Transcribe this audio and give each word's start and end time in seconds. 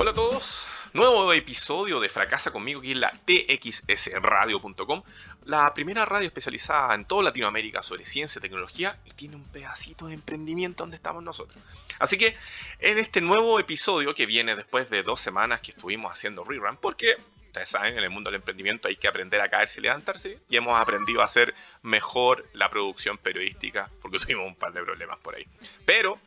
Hola 0.00 0.12
a 0.12 0.14
todos, 0.14 0.68
nuevo 0.92 1.32
episodio 1.32 1.98
de 1.98 2.08
Fracasa 2.08 2.52
conmigo 2.52 2.78
aquí 2.78 2.92
en 2.92 3.00
la 3.00 3.10
txsradio.com, 3.10 5.02
la 5.46 5.74
primera 5.74 6.04
radio 6.04 6.28
especializada 6.28 6.94
en 6.94 7.04
toda 7.04 7.24
Latinoamérica 7.24 7.82
sobre 7.82 8.06
ciencia 8.06 8.38
y 8.38 8.42
tecnología 8.42 8.96
y 9.04 9.10
tiene 9.10 9.34
un 9.34 9.42
pedacito 9.42 10.06
de 10.06 10.14
emprendimiento 10.14 10.84
donde 10.84 10.94
estamos 10.94 11.24
nosotros. 11.24 11.60
Así 11.98 12.16
que 12.16 12.36
en 12.78 13.00
este 13.00 13.20
nuevo 13.20 13.58
episodio 13.58 14.14
que 14.14 14.26
viene 14.26 14.54
después 14.54 14.88
de 14.88 15.02
dos 15.02 15.20
semanas 15.20 15.62
que 15.62 15.72
estuvimos 15.72 16.12
haciendo 16.12 16.44
rerun, 16.44 16.76
porque 16.76 17.16
ustedes 17.46 17.68
saben, 17.68 17.98
en 17.98 18.04
el 18.04 18.10
mundo 18.10 18.30
del 18.30 18.36
emprendimiento 18.36 18.86
hay 18.86 18.94
que 18.94 19.08
aprender 19.08 19.40
a 19.40 19.48
caerse 19.48 19.80
y 19.80 19.82
levantarse 19.82 20.38
y 20.48 20.56
hemos 20.56 20.80
aprendido 20.80 21.22
a 21.22 21.24
hacer 21.24 21.56
mejor 21.82 22.48
la 22.52 22.70
producción 22.70 23.18
periodística 23.18 23.90
porque 24.00 24.20
tuvimos 24.20 24.46
un 24.46 24.54
par 24.54 24.72
de 24.72 24.80
problemas 24.80 25.18
por 25.18 25.34
ahí. 25.34 25.44
Pero 25.84 26.20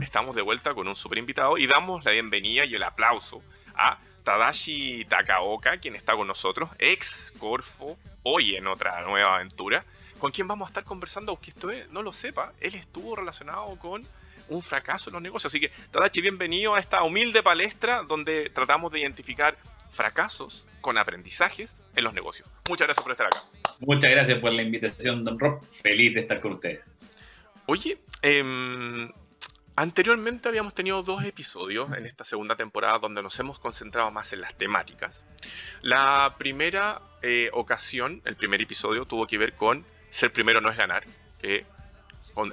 estamos 0.00 0.36
de 0.36 0.42
vuelta 0.42 0.74
con 0.74 0.88
un 0.88 0.96
super 0.96 1.18
invitado 1.18 1.58
y 1.58 1.66
damos 1.66 2.04
la 2.04 2.12
bienvenida 2.12 2.64
y 2.64 2.74
el 2.74 2.82
aplauso 2.82 3.42
a 3.74 3.98
Tadashi 4.22 5.06
Takaoka, 5.06 5.78
quien 5.78 5.96
está 5.96 6.14
con 6.14 6.26
nosotros, 6.26 6.70
ex 6.78 7.32
Corfo, 7.38 7.96
hoy 8.22 8.56
en 8.56 8.66
otra 8.66 9.00
nueva 9.02 9.36
aventura, 9.36 9.84
con 10.18 10.32
quien 10.32 10.46
vamos 10.46 10.66
a 10.66 10.68
estar 10.68 10.84
conversando, 10.84 11.32
aunque 11.32 11.50
esto 11.50 11.70
no 11.90 12.02
lo 12.02 12.12
sepa, 12.12 12.52
él 12.60 12.74
estuvo 12.74 13.16
relacionado 13.16 13.76
con 13.78 14.06
un 14.48 14.62
fracaso 14.62 15.10
en 15.10 15.14
los 15.14 15.22
negocios. 15.22 15.52
Así 15.52 15.60
que, 15.60 15.70
Tadashi, 15.90 16.20
bienvenido 16.20 16.74
a 16.74 16.78
esta 16.78 17.02
humilde 17.02 17.42
palestra 17.42 18.02
donde 18.02 18.50
tratamos 18.50 18.92
de 18.92 19.00
identificar 19.00 19.56
fracasos 19.90 20.66
con 20.80 20.98
aprendizajes 20.98 21.82
en 21.96 22.04
los 22.04 22.12
negocios. 22.12 22.48
Muchas 22.68 22.86
gracias 22.86 23.02
por 23.02 23.12
estar 23.12 23.26
acá. 23.26 23.42
Muchas 23.80 24.10
gracias 24.10 24.38
por 24.40 24.52
la 24.52 24.62
invitación, 24.62 25.24
Don 25.24 25.38
Rob. 25.38 25.64
Feliz 25.82 26.14
de 26.14 26.20
estar 26.20 26.40
con 26.40 26.52
ustedes. 26.52 26.80
Oye, 27.66 27.98
eh, 28.22 29.08
Anteriormente 29.80 30.48
habíamos 30.48 30.74
tenido 30.74 31.04
dos 31.04 31.24
episodios 31.24 31.88
en 31.96 32.04
esta 32.04 32.24
segunda 32.24 32.56
temporada 32.56 32.98
donde 32.98 33.22
nos 33.22 33.38
hemos 33.38 33.60
concentrado 33.60 34.10
más 34.10 34.32
en 34.32 34.40
las 34.40 34.58
temáticas. 34.58 35.24
La 35.82 36.34
primera 36.36 37.00
eh, 37.22 37.48
ocasión, 37.52 38.20
el 38.24 38.34
primer 38.34 38.60
episodio, 38.60 39.04
tuvo 39.04 39.28
que 39.28 39.38
ver 39.38 39.54
con 39.54 39.86
ser 40.08 40.32
primero 40.32 40.60
no 40.60 40.68
es 40.68 40.76
ganar. 40.76 41.04
Que 41.40 41.64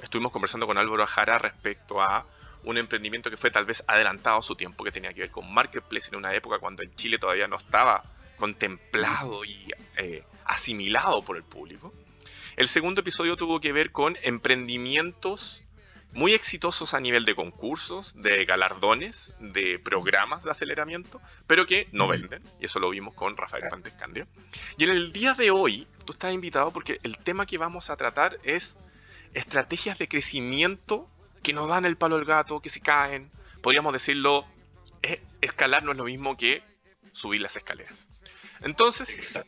estuvimos 0.04 0.30
conversando 0.30 0.68
con 0.68 0.78
Álvaro 0.78 1.02
Ajara 1.02 1.36
respecto 1.38 2.00
a 2.00 2.24
un 2.62 2.78
emprendimiento 2.78 3.28
que 3.28 3.36
fue 3.36 3.50
tal 3.50 3.64
vez 3.64 3.82
adelantado 3.88 4.38
a 4.38 4.42
su 4.42 4.54
tiempo, 4.54 4.84
que 4.84 4.92
tenía 4.92 5.12
que 5.12 5.22
ver 5.22 5.32
con 5.32 5.52
Marketplace 5.52 6.10
en 6.10 6.18
una 6.18 6.32
época 6.32 6.60
cuando 6.60 6.84
en 6.84 6.94
Chile 6.94 7.18
todavía 7.18 7.48
no 7.48 7.56
estaba 7.56 8.04
contemplado 8.36 9.44
y 9.44 9.66
eh, 9.96 10.22
asimilado 10.44 11.24
por 11.24 11.36
el 11.36 11.42
público. 11.42 11.92
El 12.54 12.68
segundo 12.68 13.00
episodio 13.00 13.34
tuvo 13.34 13.58
que 13.58 13.72
ver 13.72 13.90
con 13.90 14.16
emprendimientos 14.22 15.64
muy 16.16 16.32
exitosos 16.32 16.94
a 16.94 17.00
nivel 17.00 17.26
de 17.26 17.34
concursos, 17.34 18.14
de 18.16 18.46
galardones, 18.46 19.34
de 19.38 19.78
programas 19.78 20.44
de 20.44 20.50
aceleramiento, 20.50 21.20
pero 21.46 21.66
que 21.66 21.88
no 21.92 22.08
venden. 22.08 22.42
Y 22.58 22.64
eso 22.64 22.80
lo 22.80 22.88
vimos 22.88 23.14
con 23.14 23.36
Rafael 23.36 23.64
Fuentes 23.68 23.92
Candia. 23.92 24.26
Y 24.78 24.84
en 24.84 24.90
el 24.90 25.12
día 25.12 25.34
de 25.34 25.50
hoy, 25.50 25.86
tú 26.06 26.14
estás 26.14 26.32
invitado 26.32 26.72
porque 26.72 27.00
el 27.02 27.18
tema 27.18 27.44
que 27.44 27.58
vamos 27.58 27.90
a 27.90 27.96
tratar 27.96 28.38
es 28.44 28.78
estrategias 29.34 29.98
de 29.98 30.08
crecimiento 30.08 31.06
que 31.42 31.52
nos 31.52 31.68
dan 31.68 31.84
el 31.84 31.98
palo 31.98 32.16
al 32.16 32.24
gato, 32.24 32.60
que 32.60 32.70
se 32.70 32.80
caen. 32.80 33.30
Podríamos 33.60 33.92
decirlo, 33.92 34.46
escalar 35.42 35.82
no 35.82 35.92
es 35.92 35.98
lo 35.98 36.04
mismo 36.04 36.34
que 36.38 36.62
subir 37.12 37.42
las 37.42 37.56
escaleras. 37.56 38.08
Entonces, 38.62 39.38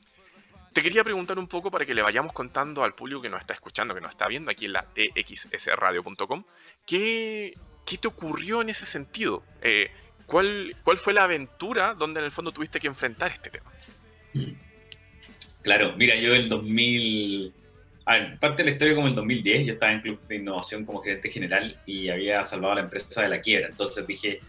te 0.73 0.83
quería 0.83 1.05
preguntar 1.05 1.39
un 1.39 1.49
poco 1.49 1.71
para 1.71 1.85
que 1.85 1.95
le 1.95 2.03
vayamos 2.03 2.33
contando 2.33 2.85
al 2.85 2.95
público 2.95 3.23
que 3.23 3.29
nos 3.29 3.41
está 3.41 3.55
escuchando, 3.55 3.95
que 3.95 4.01
nos 4.01 4.11
está 4.11 4.29
viendo 4.29 4.51
aquí 4.51 4.67
en 4.67 4.75
la 4.75 4.87
txsradio.com, 4.93 6.45
¿qué, 6.87 7.55
¿qué 7.87 7.99
te 7.99 8.09
ocurrió 8.09 8.61
en 8.63 8.69
ese 8.69 8.87
sentido? 8.87 9.43
Eh, 9.63 9.91
¿cuál, 10.27 10.77
¿Cuál 10.85 10.99
fue 10.99 11.13
la 11.13 11.25
aventura 11.25 11.95
donde 11.95 12.21
en 12.21 12.27
el 12.27 12.33
fondo 12.33 12.53
tuviste 12.53 12.81
que 12.81 12.87
enfrentar 12.87 13.31
este 13.31 13.51
tema? 13.51 13.73
Claro, 15.63 15.95
mira, 15.97 16.15
yo 16.17 16.35
el 16.35 16.49
2000, 16.49 17.53
parte 18.41 18.63
de 18.63 18.65
la 18.65 18.71
historia 18.71 18.95
como 18.95 19.09
el 19.09 19.15
2010, 19.15 19.67
yo 19.67 19.73
estaba 19.75 19.93
en 19.93 20.01
Club 20.01 20.21
de 20.29 20.37
Innovación 20.37 20.85
como 20.85 21.01
gerente 21.01 21.31
general 21.31 21.81
y 21.87 22.09
había 22.09 22.43
salvado 22.43 22.73
a 22.73 22.77
la 22.77 22.83
empresa 22.83 23.23
de 23.23 23.29
la 23.29 23.41
quiebra. 23.41 23.69
Entonces 23.69 24.07
dije, 24.07 24.41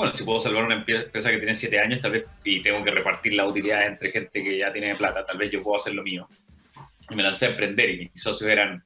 bueno, 0.00 0.16
si 0.16 0.24
puedo 0.24 0.40
salvar 0.40 0.64
una 0.64 0.76
empresa 0.76 1.30
que 1.30 1.36
tiene 1.36 1.54
siete 1.54 1.78
años, 1.78 2.00
tal 2.00 2.12
vez, 2.12 2.24
y 2.42 2.62
tengo 2.62 2.82
que 2.82 2.90
repartir 2.90 3.34
la 3.34 3.46
utilidad 3.46 3.86
entre 3.86 4.10
gente 4.10 4.42
que 4.42 4.56
ya 4.56 4.72
tiene 4.72 4.94
plata, 4.94 5.22
tal 5.26 5.36
vez 5.36 5.50
yo 5.50 5.62
puedo 5.62 5.76
hacer 5.76 5.92
lo 5.92 6.02
mío. 6.02 6.26
Y 7.10 7.14
me 7.14 7.22
lancé 7.22 7.44
a 7.44 7.48
emprender, 7.50 7.90
y 7.90 7.98
mis 7.98 8.22
socios 8.22 8.50
eran 8.50 8.82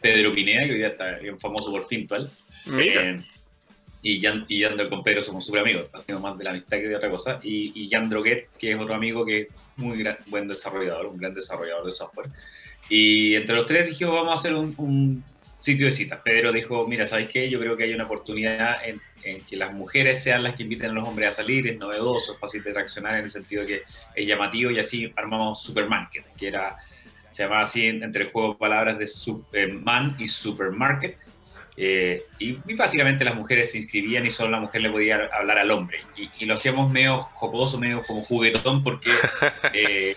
Pedro 0.00 0.32
Pineda, 0.32 0.64
que 0.64 0.70
hoy 0.70 0.78
día 0.78 0.88
está 0.90 1.18
bien 1.18 1.40
famoso 1.40 1.72
por 1.72 1.88
Fintual. 1.88 2.30
Eh, 2.70 3.20
y 4.00 4.20
Jan, 4.20 4.44
y 4.46 4.62
con 4.88 5.02
Pedro 5.02 5.24
somos 5.24 5.44
súper 5.44 5.62
amigos, 5.62 5.90
haciendo 5.92 6.20
más 6.20 6.38
de 6.38 6.44
la 6.44 6.50
amistad 6.50 6.76
que 6.76 6.86
de 6.86 6.94
otra 6.94 7.10
cosa. 7.10 7.40
Y, 7.42 7.72
y 7.74 7.90
Jan 7.90 8.08
Droguet, 8.08 8.46
que 8.60 8.70
es 8.70 8.80
otro 8.80 8.94
amigo 8.94 9.26
que 9.26 9.40
es 9.40 9.48
muy 9.74 10.06
buen 10.26 10.46
desarrollador, 10.46 11.06
un 11.06 11.16
gran 11.16 11.34
desarrollador 11.34 11.84
de 11.84 11.90
software. 11.90 12.28
Y 12.88 13.34
entre 13.34 13.56
los 13.56 13.66
tres 13.66 13.86
dijimos, 13.86 14.14
vamos 14.14 14.30
a 14.30 14.34
hacer 14.34 14.54
un, 14.54 14.72
un 14.78 15.24
sitio 15.60 15.86
de 15.86 15.92
citas. 15.92 16.20
Pedro 16.24 16.52
dijo, 16.52 16.86
mira, 16.86 17.06
¿sabes 17.06 17.28
qué? 17.28 17.48
Yo 17.50 17.58
creo 17.60 17.76
que 17.76 17.84
hay 17.84 17.92
una 17.92 18.04
oportunidad 18.04 18.86
en 18.86 19.00
en 19.22 19.42
que 19.42 19.56
las 19.56 19.72
mujeres 19.72 20.22
sean 20.22 20.42
las 20.42 20.54
que 20.54 20.62
inviten 20.62 20.90
a 20.90 20.92
los 20.92 21.08
hombres 21.08 21.28
a 21.28 21.32
salir, 21.32 21.66
es 21.66 21.78
novedoso, 21.78 22.34
es 22.34 22.38
fácil 22.38 22.62
de 22.62 22.72
reaccionar 22.72 23.16
en 23.16 23.24
el 23.24 23.30
sentido 23.30 23.66
que 23.66 23.82
es 24.14 24.26
llamativo 24.26 24.70
y 24.70 24.78
así 24.78 25.12
armamos 25.16 25.62
Supermarket, 25.62 26.24
que 26.36 26.48
era, 26.48 26.76
se 27.30 27.42
llamaba 27.42 27.62
así 27.62 27.86
entre 27.86 28.24
el 28.24 28.30
juego 28.30 28.52
de 28.52 28.58
palabras 28.58 28.98
de 28.98 29.06
Superman 29.06 30.16
y 30.18 30.28
Supermarket. 30.28 31.16
Eh, 31.80 32.24
y, 32.40 32.74
básicamente 32.74 33.24
las 33.24 33.36
mujeres 33.36 33.70
se 33.70 33.78
inscribían 33.78 34.26
y 34.26 34.30
solo 34.30 34.50
la 34.50 34.58
mujer 34.58 34.80
le 34.80 34.90
podía 34.90 35.28
hablar 35.32 35.58
al 35.58 35.70
hombre. 35.70 36.00
Y, 36.38 36.44
lo 36.44 36.54
hacíamos 36.54 36.90
medio 36.90 37.18
jocoso, 37.18 37.78
medio 37.78 38.02
como 38.04 38.22
juguetón, 38.22 38.82
porque 38.82 39.10
eh, 39.72 40.16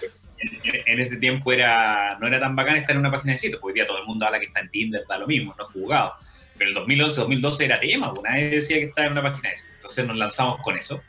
en, 0.86 1.00
ese 1.00 1.18
tiempo 1.18 1.52
era, 1.52 2.18
no 2.20 2.28
era 2.28 2.40
tan 2.40 2.56
bacán 2.56 2.78
estar 2.78 2.96
en 2.96 3.00
una 3.00 3.12
página 3.12 3.34
de 3.34 3.40
sitio, 3.40 3.60
porque 3.60 3.74
hoy 3.74 3.76
día 3.76 3.88
todo 3.88 4.00
el 4.00 4.06
mundo 4.06 4.26
habla 4.26 4.40
que 4.40 4.48
está 4.48 4.60
en 4.60 4.70
Tinder, 4.70 5.04
da 5.08 5.18
lo 5.18 5.28
mismo, 5.28 5.54
no 5.58 5.68
es 5.68 5.74
jugado 5.74 6.14
pero 6.62 6.70
el 6.70 6.76
2011, 6.76 7.22
2012 7.22 7.66
era 7.66 7.80
tema, 7.80 8.14
una 8.14 8.36
vez 8.36 8.52
decía 8.52 8.78
que 8.78 8.84
estaba 8.84 9.08
en 9.08 9.14
una 9.14 9.24
página 9.24 9.50
de 9.50 9.56
eso. 9.56 9.66
Entonces 9.74 10.06
nos 10.06 10.16
lanzamos 10.16 10.62
con 10.62 10.78
eso. 10.78 11.02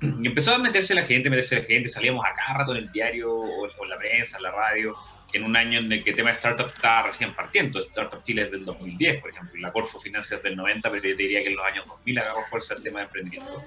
Y 0.00 0.26
empezó 0.26 0.54
a 0.54 0.58
meterse 0.58 0.94
la 0.94 1.04
gente, 1.04 1.28
meterse 1.28 1.56
la 1.56 1.64
gente, 1.64 1.90
salíamos 1.90 2.24
a 2.24 2.34
cada 2.34 2.60
rato 2.60 2.72
en 2.72 2.84
el 2.84 2.88
diario 2.90 3.30
o, 3.30 3.66
en 3.66 3.90
la 3.90 3.98
prensa, 3.98 4.38
en 4.38 4.44
la 4.44 4.50
radio, 4.50 4.94
en 5.34 5.44
un 5.44 5.56
año 5.56 5.80
en 5.80 5.92
el 5.92 6.02
que 6.02 6.10
el 6.10 6.16
tema 6.16 6.30
de 6.30 6.36
startup 6.36 6.68
estaba 6.68 7.08
recién 7.08 7.34
partiendo. 7.34 7.80
Startup 7.80 8.22
Chile 8.22 8.44
es 8.44 8.50
del 8.50 8.64
2010, 8.64 9.20
por 9.20 9.28
ejemplo, 9.28 9.60
la 9.60 9.72
Corfo 9.72 10.00
Financia 10.00 10.38
es 10.38 10.42
del 10.42 10.56
90, 10.56 10.90
pero 10.90 11.02
yo 11.02 11.14
diría 11.14 11.42
que 11.42 11.48
en 11.48 11.56
los 11.56 11.66
años 11.66 11.86
2000 11.86 12.18
agarró 12.20 12.46
fuerza 12.48 12.72
el 12.72 12.82
tema 12.82 13.00
de 13.00 13.04
emprendimiento. 13.04 13.62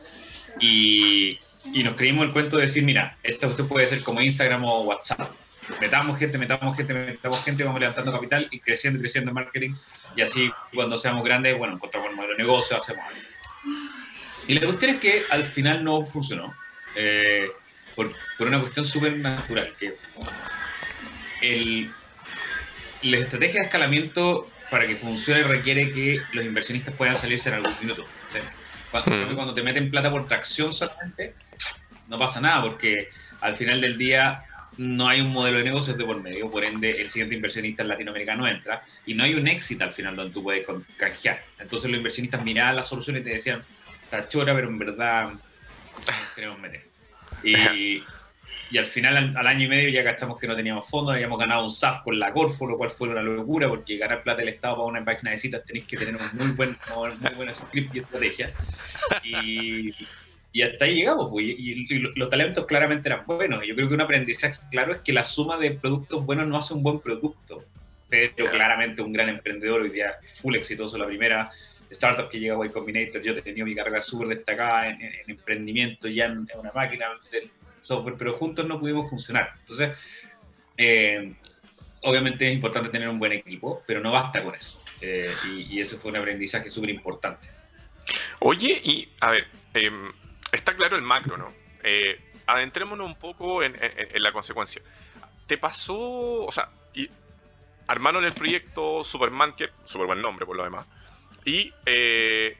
Y, 0.59 1.37
y 1.73 1.83
nos 1.83 1.95
creímos 1.95 2.25
el 2.25 2.33
cuento 2.33 2.57
de 2.57 2.65
decir, 2.65 2.83
mira, 2.83 3.17
esto 3.23 3.47
usted 3.47 3.65
puede 3.65 3.85
ser 3.85 4.03
como 4.03 4.21
Instagram 4.21 4.63
o 4.65 4.81
WhatsApp 4.81 5.31
metamos 5.81 6.17
gente, 6.17 6.37
metamos 6.37 6.75
gente, 6.75 6.93
metamos 6.93 7.43
gente, 7.43 7.63
vamos 7.63 7.79
levantando 7.79 8.11
capital 8.11 8.47
y 8.51 8.59
creciendo 8.59 8.99
creciendo 8.99 9.31
en 9.31 9.35
marketing. 9.35 9.75
Y 10.15 10.21
así, 10.21 10.51
cuando 10.73 10.97
seamos 10.97 11.23
grandes, 11.23 11.57
bueno, 11.57 11.75
encontramos 11.75 12.09
el 12.09 12.15
modelo 12.15 12.33
de 12.33 12.43
negocio, 12.43 12.77
hacemos 12.77 13.05
algo. 13.05 13.19
Y 14.47 14.53
la 14.53 14.65
cuestión 14.65 14.91
es 14.95 15.01
que 15.01 15.23
al 15.29 15.45
final 15.45 15.83
no 15.83 16.05
funcionó. 16.05 16.55
Eh, 16.95 17.49
por, 17.95 18.11
por, 18.37 18.47
una 18.47 18.59
cuestión 18.59 18.85
súper 18.85 19.17
natural, 19.17 19.73
que 19.77 19.95
el, 21.41 21.91
la 23.03 23.17
estrategia 23.17 23.61
de 23.61 23.65
escalamiento 23.65 24.49
para 24.71 24.87
que 24.87 24.95
funcione 24.95 25.43
requiere 25.43 25.91
que 25.91 26.21
los 26.33 26.45
inversionistas 26.45 26.95
puedan 26.95 27.17
salirse 27.17 27.49
en 27.49 27.55
algún 27.55 27.73
minuto. 27.81 28.05
cuando, 28.91 29.11
hmm. 29.11 29.35
cuando, 29.35 29.53
te 29.53 29.63
meten 29.63 29.91
plata 29.91 30.09
por 30.09 30.27
tracción 30.27 30.73
solamente, 30.73 31.35
no 32.07 32.17
pasa 32.17 32.41
nada, 32.41 32.61
porque 32.61 33.09
al 33.41 33.55
final 33.55 33.81
del 33.81 33.97
día 33.97 34.43
no 34.77 35.07
hay 35.07 35.21
un 35.21 35.29
modelo 35.29 35.57
de 35.57 35.63
negocios 35.63 35.97
de 35.97 36.05
por 36.05 36.21
medio, 36.21 36.51
por 36.51 36.63
ende 36.63 37.01
el 37.01 37.09
siguiente 37.09 37.35
inversionista 37.35 37.81
en 37.81 37.89
Latinoamérica 37.89 38.35
no 38.35 38.47
entra 38.47 38.83
y 39.05 39.13
no 39.13 39.23
hay 39.23 39.33
un 39.33 39.47
éxito 39.47 39.83
al 39.83 39.91
final 39.91 40.15
donde 40.15 40.33
tú 40.33 40.43
puedes 40.43 40.67
canjear. 40.97 41.43
Entonces 41.59 41.89
los 41.89 41.97
inversionistas 41.97 42.43
miraban 42.43 42.75
la 42.75 42.83
solución 42.83 43.17
y 43.17 43.21
te 43.21 43.31
decían, 43.31 43.61
está 44.03 44.27
chora, 44.29 44.53
pero 44.53 44.67
en 44.67 44.77
verdad 44.77 45.31
queremos 46.35 46.59
meter. 46.59 46.85
Y, 47.43 48.03
y 48.69 48.77
al 48.77 48.85
final, 48.85 49.35
al, 49.35 49.47
año 49.47 49.65
y 49.65 49.67
medio, 49.67 49.89
ya 49.89 50.03
cachamos 50.03 50.37
que 50.37 50.47
no 50.47 50.55
teníamos 50.55 50.87
fondos, 50.89 51.13
habíamos 51.13 51.39
ganado 51.39 51.63
un 51.63 51.69
SAF 51.69 52.03
con 52.03 52.19
la 52.19 52.31
Corfo, 52.33 52.67
lo 52.67 52.77
cual 52.77 52.91
fue 52.91 53.07
una 53.07 53.21
locura, 53.21 53.69
porque 53.69 53.97
ganar 53.97 54.23
plata 54.23 54.39
del 54.39 54.49
Estado 54.49 54.75
para 54.75 54.87
una 54.87 55.05
página 55.05 55.31
de 55.31 55.39
citas 55.39 55.63
tenéis 55.65 55.85
que 55.85 55.97
tener 55.97 56.15
un 56.15 56.29
muy 56.33 56.51
buen, 56.51 56.77
muy 57.21 57.31
buen 57.35 57.55
script 57.55 57.95
y 57.95 57.99
estrategia. 57.99 58.51
Y, 59.23 59.93
y 60.51 60.61
hasta 60.61 60.85
ahí 60.85 60.95
llegamos, 60.95 61.29
pues, 61.29 61.45
y, 61.45 61.85
los 62.15 62.29
talentos 62.29 62.65
claramente 62.65 63.09
eran 63.09 63.25
buenos. 63.25 63.65
Yo 63.65 63.75
creo 63.75 63.87
que 63.87 63.93
un 63.93 64.01
aprendizaje 64.01 64.59
claro 64.71 64.93
es 64.93 64.99
que 65.01 65.13
la 65.13 65.23
suma 65.23 65.57
de 65.57 65.71
productos 65.71 66.25
buenos 66.25 66.47
no 66.47 66.57
hace 66.57 66.73
un 66.73 66.83
buen 66.83 66.99
producto, 66.99 67.63
pero 68.09 68.49
claramente 68.49 69.01
un 69.01 69.13
gran 69.13 69.29
emprendedor, 69.29 69.81
hoy 69.81 69.89
día 69.89 70.15
full 70.41 70.55
exitoso, 70.55 70.97
la 70.97 71.05
primera 71.05 71.51
startup 71.89 72.29
que 72.29 72.39
llega 72.39 72.55
a 72.61 72.65
Y 72.65 72.69
Combinator, 72.69 73.21
yo 73.21 73.33
he 73.33 73.41
tenido 73.41 73.65
mi 73.65 73.75
carrera 73.75 74.01
súper 74.01 74.29
destacada 74.29 74.89
en, 74.89 74.99
emprendimiento, 75.27 76.07
ya 76.07 76.25
en, 76.25 76.47
una 76.57 76.71
máquina 76.73 77.07
de 77.31 77.49
software, 77.81 78.15
pero 78.17 78.33
juntos 78.33 78.67
no 78.67 78.79
pudimos 78.79 79.09
funcionar. 79.09 79.53
Entonces, 79.59 79.95
eh, 80.77 81.33
obviamente 82.01 82.47
es 82.47 82.53
importante 82.53 82.89
tener 82.89 83.09
un 83.09 83.19
buen 83.19 83.33
equipo, 83.33 83.83
pero 83.85 83.99
no 83.99 84.11
basta 84.11 84.43
con 84.43 84.53
eso. 84.53 84.81
Eh, 85.01 85.31
y, 85.51 85.75
y, 85.75 85.81
eso 85.81 85.97
fue 85.97 86.11
un 86.11 86.17
aprendizaje 86.17 86.69
súper 86.69 86.89
importante. 86.89 87.47
Oye, 88.39 88.81
y 88.83 89.07
a 89.21 89.31
ver, 89.31 89.47
eh, 89.73 89.91
está 90.57 90.75
claro 90.75 90.95
el 90.95 91.01
macro, 91.01 91.37
¿no? 91.37 91.53
Eh, 91.83 92.19
adentrémonos 92.45 93.05
un 93.05 93.15
poco 93.15 93.63
en, 93.63 93.77
la 94.15 94.31
consecuencia. 94.31 94.81
¿Te 95.45 95.57
pasó, 95.57 95.97
o 96.45 96.51
sea, 96.51 96.69
y 96.93 97.09
armaron 97.87 98.25
el 98.25 98.33
proyecto 98.33 99.03
Superman, 99.03 99.53
que 99.53 99.69
súper 99.85 100.07
buen 100.07 100.21
nombre 100.21 100.45
por 100.45 100.55
lo 100.55 100.63
demás, 100.63 100.85
y 101.45 101.73
eh, 101.85 102.57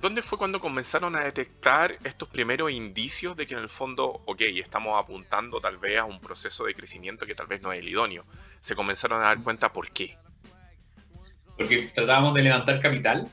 ¿dónde 0.00 0.22
fue 0.22 0.36
cuando 0.36 0.60
comenzaron 0.60 1.16
a 1.16 1.24
detectar 1.24 1.96
estos 2.04 2.28
primeros 2.28 2.70
indicios 2.70 3.36
de 3.36 3.46
que 3.46 3.54
en 3.54 3.60
el 3.60 3.68
fondo, 3.68 4.22
ok, 4.26 4.42
estamos 4.56 5.02
apuntando 5.02 5.60
tal 5.60 5.78
vez 5.78 5.98
a 5.98 6.04
un 6.04 6.20
proceso 6.20 6.64
de 6.64 6.74
crecimiento 6.74 7.26
que 7.26 7.34
tal 7.34 7.46
vez 7.46 7.62
no 7.62 7.72
es 7.72 7.80
el 7.80 7.88
idóneo? 7.88 8.24
Se 8.60 8.74
comenzaron 8.74 9.20
a 9.22 9.26
dar 9.26 9.42
cuenta 9.42 9.72
por 9.72 9.90
qué. 9.90 10.18
Porque 11.56 11.90
tratábamos 11.94 12.34
de 12.34 12.42
levantar 12.42 12.80
capital 12.80 13.30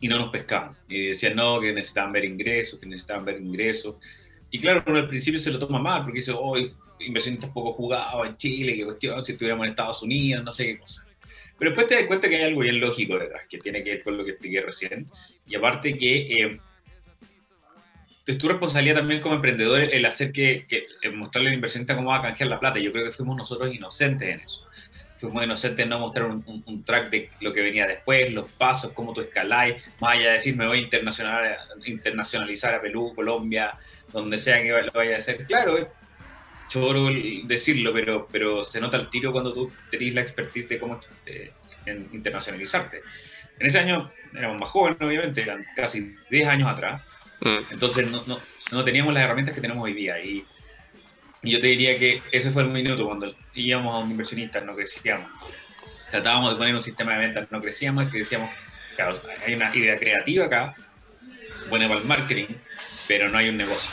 y 0.00 0.08
no 0.08 0.18
nos 0.18 0.30
pescaban. 0.30 0.76
Y 0.88 1.08
decían, 1.08 1.36
no, 1.36 1.60
que 1.60 1.72
necesitaban 1.72 2.12
ver 2.12 2.24
ingresos, 2.24 2.78
que 2.78 2.86
necesitaban 2.86 3.24
ver 3.24 3.40
ingresos. 3.40 3.96
Y 4.50 4.58
claro, 4.58 4.82
uno 4.86 4.98
al 4.98 5.08
principio 5.08 5.40
se 5.40 5.50
lo 5.50 5.58
toma 5.58 5.78
mal, 5.78 6.02
porque 6.02 6.18
dice, 6.18 6.32
oh, 6.34 6.56
inversionistas 7.00 7.50
poco 7.50 7.72
jugados 7.72 8.26
en 8.26 8.36
Chile, 8.36 8.76
qué 8.76 8.84
cuestión, 8.84 9.24
si 9.24 9.32
estuviéramos 9.32 9.66
en 9.66 9.70
Estados 9.70 10.02
Unidos, 10.02 10.44
no 10.44 10.52
sé 10.52 10.66
qué 10.66 10.78
cosa. 10.78 11.06
Pero 11.58 11.70
después 11.70 11.88
te 11.88 11.96
das 11.96 12.06
cuenta 12.06 12.28
que 12.28 12.36
hay 12.36 12.44
algo 12.44 12.60
bien 12.60 12.80
lógico 12.80 13.18
detrás, 13.18 13.42
que 13.48 13.58
tiene 13.58 13.82
que 13.82 13.90
ver 13.90 14.02
con 14.04 14.16
lo 14.16 14.24
que 14.24 14.30
expliqué 14.32 14.60
recién. 14.60 15.08
Y 15.46 15.56
aparte 15.56 15.98
que 15.98 16.44
eh, 16.44 16.60
es 18.26 18.38
tu 18.38 18.46
responsabilidad 18.46 18.96
también 18.96 19.20
como 19.20 19.34
emprendedor 19.34 19.80
el 19.80 20.06
hacer 20.06 20.30
que, 20.30 20.66
que 20.68 21.10
mostrarle 21.10 21.48
al 21.48 21.54
inversionista 21.56 21.96
cómo 21.96 22.10
va 22.10 22.18
a 22.18 22.22
canjear 22.22 22.48
la 22.48 22.60
plata. 22.60 22.78
Yo 22.78 22.92
creo 22.92 23.06
que 23.06 23.10
fuimos 23.10 23.36
nosotros 23.36 23.74
inocentes 23.74 24.28
en 24.28 24.40
eso 24.40 24.68
fuimos 25.18 25.44
inocentes 25.44 25.82
en 25.82 25.90
no 25.90 25.98
mostrar 25.98 26.26
un, 26.26 26.84
track 26.84 27.10
de 27.10 27.30
lo 27.40 27.52
que 27.52 27.60
venía 27.60 27.86
después, 27.86 28.32
los 28.32 28.48
pasos, 28.52 28.92
cómo 28.92 29.12
tú 29.12 29.20
escaláis, 29.20 29.82
más 30.00 30.12
allá 30.12 30.28
de 30.28 30.32
decir 30.34 30.56
me 30.56 30.66
voy 30.66 30.78
a 30.78 30.82
internacional, 30.82 31.56
internacionalizar 31.84 32.74
a 32.74 32.80
Perú, 32.80 33.12
Colombia, 33.14 33.74
donde 34.12 34.38
sea 34.38 34.62
que 34.62 34.70
lo 34.70 34.92
vaya 34.92 35.16
a 35.16 35.18
hacer. 35.18 35.44
Claro, 35.46 35.78
es 35.78 35.86
choro 36.68 37.08
decirlo, 37.44 37.92
pero, 37.92 38.28
pero 38.30 38.64
se 38.64 38.80
nota 38.80 38.96
el 38.96 39.08
tiro 39.08 39.32
cuando 39.32 39.52
tú 39.52 39.72
tenés 39.90 40.14
la 40.14 40.20
expertise 40.20 40.68
de 40.68 40.78
cómo 40.78 41.00
eh, 41.26 41.52
internacionalizarte. 42.12 43.02
En 43.58 43.66
ese 43.66 43.78
año 43.78 44.10
éramos 44.34 44.60
más 44.60 44.68
jóvenes, 44.70 45.00
obviamente, 45.00 45.42
eran 45.42 45.64
casi 45.74 46.14
10 46.30 46.48
años 46.48 46.68
atrás, 46.68 47.02
mm. 47.40 47.72
entonces 47.72 48.10
no, 48.10 48.22
no, 48.26 48.38
no 48.70 48.84
teníamos 48.84 49.12
las 49.14 49.24
herramientas 49.24 49.54
que 49.54 49.60
tenemos 49.60 49.82
hoy 49.82 49.94
día. 49.94 50.20
Y 50.20 50.46
yo 51.42 51.60
te 51.60 51.66
diría 51.68 51.98
que 51.98 52.20
ese 52.32 52.50
fue 52.50 52.62
el 52.62 52.68
minuto 52.68 53.06
cuando 53.06 53.34
íbamos 53.54 53.94
a 53.94 53.98
un 53.98 54.10
inversionista, 54.10 54.60
no 54.60 54.74
crecíamos. 54.74 55.30
Tratábamos 56.10 56.52
de 56.52 56.56
poner 56.56 56.74
un 56.74 56.82
sistema 56.82 57.12
de 57.12 57.26
ventas, 57.26 57.50
no 57.50 57.60
crecíamos, 57.60 58.10
decíamos, 58.10 58.50
claro, 58.96 59.20
hay 59.46 59.54
una 59.54 59.74
idea 59.74 59.98
creativa 59.98 60.46
acá, 60.46 60.74
buena 61.68 61.86
para 61.88 62.00
el 62.00 62.06
marketing, 62.06 62.54
pero 63.06 63.28
no 63.28 63.38
hay 63.38 63.48
un 63.50 63.56
negocio. 63.56 63.90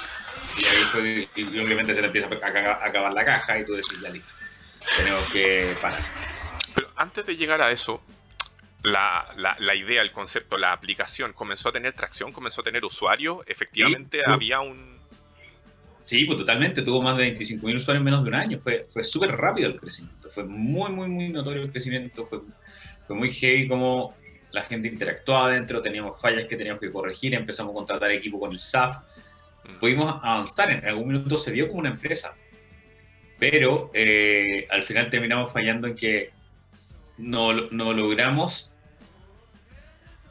Y 0.57 0.65
ahí 0.65 0.83
fue, 0.91 1.29
y 1.35 1.59
obviamente 1.59 1.93
se 1.93 2.01
le 2.01 2.07
empieza 2.07 2.27
a 2.27 2.85
acabar 2.85 3.13
la 3.13 3.25
caja 3.25 3.59
y 3.59 3.65
tú 3.65 3.73
decís, 3.73 3.99
ya 4.01 4.09
listo, 4.09 4.31
tenemos 4.97 5.29
que 5.29 5.73
parar. 5.81 6.01
Pero 6.73 6.89
antes 6.95 7.25
de 7.25 7.35
llegar 7.35 7.61
a 7.61 7.71
eso, 7.71 8.01
la, 8.83 9.33
la, 9.35 9.55
la, 9.59 9.75
idea, 9.75 10.01
el 10.01 10.11
concepto, 10.11 10.57
la 10.57 10.71
aplicación 10.71 11.33
comenzó 11.33 11.69
a 11.69 11.71
tener 11.71 11.93
tracción, 11.93 12.31
comenzó 12.31 12.61
a 12.61 12.63
tener 12.63 12.85
usuarios, 12.85 13.39
efectivamente 13.47 14.21
había 14.25 14.61
un, 14.61 14.99
Sí, 16.05 16.23
pues 16.25 16.37
totalmente. 16.37 16.83
Tuvo 16.83 17.01
más 17.01 17.17
de 17.17 17.35
25.000 17.35 17.75
usuarios 17.75 17.89
en 17.89 18.03
menos 18.03 18.23
de 18.23 18.29
un 18.29 18.35
año. 18.35 18.59
Fue, 18.59 18.85
fue 18.87 19.03
súper 19.03 19.31
rápido 19.31 19.69
el 19.69 19.79
crecimiento. 19.79 20.29
Fue 20.29 20.43
muy, 20.45 20.91
muy, 20.91 21.07
muy 21.07 21.29
notorio 21.29 21.63
el 21.63 21.71
crecimiento. 21.71 22.27
Fue, 22.27 22.39
fue 23.07 23.15
muy 23.15 23.31
heavy 23.31 23.67
como 23.67 24.13
la 24.51 24.63
gente 24.63 24.87
interactuaba 24.87 25.47
adentro. 25.47 25.81
Teníamos 25.81 26.21
fallas 26.21 26.47
que 26.47 26.55
teníamos 26.55 26.79
que 26.79 26.91
corregir. 26.91 27.33
Empezamos 27.33 27.71
a 27.71 27.75
contratar 27.75 28.11
equipo 28.11 28.39
con 28.39 28.51
el 28.51 28.59
SAF. 28.59 28.97
Mm. 29.63 29.79
Pudimos 29.79 30.19
avanzar. 30.23 30.69
En 30.71 30.85
algún 30.87 31.07
minuto 31.07 31.37
se 31.37 31.51
vio 31.51 31.67
como 31.67 31.79
una 31.79 31.89
empresa. 31.89 32.35
Pero 33.39 33.89
eh, 33.93 34.67
al 34.69 34.83
final 34.83 35.09
terminamos 35.09 35.51
fallando 35.51 35.87
en 35.87 35.95
que 35.95 36.29
no, 37.17 37.51
no 37.51 37.93
logramos 37.93 38.74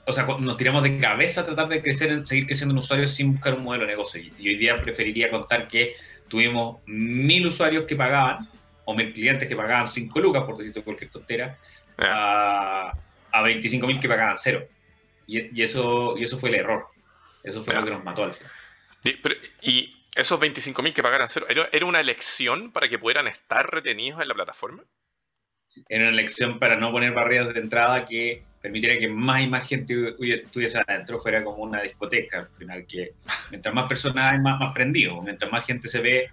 o 0.06 0.12
sea, 0.12 0.24
nos 0.24 0.56
tiramos 0.56 0.82
de 0.82 0.98
cabeza 0.98 1.40
a 1.40 1.46
tratar 1.46 1.68
de 1.68 1.82
crecer, 1.82 2.26
seguir 2.26 2.46
creciendo 2.46 2.72
en 2.74 2.78
usuarios 2.78 3.12
sin 3.12 3.32
buscar 3.32 3.54
un 3.54 3.62
modelo 3.62 3.84
de 3.84 3.92
negocio. 3.92 4.22
Y 4.38 4.48
hoy 4.48 4.56
día 4.56 4.80
preferiría 4.80 5.30
contar 5.30 5.68
que 5.68 5.94
tuvimos 6.28 6.80
mil 6.86 7.46
usuarios 7.46 7.86
que 7.86 7.96
pagaban, 7.96 8.48
o 8.84 8.94
mil 8.94 9.12
clientes 9.12 9.48
que 9.48 9.56
pagaban 9.56 9.86
5 9.86 10.20
lucas, 10.20 10.44
por 10.44 10.58
decirte 10.58 10.82
cualquier 10.82 11.10
tontera, 11.10 11.58
a, 11.98 12.92
a 13.32 13.42
25 13.42 13.86
mil 13.86 14.00
que 14.00 14.08
pagaban 14.08 14.36
cero. 14.36 14.66
Y, 15.26 15.62
eso, 15.62 16.18
y 16.18 16.24
eso 16.24 16.38
fue 16.38 16.50
el 16.50 16.56
error. 16.56 16.86
Eso 17.42 17.64
fue 17.64 17.74
lo 17.74 17.84
que 17.84 17.90
nos 17.90 18.04
mató 18.04 18.24
al 18.24 18.34
final. 18.34 18.52
¿Y 19.62 20.04
esos 20.14 20.38
25 20.38 20.82
mil 20.82 20.94
que 20.94 21.02
pagaran 21.02 21.28
cero, 21.28 21.46
¿era 21.48 21.86
una 21.86 22.00
elección 22.00 22.72
para 22.72 22.88
que 22.88 22.98
pudieran 22.98 23.26
estar 23.26 23.70
retenidos 23.70 24.20
en 24.20 24.28
la 24.28 24.34
plataforma? 24.34 24.82
Era 25.88 26.04
una 26.04 26.12
elección 26.12 26.58
para 26.58 26.76
no 26.76 26.92
poner 26.92 27.12
barreras 27.12 27.52
de 27.52 27.60
entrada 27.60 28.04
que 28.06 28.44
permitiría 28.64 28.98
que 28.98 29.08
más 29.08 29.42
y 29.42 29.46
más 29.46 29.68
gente 29.68 30.14
estuviese 30.18 30.78
adentro, 30.78 31.20
fuera 31.20 31.44
como 31.44 31.64
una 31.64 31.82
discoteca, 31.82 32.38
al 32.38 32.48
final, 32.56 32.86
que 32.88 33.12
mientras 33.50 33.74
más 33.74 33.86
personas 33.86 34.32
hay, 34.32 34.38
más, 34.38 34.58
más 34.58 34.72
prendido, 34.72 35.20
mientras 35.20 35.52
más 35.52 35.66
gente 35.66 35.86
se 35.86 36.00
ve, 36.00 36.30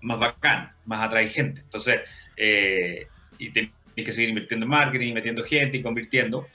más 0.00 0.18
bacán, 0.18 0.72
más 0.86 1.06
atrae 1.06 1.28
gente. 1.28 1.60
Entonces, 1.60 2.00
eh, 2.38 3.06
y 3.36 3.50
tenés 3.50 3.70
que 3.94 4.12
seguir 4.12 4.30
invirtiendo 4.30 4.64
en 4.64 4.70
marketing, 4.70 5.12
metiendo 5.12 5.44
gente 5.44 5.76
y 5.76 5.82
convirtiendo, 5.82 6.48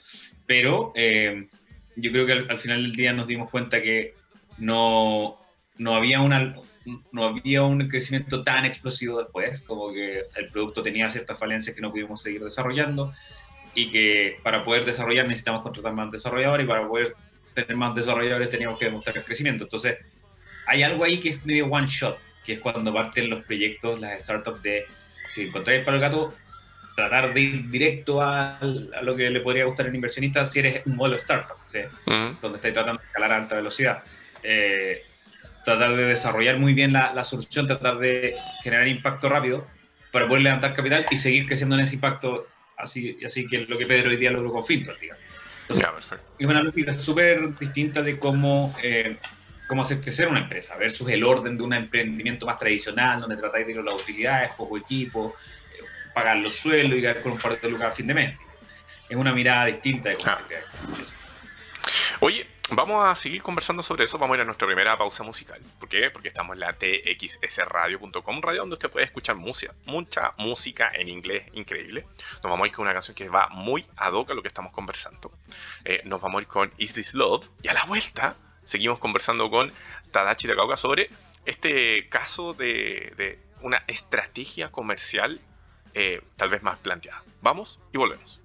pero 0.48 0.92
eh, 0.96 1.46
yo 1.94 2.10
creo 2.10 2.26
que 2.26 2.32
al, 2.32 2.58
final 2.58 2.82
del 2.82 2.92
día 2.92 3.12
nos 3.12 3.28
dimos 3.28 3.48
cuenta 3.50 3.80
que 3.80 4.14
no, 4.58 5.38
no 5.78 5.94
había 5.94 6.22
una 6.22 6.56
no 7.12 7.24
había 7.24 7.62
un 7.62 7.88
crecimiento 7.88 8.42
tan 8.42 8.64
explosivo 8.64 9.20
después, 9.20 9.62
como 9.62 9.92
que 9.92 10.24
el 10.34 10.48
producto 10.48 10.82
tenía 10.82 11.08
ciertas 11.08 11.38
falencias 11.38 11.74
que 11.74 11.80
no 11.80 11.92
pudimos 11.92 12.20
seguir 12.20 12.42
desarrollando 12.42 13.14
y 13.74 13.90
que 13.90 14.38
para 14.42 14.64
poder 14.64 14.84
desarrollar 14.84 15.26
necesitamos 15.26 15.62
contratar 15.62 15.92
más 15.92 16.10
desarrolladores 16.10 16.64
y 16.64 16.68
para 16.68 16.86
poder 16.86 17.14
tener 17.54 17.76
más 17.76 17.94
desarrolladores 17.94 18.50
teníamos 18.50 18.78
que 18.78 18.86
demostrar 18.86 19.16
el 19.16 19.24
crecimiento. 19.24 19.64
Entonces, 19.64 19.98
hay 20.66 20.82
algo 20.82 21.04
ahí 21.04 21.20
que 21.20 21.30
es 21.30 21.44
medio 21.44 21.66
one 21.66 21.86
shot, 21.86 22.18
que 22.44 22.54
es 22.54 22.60
cuando 22.60 22.92
parten 22.92 23.30
los 23.30 23.44
proyectos, 23.44 24.00
las 24.00 24.22
startups 24.22 24.62
de, 24.62 24.86
si 25.28 25.42
encontráis 25.42 25.84
para 25.84 25.96
el 25.96 26.00
gato, 26.00 26.34
tratar 26.94 27.34
de 27.34 27.40
ir 27.40 27.70
directo 27.70 28.22
a, 28.22 28.58
lo 29.02 29.16
que 29.16 29.30
le 29.30 29.40
podría 29.40 29.64
gustar 29.64 29.86
al 29.86 29.94
inversionista 29.94 30.46
si 30.46 30.60
eres 30.60 30.86
un 30.86 30.96
modelo 30.96 31.16
startup, 31.16 31.56
¿sí? 31.66 31.80
donde 32.06 32.56
estáis 32.56 32.74
tratando 32.74 33.00
de 33.00 33.06
escalar 33.06 33.32
a 33.32 33.36
alta 33.36 33.56
velocidad. 33.56 34.02
Eh, 34.42 35.02
tratar 35.64 35.96
de 35.96 36.04
desarrollar 36.04 36.58
muy 36.58 36.74
bien 36.74 36.92
la, 36.92 37.12
la, 37.14 37.24
solución, 37.24 37.66
tratar 37.66 37.98
de 37.98 38.36
generar 38.62 38.86
impacto 38.86 39.28
rápido 39.28 39.66
para 40.12 40.28
poder 40.28 40.42
levantar 40.42 40.74
capital 40.74 41.06
y 41.10 41.16
seguir 41.16 41.46
creciendo 41.46 41.74
en 41.74 41.82
ese 41.82 41.96
impacto 41.96 42.46
así, 42.76 43.18
así 43.24 43.46
que 43.46 43.58
lo 43.58 43.78
que 43.78 43.86
Pedro 43.86 44.10
hoy 44.10 44.16
día 44.16 44.30
logró 44.30 44.52
con 44.52 44.66
digamos. 44.66 45.22
es 46.38 46.46
una 46.46 46.62
lógica 46.62 46.94
súper 46.94 47.56
distinta 47.58 48.02
de 48.02 48.18
cómo, 48.18 48.74
eh, 48.82 49.16
cómo 49.66 49.82
hacer 49.82 50.00
crecer 50.00 50.28
una 50.28 50.40
empresa 50.40 50.76
versus 50.76 51.08
el 51.08 51.24
orden 51.24 51.56
de 51.56 51.62
un 51.62 51.72
emprendimiento 51.72 52.46
más 52.46 52.58
tradicional, 52.58 53.20
donde 53.20 53.36
tratáis 53.36 53.66
de 53.66 53.72
ir 53.72 53.78
a 53.78 53.82
las 53.82 53.94
utilidades, 53.94 54.50
poco 54.56 54.76
equipo, 54.76 55.34
eh, 55.72 55.84
pagar 56.12 56.36
los 56.38 56.54
sueldos 56.54 56.98
y 56.98 57.00
quedar 57.00 57.20
con 57.20 57.32
un 57.32 57.38
par 57.38 57.58
de 57.58 57.70
lucas 57.70 57.92
a 57.92 57.94
fin 57.94 58.06
de 58.06 58.14
mes. 58.14 58.38
Es 59.08 59.16
una 59.16 59.32
mirada 59.32 59.66
distinta 59.66 60.10
de 60.10 60.16
cómo 60.16 60.36
Oye, 62.20 62.46
Vamos 62.70 63.04
a 63.04 63.14
seguir 63.14 63.42
conversando 63.42 63.82
sobre 63.82 64.04
eso. 64.04 64.16
Vamos 64.16 64.34
a 64.34 64.38
ir 64.38 64.40
a 64.40 64.44
nuestra 64.46 64.66
primera 64.66 64.96
pausa 64.96 65.22
musical. 65.22 65.60
¿Por 65.78 65.86
qué? 65.86 66.10
Porque 66.10 66.28
estamos 66.28 66.54
en 66.54 66.60
la 66.60 66.72
txsradio.com, 66.72 68.40
radio 68.40 68.60
donde 68.60 68.74
usted 68.74 68.90
puede 68.90 69.04
escuchar 69.04 69.36
música, 69.36 69.74
mucha 69.84 70.32
música 70.38 70.90
en 70.94 71.10
inglés 71.10 71.44
increíble. 71.52 72.06
Nos 72.42 72.44
vamos 72.44 72.64
a 72.64 72.68
ir 72.68 72.72
con 72.72 72.84
una 72.84 72.94
canción 72.94 73.14
que 73.14 73.28
va 73.28 73.48
muy 73.50 73.84
ad 73.96 74.14
hoc 74.14 74.30
a 74.30 74.34
lo 74.34 74.40
que 74.40 74.48
estamos 74.48 74.72
conversando. 74.72 75.30
Eh, 75.84 76.00
nos 76.06 76.22
vamos 76.22 76.38
a 76.38 76.42
ir 76.42 76.48
con 76.48 76.72
Is 76.78 76.94
This 76.94 77.12
Love 77.12 77.50
y 77.62 77.68
a 77.68 77.74
la 77.74 77.84
vuelta 77.84 78.34
seguimos 78.64 78.98
conversando 78.98 79.50
con 79.50 79.70
Tadachi 80.10 80.48
Takauka 80.48 80.78
sobre 80.78 81.10
este 81.44 82.08
caso 82.08 82.54
de, 82.54 83.40
una 83.60 83.84
estrategia 83.86 84.72
comercial 84.72 85.38
eh, 85.92 86.22
tal 86.36 86.48
vez 86.48 86.62
más 86.62 86.78
planteada. 86.78 87.22
Vamos 87.42 87.78
y 87.92 87.98
volvemos. 87.98 88.43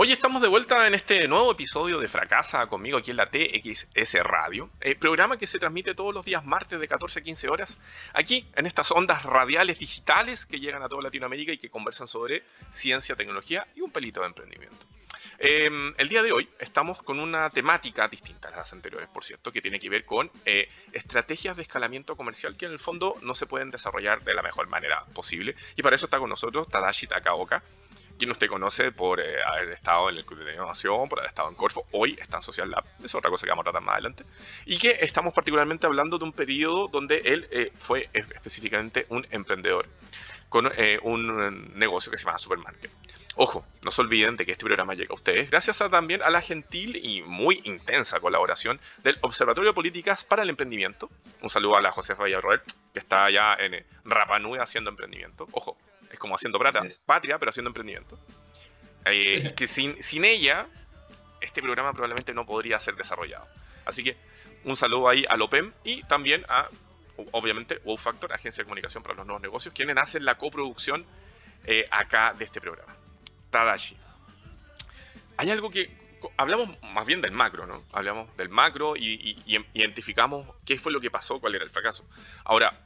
Hoy 0.00 0.12
estamos 0.12 0.40
de 0.40 0.46
vuelta 0.46 0.86
en 0.86 0.94
este 0.94 1.26
nuevo 1.26 1.50
episodio 1.50 1.98
de 1.98 2.06
Fracasa 2.06 2.68
conmigo 2.68 2.98
aquí 2.98 3.10
en 3.10 3.16
la 3.16 3.28
TXS 3.32 4.14
Radio, 4.22 4.70
el 4.80 4.96
programa 4.96 5.36
que 5.36 5.48
se 5.48 5.58
transmite 5.58 5.92
todos 5.92 6.14
los 6.14 6.24
días 6.24 6.44
martes 6.44 6.78
de 6.78 6.86
14 6.86 7.18
a 7.18 7.22
15 7.24 7.48
horas, 7.48 7.80
aquí 8.12 8.46
en 8.54 8.66
estas 8.66 8.92
ondas 8.92 9.24
radiales 9.24 9.80
digitales 9.80 10.46
que 10.46 10.60
llegan 10.60 10.84
a 10.84 10.88
toda 10.88 11.02
Latinoamérica 11.02 11.50
y 11.50 11.58
que 11.58 11.68
conversan 11.68 12.06
sobre 12.06 12.44
ciencia, 12.70 13.16
tecnología 13.16 13.66
y 13.74 13.80
un 13.80 13.90
pelito 13.90 14.20
de 14.20 14.28
emprendimiento. 14.28 14.86
Em, 15.36 15.92
el 15.98 16.08
día 16.08 16.22
de 16.22 16.30
hoy 16.30 16.48
estamos 16.60 17.02
con 17.02 17.18
una 17.18 17.50
temática 17.50 18.06
distinta 18.06 18.50
a 18.50 18.56
las 18.56 18.72
anteriores, 18.72 19.08
por 19.08 19.24
cierto, 19.24 19.50
que 19.50 19.60
tiene 19.60 19.80
que 19.80 19.90
ver 19.90 20.04
con 20.04 20.30
eh, 20.44 20.68
estrategias 20.92 21.56
de 21.56 21.62
escalamiento 21.62 22.16
comercial 22.16 22.56
que 22.56 22.66
en 22.66 22.72
el 22.72 22.78
fondo 22.78 23.16
no 23.22 23.34
se 23.34 23.46
pueden 23.46 23.72
desarrollar 23.72 24.22
de 24.22 24.34
la 24.34 24.42
mejor 24.42 24.68
manera 24.68 25.04
posible. 25.12 25.56
Y 25.74 25.82
para 25.82 25.96
eso 25.96 26.06
está 26.06 26.20
con 26.20 26.30
nosotros 26.30 26.68
Tadashi 26.68 27.08
Takaoka, 27.08 27.64
quien 28.18 28.30
usted 28.30 28.48
conoce 28.48 28.92
por 28.92 29.20
eh, 29.20 29.42
haber 29.44 29.70
estado 29.70 30.10
en 30.10 30.16
el 30.16 30.24
Club 30.24 30.44
de 30.44 30.54
Innovación, 30.54 31.08
por 31.08 31.20
haber 31.20 31.28
estado 31.28 31.48
en 31.48 31.54
Corfo, 31.54 31.86
hoy 31.92 32.18
está 32.20 32.38
en 32.38 32.42
Social 32.42 32.70
Lab, 32.70 32.84
es 33.02 33.14
otra 33.14 33.30
cosa 33.30 33.46
que 33.46 33.50
vamos 33.50 33.62
a 33.62 33.70
tratar 33.70 33.82
más 33.82 33.94
adelante, 33.94 34.24
y 34.66 34.78
que 34.78 34.98
estamos 35.00 35.32
particularmente 35.32 35.86
hablando 35.86 36.18
de 36.18 36.24
un 36.24 36.32
periodo 36.32 36.88
donde 36.88 37.18
él 37.24 37.48
eh, 37.50 37.72
fue 37.76 38.10
específicamente 38.12 39.06
un 39.08 39.26
emprendedor 39.30 39.86
con 40.48 40.70
eh, 40.76 40.98
un 41.02 41.78
negocio 41.78 42.10
que 42.10 42.18
se 42.18 42.24
llama 42.24 42.38
Supermarket. 42.38 42.90
Ojo, 43.40 43.64
no 43.82 43.92
se 43.92 44.00
olviden 44.00 44.34
de 44.36 44.44
que 44.44 44.50
este 44.50 44.64
programa 44.64 44.94
llega 44.94 45.12
a 45.12 45.14
ustedes 45.14 45.48
gracias 45.48 45.80
a, 45.80 45.88
también 45.88 46.22
a 46.22 46.30
la 46.30 46.40
gentil 46.40 46.96
y 46.96 47.22
muy 47.22 47.60
intensa 47.64 48.18
colaboración 48.18 48.80
del 49.04 49.16
Observatorio 49.20 49.70
de 49.70 49.74
Políticas 49.74 50.24
para 50.24 50.42
el 50.42 50.50
Emprendimiento. 50.50 51.08
Un 51.40 51.48
saludo 51.48 51.76
a 51.76 51.80
la 51.80 51.92
Josefa 51.92 52.24
Villarroel, 52.24 52.60
que 52.92 52.98
está 52.98 53.26
allá 53.26 53.56
en 53.60 53.84
Rapanui 54.04 54.58
haciendo 54.58 54.90
emprendimiento. 54.90 55.46
Ojo, 55.52 55.76
es 56.10 56.18
como 56.18 56.34
haciendo 56.34 56.58
plata, 56.58 56.82
patria, 57.06 57.38
pero 57.38 57.50
haciendo 57.50 57.70
emprendimiento. 57.70 58.18
Eh, 59.04 59.52
que 59.56 59.66
sin, 59.66 60.02
sin 60.02 60.24
ella, 60.24 60.66
este 61.40 61.62
programa 61.62 61.92
probablemente 61.92 62.34
no 62.34 62.44
podría 62.46 62.78
ser 62.80 62.96
desarrollado. 62.96 63.46
Así 63.84 64.04
que 64.04 64.16
un 64.64 64.76
saludo 64.76 65.08
ahí 65.08 65.24
al 65.28 65.40
OPEM 65.40 65.72
y 65.84 66.02
también 66.04 66.44
a, 66.48 66.68
obviamente, 67.32 67.80
Wow 67.84 67.96
Factor, 67.96 68.32
Agencia 68.32 68.62
de 68.62 68.64
Comunicación 68.66 69.02
para 69.02 69.16
los 69.16 69.26
Nuevos 69.26 69.42
Negocios, 69.42 69.74
quienes 69.74 69.96
hacen 69.96 70.24
la 70.24 70.36
coproducción 70.36 71.06
eh, 71.64 71.86
acá 71.90 72.34
de 72.38 72.44
este 72.44 72.60
programa. 72.60 72.94
Tadashi. 73.50 73.96
Hay 75.36 75.50
algo 75.50 75.70
que 75.70 75.90
hablamos 76.36 76.70
más 76.82 77.06
bien 77.06 77.20
del 77.20 77.32
macro, 77.32 77.66
¿no? 77.66 77.82
Hablamos 77.92 78.34
del 78.36 78.48
macro 78.48 78.96
y, 78.96 79.38
identificamos 79.74 80.46
qué 80.64 80.78
fue 80.78 80.92
lo 80.92 81.00
que 81.00 81.10
pasó, 81.10 81.40
cuál 81.40 81.54
era 81.54 81.64
el 81.64 81.70
fracaso. 81.70 82.04
Ahora, 82.44 82.80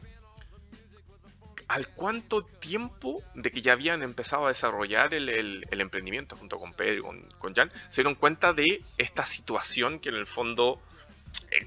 ¿al 1.69 1.89
cuánto 1.89 2.43
tiempo 2.43 3.23
de 3.35 3.51
que 3.51 3.63
ya 3.63 3.73
habían 3.73 4.03
empezado 4.03 4.47
a 4.47 4.49
desarrollar 4.49 5.15
el, 5.15 5.67
emprendimiento 5.71 6.37
junto 6.37 6.59
con 6.59 6.73
Pedro 6.75 7.15
y 7.15 7.23
con, 7.39 7.55
Jan, 7.55 7.71
se 7.89 8.03
dieron 8.03 8.15
cuenta 8.15 8.53
de 8.53 8.83
esta 8.99 9.27
situación 9.27 9.99
que 9.99 10.09
en 10.09 10.17
el 10.17 10.27
fondo, 10.27 10.81
eh, 11.51 11.65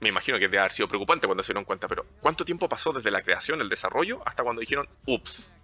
me 0.00 0.08
imagino 0.08 0.38
que 0.38 0.48
debe 0.48 0.58
haber 0.58 0.72
sido 0.72 0.88
preocupante 0.88 1.26
cuando 1.26 1.42
se 1.42 1.52
dieron 1.52 1.64
cuenta, 1.64 1.88
pero 1.88 2.06
¿cuánto 2.20 2.44
tiempo 2.44 2.68
pasó 2.68 2.92
desde 2.92 3.10
la 3.10 3.22
creación, 3.22 3.60
el 3.60 3.68
desarrollo, 3.68 4.22
hasta 4.26 4.42
cuando 4.42 4.60
dijeron, 4.60 4.88
ups, 5.06 5.54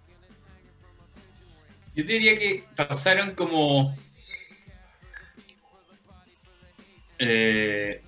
yo 1.99 2.05
diría 2.05 2.37
que 2.37 2.63
pasaron 2.77 3.35
como. 3.35 3.93
Eh, 7.17 8.01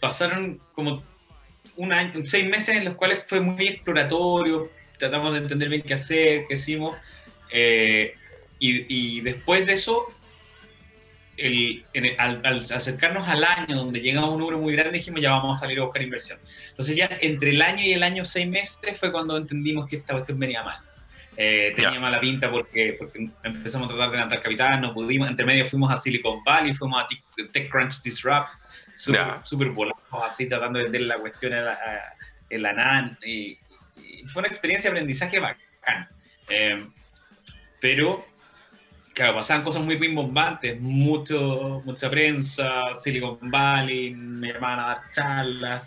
pasaron 0.00 0.58
como 0.72 1.02
un 1.76 1.92
año, 1.92 2.20
seis 2.24 2.48
meses 2.48 2.76
en 2.76 2.84
los 2.84 2.94
cuales 2.94 3.24
fue 3.26 3.40
muy 3.40 3.66
exploratorio, 3.66 4.70
tratamos 4.98 5.32
de 5.32 5.38
entender 5.40 5.68
bien 5.68 5.82
qué 5.82 5.94
hacer, 5.94 6.44
qué 6.48 6.54
hicimos. 6.54 6.96
Eh, 7.50 8.14
y, 8.58 9.20
después 9.20 9.66
de 9.66 9.74
eso, 9.74 10.06
al, 12.18 12.64
acercarnos 12.74 13.28
al 13.28 13.44
año 13.44 13.76
donde 13.76 14.00
llegamos 14.00 14.30
a 14.30 14.32
un 14.32 14.38
número 14.40 14.58
muy 14.58 14.72
grande, 14.74 14.98
dijimos 14.98 15.20
ya 15.20 15.30
vamos 15.30 15.58
a 15.58 15.60
salir 15.60 15.78
a 15.80 15.84
buscar 15.84 16.00
inversión. 16.00 16.38
Entonces 16.70 16.96
ya 16.96 17.10
entre 17.20 17.50
el 17.50 17.60
año 17.60 17.82
y 17.84 17.92
el 17.92 18.02
año 18.02 18.24
seis 18.24 18.48
meses 18.48 18.98
fue 18.98 19.12
cuando 19.12 19.36
entendimos 19.36 19.86
que 19.86 19.96
esta 19.96 20.14
cuestión 20.14 20.38
venía 20.38 20.62
mal. 20.62 20.78
Eh, 21.36 21.72
tenía 21.74 21.98
mala 21.98 22.20
pinta 22.20 22.50
porque, 22.50 22.94
porque 22.98 23.28
empezamos 23.42 23.90
a 23.90 23.94
tratar 23.94 24.10
de 24.10 24.16
levantar 24.18 24.40
capital, 24.40 24.80
no 24.80 24.94
pudimos, 24.94 25.28
entre 25.28 25.44
medio 25.44 25.66
fuimos 25.66 25.90
a 25.92 25.96
Silicon 25.96 26.44
Valley, 26.44 26.74
fuimos 26.74 27.02
a 27.02 27.08
TechCrunch 27.52 28.02
Disrupt, 28.02 28.48
súper 28.94 29.70
volados 29.70 30.02
así 30.22 30.46
tratando 30.46 30.78
de 30.78 30.84
vender 30.84 31.02
la 31.02 31.18
cuestión 31.18 31.52
en 32.50 32.62
la, 32.62 32.72
NAN, 32.72 33.18
y, 33.24 33.58
fue 34.32 34.40
una 34.40 34.48
experiencia 34.48 34.90
de 34.90 34.96
aprendizaje 34.96 35.38
bacán. 35.38 36.08
Eh, 36.48 36.86
pero, 37.80 38.24
claro, 39.12 39.34
pasaban 39.34 39.64
cosas 39.64 39.82
muy 39.82 39.96
rimbombantes, 39.96 40.80
mucho, 40.80 41.82
mucha 41.84 42.08
prensa, 42.08 42.94
Silicon 42.94 43.50
Valley, 43.50 44.14
me 44.14 44.52
llamaban 44.52 44.80
a 44.80 44.86
dar 44.86 45.10
charlas, 45.10 45.82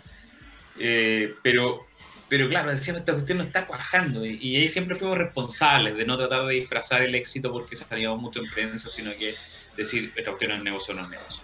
eh, 0.78 1.34
pero 1.42 1.88
pero 2.28 2.46
claro, 2.48 2.70
decíamos, 2.70 3.00
esta 3.00 3.14
cuestión 3.14 3.38
no 3.38 3.44
está 3.44 3.66
cuajando. 3.66 4.24
Y, 4.24 4.56
ahí 4.56 4.68
siempre 4.68 4.96
fuimos 4.96 5.16
responsables 5.16 5.96
de 5.96 6.04
no 6.04 6.16
tratar 6.18 6.46
de 6.46 6.54
disfrazar 6.54 7.02
el 7.02 7.14
éxito 7.14 7.50
porque 7.50 7.74
salíamos 7.74 8.20
mucho 8.20 8.40
en 8.40 8.50
prensa, 8.50 8.90
sino 8.90 9.16
que 9.16 9.34
decir, 9.76 10.12
esta 10.14 10.30
cuestión 10.32 10.52
es 10.52 10.62
negocio, 10.62 10.94
no 10.94 11.04
es 11.04 11.08
negocio. 11.08 11.42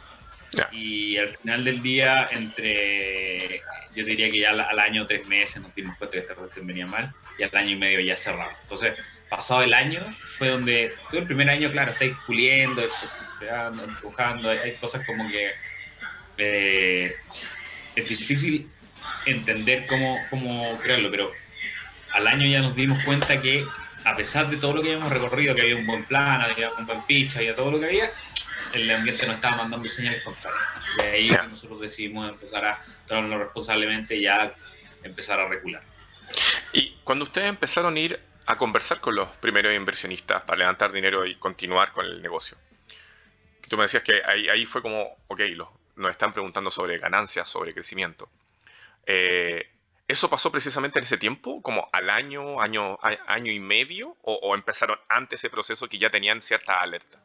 Y 0.73 1.17
al 1.17 1.37
final 1.37 1.65
del 1.65 1.83
día, 1.83 2.29
entre, 2.33 3.63
yo 3.95 4.05
diría 4.05 4.31
que 4.31 4.41
ya 4.41 4.51
al, 4.51 4.79
año, 4.79 5.07
tres 5.07 5.27
meses, 5.27 5.63
nos 5.63 5.75
dimos 5.75 5.97
cuenta 5.97 6.13
que 6.13 6.21
esta 6.21 6.35
cuestión 6.35 6.67
venía 6.67 6.87
mal, 6.87 7.13
y 7.39 7.43
al 7.43 7.55
año 7.55 7.71
y 7.71 7.77
medio 7.77 8.01
ya 8.01 8.17
cerramos. 8.17 8.59
Entonces, 8.63 8.95
pasado 9.29 9.63
el 9.63 9.75
año, 9.75 10.01
fue 10.39 10.49
donde, 10.49 10.93
todo 11.11 11.21
el 11.21 11.27
primer 11.27 11.49
año, 11.49 11.71
claro, 11.71 11.93
estáis 11.93 12.17
puliendo, 12.27 12.85
empujando, 13.89 14.51
hay 14.51 14.75
cosas 14.77 15.05
como 15.07 15.29
que 15.29 15.53
eh, 16.39 17.13
es 17.97 18.09
difícil 18.09 18.69
entender 19.27 19.87
cómo, 19.87 20.19
cómo 20.31 20.79
crearlo, 20.81 21.11
pero 21.11 21.33
al 22.13 22.27
año 22.27 22.47
ya 22.47 22.61
nos 22.61 22.77
dimos 22.77 23.03
cuenta 23.05 23.41
que 23.41 23.65
a 24.05 24.17
pesar 24.17 24.49
de 24.51 24.59
todo 24.59 24.75
lo 24.75 24.83
que 24.83 24.93
habíamos 24.93 25.13
recorrido, 25.13 25.55
que 25.55 25.63
había 25.63 25.77
un 25.77 25.87
buen 25.87 26.05
plan, 26.05 26.43
había 26.43 26.71
un 26.73 26.87
buen 26.87 27.03
pitch, 27.03 27.37
había 27.37 27.55
todo 27.55 27.71
lo 27.73 27.81
que 27.81 27.87
había, 27.87 28.09
el 28.75 28.91
ambiente 28.91 29.27
nos 29.27 29.37
estaba 29.37 29.57
mandando 29.57 29.89
señales 29.89 30.23
contrarias. 30.23 30.63
Y 30.99 31.01
ahí 31.03 31.31
nosotros 31.51 31.81
decidimos 31.81 32.29
empezar 32.29 32.65
a 32.65 32.85
tomarlo 33.07 33.39
responsablemente 33.39 34.17
y 34.17 34.23
ya 34.23 34.53
empezar 35.03 35.41
a 35.41 35.49
regular. 35.49 35.83
Y 36.73 36.97
cuando 37.05 37.25
ustedes 37.25 37.49
empezaron 37.49 37.97
a 37.97 38.01
ir 38.01 38.21
a 38.47 38.59
conversar 38.59 39.01
con 39.01 39.15
los 39.15 39.29
primeros 39.37 39.75
inversionistas 39.75 40.43
para 40.43 40.59
levantar 40.59 40.93
dinero 40.93 41.25
y 41.27 41.37
continuar 41.37 41.93
con 41.93 42.05
el 42.05 42.21
negocio, 42.21 42.59
tú 43.69 43.77
me 43.77 43.85
decías 43.85 44.03
que 44.03 44.23
ahí, 44.25 44.49
ahí 44.49 44.67
fue 44.67 44.83
como, 44.83 45.17
ok, 45.29 45.41
los, 45.55 45.69
nos 45.97 46.11
están 46.11 46.33
preguntando 46.33 46.71
sobre 46.71 46.99
ganancias, 46.99 47.49
sobre 47.49 47.73
crecimiento. 47.73 48.29
Eh, 49.07 49.71
¿Eso 50.07 50.29
pasó 50.29 50.53
precisamente 50.53 50.99
en 50.99 51.05
ese 51.05 51.17
tiempo, 51.17 51.63
como 51.63 51.89
al 51.93 52.11
año, 52.11 52.61
año, 52.61 52.99
año 53.27 53.53
y 53.53 53.61
medio, 53.61 54.17
o, 54.23 54.55
empezaron 54.55 54.99
antes 55.09 55.41
ese 55.41 55.49
proceso 55.49 55.89
que 55.89 55.99
ya 55.99 56.11
tenían 56.11 56.43
cierta 56.43 56.77
alerta? 56.77 57.23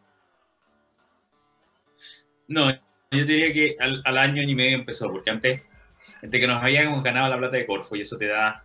No, 2.49 2.71
yo 2.71 3.25
diría 3.25 3.53
que 3.53 3.77
al, 3.79 4.17
año 4.17 4.41
y 4.41 4.53
medio 4.53 4.75
empezó, 4.77 5.09
porque 5.09 5.29
antes, 5.29 5.63
entre 6.21 6.39
que 6.39 6.47
nos 6.47 6.61
habíamos 6.61 7.01
ganado 7.03 7.29
la 7.29 7.37
plata 7.37 7.55
de 7.55 7.65
Corfo 7.65 7.95
y 7.95 8.01
eso 8.01 8.17
te 8.17 8.27
da 8.27 8.63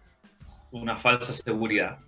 una 0.72 0.96
falsa 0.96 1.32
seguridad. 1.32 1.98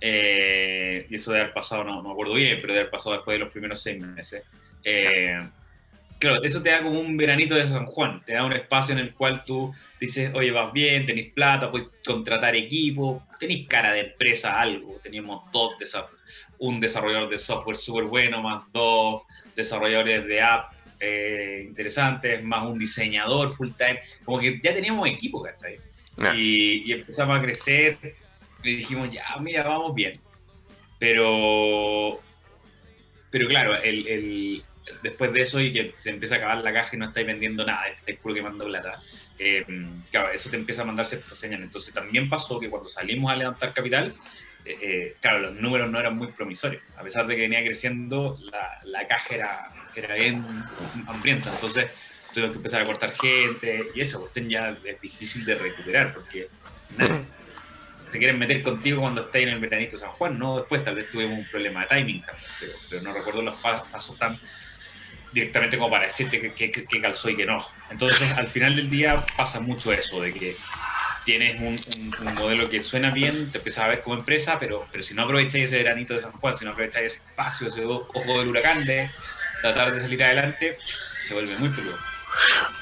Eh, 0.00 1.06
y 1.10 1.14
eso 1.16 1.32
de 1.32 1.40
haber 1.40 1.52
pasado, 1.52 1.84
no, 1.84 1.96
no 1.96 2.02
me 2.02 2.12
acuerdo 2.12 2.34
bien, 2.34 2.56
pero 2.58 2.72
de 2.72 2.80
haber 2.80 2.90
pasado 2.90 3.16
después 3.16 3.34
de 3.34 3.44
los 3.44 3.52
primeros 3.52 3.82
seis 3.82 4.02
meses. 4.02 4.42
Eh, 4.82 5.38
Claro, 6.20 6.42
eso 6.42 6.60
te 6.60 6.68
da 6.68 6.82
como 6.82 7.00
un 7.00 7.16
veranito 7.16 7.54
de 7.54 7.66
San 7.66 7.86
Juan, 7.86 8.22
te 8.26 8.34
da 8.34 8.44
un 8.44 8.52
espacio 8.52 8.92
en 8.92 8.98
el 8.98 9.14
cual 9.14 9.42
tú 9.42 9.72
dices, 9.98 10.30
oye, 10.34 10.50
vas 10.50 10.70
bien, 10.70 11.06
tenés 11.06 11.32
plata, 11.32 11.70
puedes 11.70 11.88
contratar 12.04 12.54
equipo, 12.54 13.26
tenés 13.38 13.66
cara 13.66 13.94
de 13.94 14.00
empresa, 14.00 14.60
algo. 14.60 15.00
Teníamos 15.02 15.50
dos, 15.50 15.72
un 16.58 16.78
desarrollador 16.78 17.30
de 17.30 17.38
software 17.38 17.78
súper 17.78 18.04
bueno, 18.04 18.42
más 18.42 18.70
dos 18.70 19.22
desarrolladores 19.56 20.26
de 20.26 20.42
app 20.42 20.74
eh, 21.00 21.64
interesantes, 21.66 22.42
más 22.44 22.66
un 22.66 22.78
diseñador 22.78 23.56
full 23.56 23.70
time, 23.76 24.00
como 24.24 24.38
que 24.38 24.60
ya 24.62 24.72
teníamos 24.72 25.08
equipo, 25.08 25.42
¿cachai? 25.42 25.78
Y, 26.36 26.92
empezamos 26.92 27.38
a 27.38 27.42
crecer 27.42 27.96
y 28.62 28.76
dijimos, 28.76 29.10
ya, 29.10 29.24
mira, 29.40 29.64
vamos 29.64 29.94
bien. 29.94 30.20
Pero, 30.98 32.20
pero 33.30 33.48
claro, 33.48 33.74
el 33.82 34.62
después 35.02 35.32
de 35.32 35.42
eso 35.42 35.60
y 35.60 35.72
que 35.72 35.94
se 36.00 36.10
empieza 36.10 36.36
a 36.36 36.38
acabar 36.38 36.58
la 36.58 36.72
caja 36.72 36.96
y 36.96 36.98
no 36.98 37.06
estáis 37.06 37.26
vendiendo 37.26 37.64
nada, 37.64 37.88
estáis 37.88 38.18
puro 38.18 38.34
quemando 38.34 38.64
plata, 38.66 39.02
eh, 39.38 39.64
claro, 40.10 40.30
eso 40.30 40.50
te 40.50 40.56
empieza 40.56 40.82
a 40.82 40.84
mandar 40.84 41.06
ciertas 41.06 41.38
señales. 41.38 41.64
Entonces 41.64 41.94
también 41.94 42.28
pasó 42.28 42.58
que 42.58 42.68
cuando 42.68 42.88
salimos 42.88 43.32
a 43.32 43.36
levantar 43.36 43.72
capital, 43.72 44.12
eh, 44.64 44.76
eh, 44.80 45.16
claro, 45.20 45.40
los 45.40 45.54
números 45.54 45.90
no 45.90 45.98
eran 45.98 46.16
muy 46.16 46.28
promisorios. 46.28 46.82
A 46.96 47.02
pesar 47.02 47.26
de 47.26 47.36
que 47.36 47.42
venía 47.42 47.62
creciendo, 47.64 48.38
la, 48.42 48.80
la 48.84 49.06
caja 49.08 49.34
era, 49.34 49.72
era 49.94 50.14
bien 50.14 50.44
hambrienta. 51.06 51.50
Entonces 51.50 51.90
tuvimos 52.32 52.52
que 52.52 52.58
empezar 52.58 52.82
a 52.82 52.84
cortar 52.84 53.12
gente 53.12 53.86
y 53.94 54.00
esa 54.00 54.18
cuestión 54.18 54.48
ya 54.48 54.76
es 54.84 55.00
difícil 55.00 55.44
de 55.44 55.56
recuperar 55.56 56.14
porque 56.14 56.48
nada, 56.96 57.22
se 58.10 58.18
quieren 58.18 58.38
meter 58.38 58.62
contigo 58.62 59.00
cuando 59.00 59.22
estáis 59.22 59.46
en 59.46 59.54
el 59.54 59.60
veranito 59.60 59.96
San 59.96 60.10
Juan, 60.10 60.38
no 60.38 60.58
después, 60.58 60.82
tal 60.84 60.96
vez 60.96 61.10
tuvimos 61.10 61.38
un 61.38 61.46
problema 61.46 61.82
de 61.82 61.86
timing, 61.86 62.24
pero, 62.58 62.72
pero 62.88 63.02
no 63.02 63.12
recuerdo 63.12 63.42
los 63.42 63.54
pasos 63.56 64.18
tan 64.18 64.38
directamente 65.32 65.78
como 65.78 65.90
para 65.90 66.06
decirte 66.06 66.52
que, 66.52 67.00
calzó 67.00 67.30
y 67.30 67.36
que 67.36 67.46
no. 67.46 67.64
Entonces, 67.90 68.36
al 68.36 68.48
final 68.48 68.74
del 68.74 68.90
día 68.90 69.24
pasa 69.36 69.60
mucho 69.60 69.92
eso, 69.92 70.20
de 70.20 70.32
que 70.32 70.56
tienes 71.24 71.60
un, 71.60 72.10
modelo 72.34 72.68
que 72.68 72.82
suena 72.82 73.10
bien, 73.10 73.52
te 73.52 73.58
empiezas 73.58 73.84
a 73.84 73.88
ver 73.88 74.00
como 74.00 74.16
empresa, 74.16 74.58
pero, 74.58 74.86
pero 74.90 75.04
si 75.04 75.14
no 75.14 75.22
aprovecháis 75.22 75.64
ese 75.64 75.76
veranito 75.76 76.14
de 76.14 76.20
San 76.20 76.32
Juan, 76.32 76.58
si 76.58 76.64
no 76.64 76.72
aprovecháis 76.72 77.14
ese 77.14 77.24
espacio, 77.24 77.68
ese 77.68 77.84
ojo 77.84 78.38
del 78.38 78.48
huracán 78.48 78.84
de 78.84 79.08
tratar 79.60 79.94
de 79.94 80.00
salir 80.00 80.22
adelante, 80.22 80.76
se 81.24 81.34
vuelve 81.34 81.56
muy 81.58 81.68
peludo. 81.68 81.98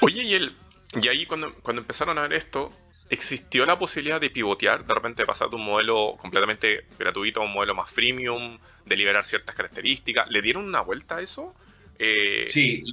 Oye, 0.01 0.23
y, 0.23 0.33
el, 0.35 0.55
y 1.01 1.07
ahí 1.07 1.25
cuando, 1.25 1.53
cuando 1.55 1.81
empezaron 1.81 2.17
a 2.17 2.21
ver 2.21 2.33
esto, 2.33 2.71
¿existió 3.09 3.65
la 3.65 3.77
posibilidad 3.77 4.21
de 4.21 4.29
pivotear, 4.29 4.85
de 4.85 4.93
repente 4.93 5.25
pasar 5.25 5.49
de 5.49 5.55
un 5.55 5.65
modelo 5.65 6.15
completamente 6.19 6.85
gratuito 6.97 7.41
a 7.41 7.45
un 7.45 7.53
modelo 7.53 7.75
más 7.75 7.89
freemium, 7.89 8.59
de 8.85 8.95
liberar 8.97 9.23
ciertas 9.23 9.55
características? 9.55 10.29
¿Le 10.29 10.41
dieron 10.41 10.65
una 10.65 10.81
vuelta 10.81 11.17
a 11.17 11.21
eso? 11.21 11.55
Eh, 11.97 12.45
sí, 12.49 12.83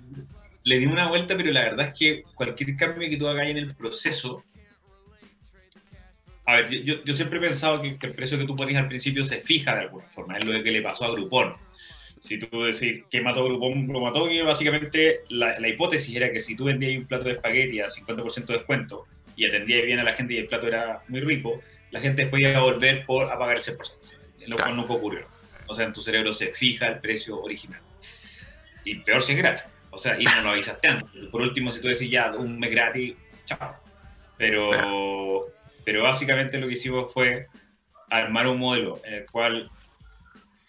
le 0.64 0.80
di 0.80 0.86
una 0.86 1.08
vuelta, 1.08 1.36
pero 1.36 1.52
la 1.52 1.62
verdad 1.62 1.88
es 1.88 1.94
que 1.94 2.24
cualquier 2.34 2.76
cambio 2.76 3.08
que 3.08 3.16
tú 3.16 3.28
hagas 3.28 3.48
en 3.48 3.56
el 3.56 3.74
proceso... 3.74 4.44
A 6.44 6.56
ver, 6.56 6.70
yo, 6.82 7.02
yo 7.04 7.14
siempre 7.14 7.38
he 7.38 7.42
pensado 7.42 7.82
que, 7.82 7.98
el 8.00 8.14
precio 8.14 8.38
que 8.38 8.46
tú 8.46 8.54
pones 8.54 8.76
al 8.76 8.88
principio 8.88 9.22
se 9.24 9.40
fija 9.40 9.74
de 9.74 9.82
alguna 9.82 10.06
forma, 10.06 10.38
es 10.38 10.44
lo 10.44 10.62
que 10.62 10.70
le 10.70 10.82
pasó 10.82 11.04
a 11.04 11.10
Groupon. 11.10 11.54
Si 12.18 12.38
tú 12.38 12.62
decís 12.62 13.04
que 13.10 13.20
mató 13.20 13.44
Groupon, 13.44 13.88
lo 13.88 14.00
mató, 14.00 14.26
que 14.28 14.42
básicamente 14.42 15.20
la, 15.28 15.58
la, 15.60 15.68
hipótesis 15.68 16.16
era 16.16 16.32
que 16.32 16.40
si 16.40 16.56
tú 16.56 16.64
vendías 16.64 16.98
un 16.98 17.06
plato 17.06 17.24
de 17.24 17.32
espagueti 17.32 17.80
a 17.80 17.86
50% 17.86 18.46
de 18.46 18.54
descuento 18.54 19.04
y 19.36 19.46
atendías 19.46 19.84
bien 19.84 19.98
a 19.98 20.04
la 20.04 20.14
gente 20.14 20.34
y 20.34 20.38
el 20.38 20.46
plato 20.46 20.66
era 20.66 21.02
muy 21.08 21.20
rico, 21.20 21.60
la 21.90 22.00
gente 22.00 22.22
después 22.22 22.42
iba 22.42 22.56
a 22.56 22.60
volver 22.60 23.04
por, 23.04 23.30
a 23.30 23.38
pagar 23.38 23.56
el 23.56 23.62
6%, 23.62 23.78
lo 24.46 24.56
cual 24.56 24.76
nunca 24.76 24.94
ocurrió. 24.94 25.26
O 25.68 25.74
sea, 25.74 25.84
en 25.86 25.92
tu 25.92 26.00
cerebro 26.00 26.32
se 26.32 26.52
fija 26.52 26.88
el 26.88 27.00
precio 27.00 27.40
original. 27.40 27.80
Y 28.84 28.96
peor 28.96 29.22
si 29.22 29.32
es 29.32 29.38
gratis. 29.38 29.64
O 29.90 29.98
sea, 29.98 30.16
y 30.18 30.24
no 30.24 30.42
lo 30.42 30.50
avisaste 30.50 30.88
antes. 30.88 31.26
Por 31.30 31.40
último, 31.40 31.70
si 31.70 31.80
tú 31.80 31.88
decís 31.88 32.10
ya 32.10 32.32
un 32.32 32.58
mes 32.58 32.70
gratis, 32.70 33.14
chao. 33.44 33.76
Pero, 34.36 35.46
pero 35.84 36.02
básicamente 36.02 36.58
lo 36.58 36.66
que 36.66 36.74
hicimos 36.74 37.12
fue 37.12 37.46
armar 38.10 38.46
un 38.46 38.58
modelo 38.58 39.00
en 39.04 39.14
el 39.14 39.26
cual 39.26 39.70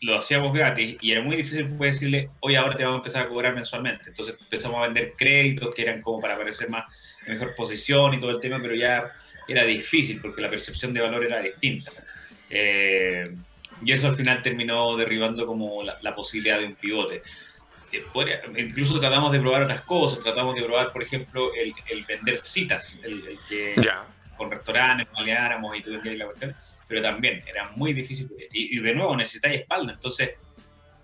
lo 0.01 0.17
hacíamos 0.17 0.53
gratis 0.53 0.97
y 1.01 1.11
era 1.11 1.21
muy 1.21 1.35
difícil 1.37 1.77
decirle, 1.77 2.29
oye, 2.41 2.57
ahora 2.57 2.77
te 2.77 2.83
vamos 2.83 2.97
a 2.97 2.99
empezar 2.99 3.23
a 3.23 3.29
cobrar 3.29 3.55
mensualmente. 3.55 4.09
Entonces 4.09 4.35
empezamos 4.39 4.77
a 4.77 4.83
vender 4.83 5.13
créditos 5.17 5.73
que 5.73 5.81
eran 5.81 6.01
como 6.01 6.21
para 6.21 6.35
aparecer 6.35 6.69
más 6.69 6.85
en 7.25 7.33
mejor 7.33 7.55
posición 7.55 8.13
y 8.13 8.19
todo 8.19 8.31
el 8.31 8.39
tema, 8.39 8.59
pero 8.61 8.75
ya 8.75 9.11
era 9.47 9.63
difícil 9.63 10.19
porque 10.21 10.41
la 10.41 10.49
percepción 10.49 10.93
de 10.93 11.01
valor 11.01 11.25
era 11.25 11.41
distinta. 11.41 11.91
Eh, 12.49 13.35
y 13.83 13.91
eso 13.91 14.07
al 14.07 14.15
final 14.15 14.41
terminó 14.41 14.95
derribando 14.95 15.45
como 15.45 15.83
la, 15.83 16.15
posibilidad 16.15 16.59
de 16.59 16.65
un 16.65 16.75
pivote. 16.75 17.23
Eh, 17.91 18.03
incluso 18.57 18.99
tratamos 18.99 19.31
de 19.31 19.39
probar 19.39 19.63
otras 19.63 19.81
cosas, 19.81 20.19
tratamos 20.19 20.55
de 20.55 20.63
probar, 20.63 20.91
por 20.91 21.01
ejemplo, 21.01 21.51
el, 21.53 22.03
vender 22.05 22.37
citas, 22.37 23.01
el, 23.03 23.23
que 23.49 23.73
con 24.35 24.51
restaurantes, 24.51 25.07
baleáramos 25.11 25.75
y 25.75 25.81
todo 25.81 25.95
el 25.95 26.17
la 26.17 26.25
cuestión 26.25 26.55
pero 26.87 27.01
también 27.01 27.43
era 27.47 27.71
muy 27.71 27.93
difícil. 27.93 28.29
Y, 28.51 28.79
de 28.79 28.95
nuevo, 28.95 29.15
necesitáis 29.15 29.61
espalda. 29.61 29.93
Entonces, 29.93 30.31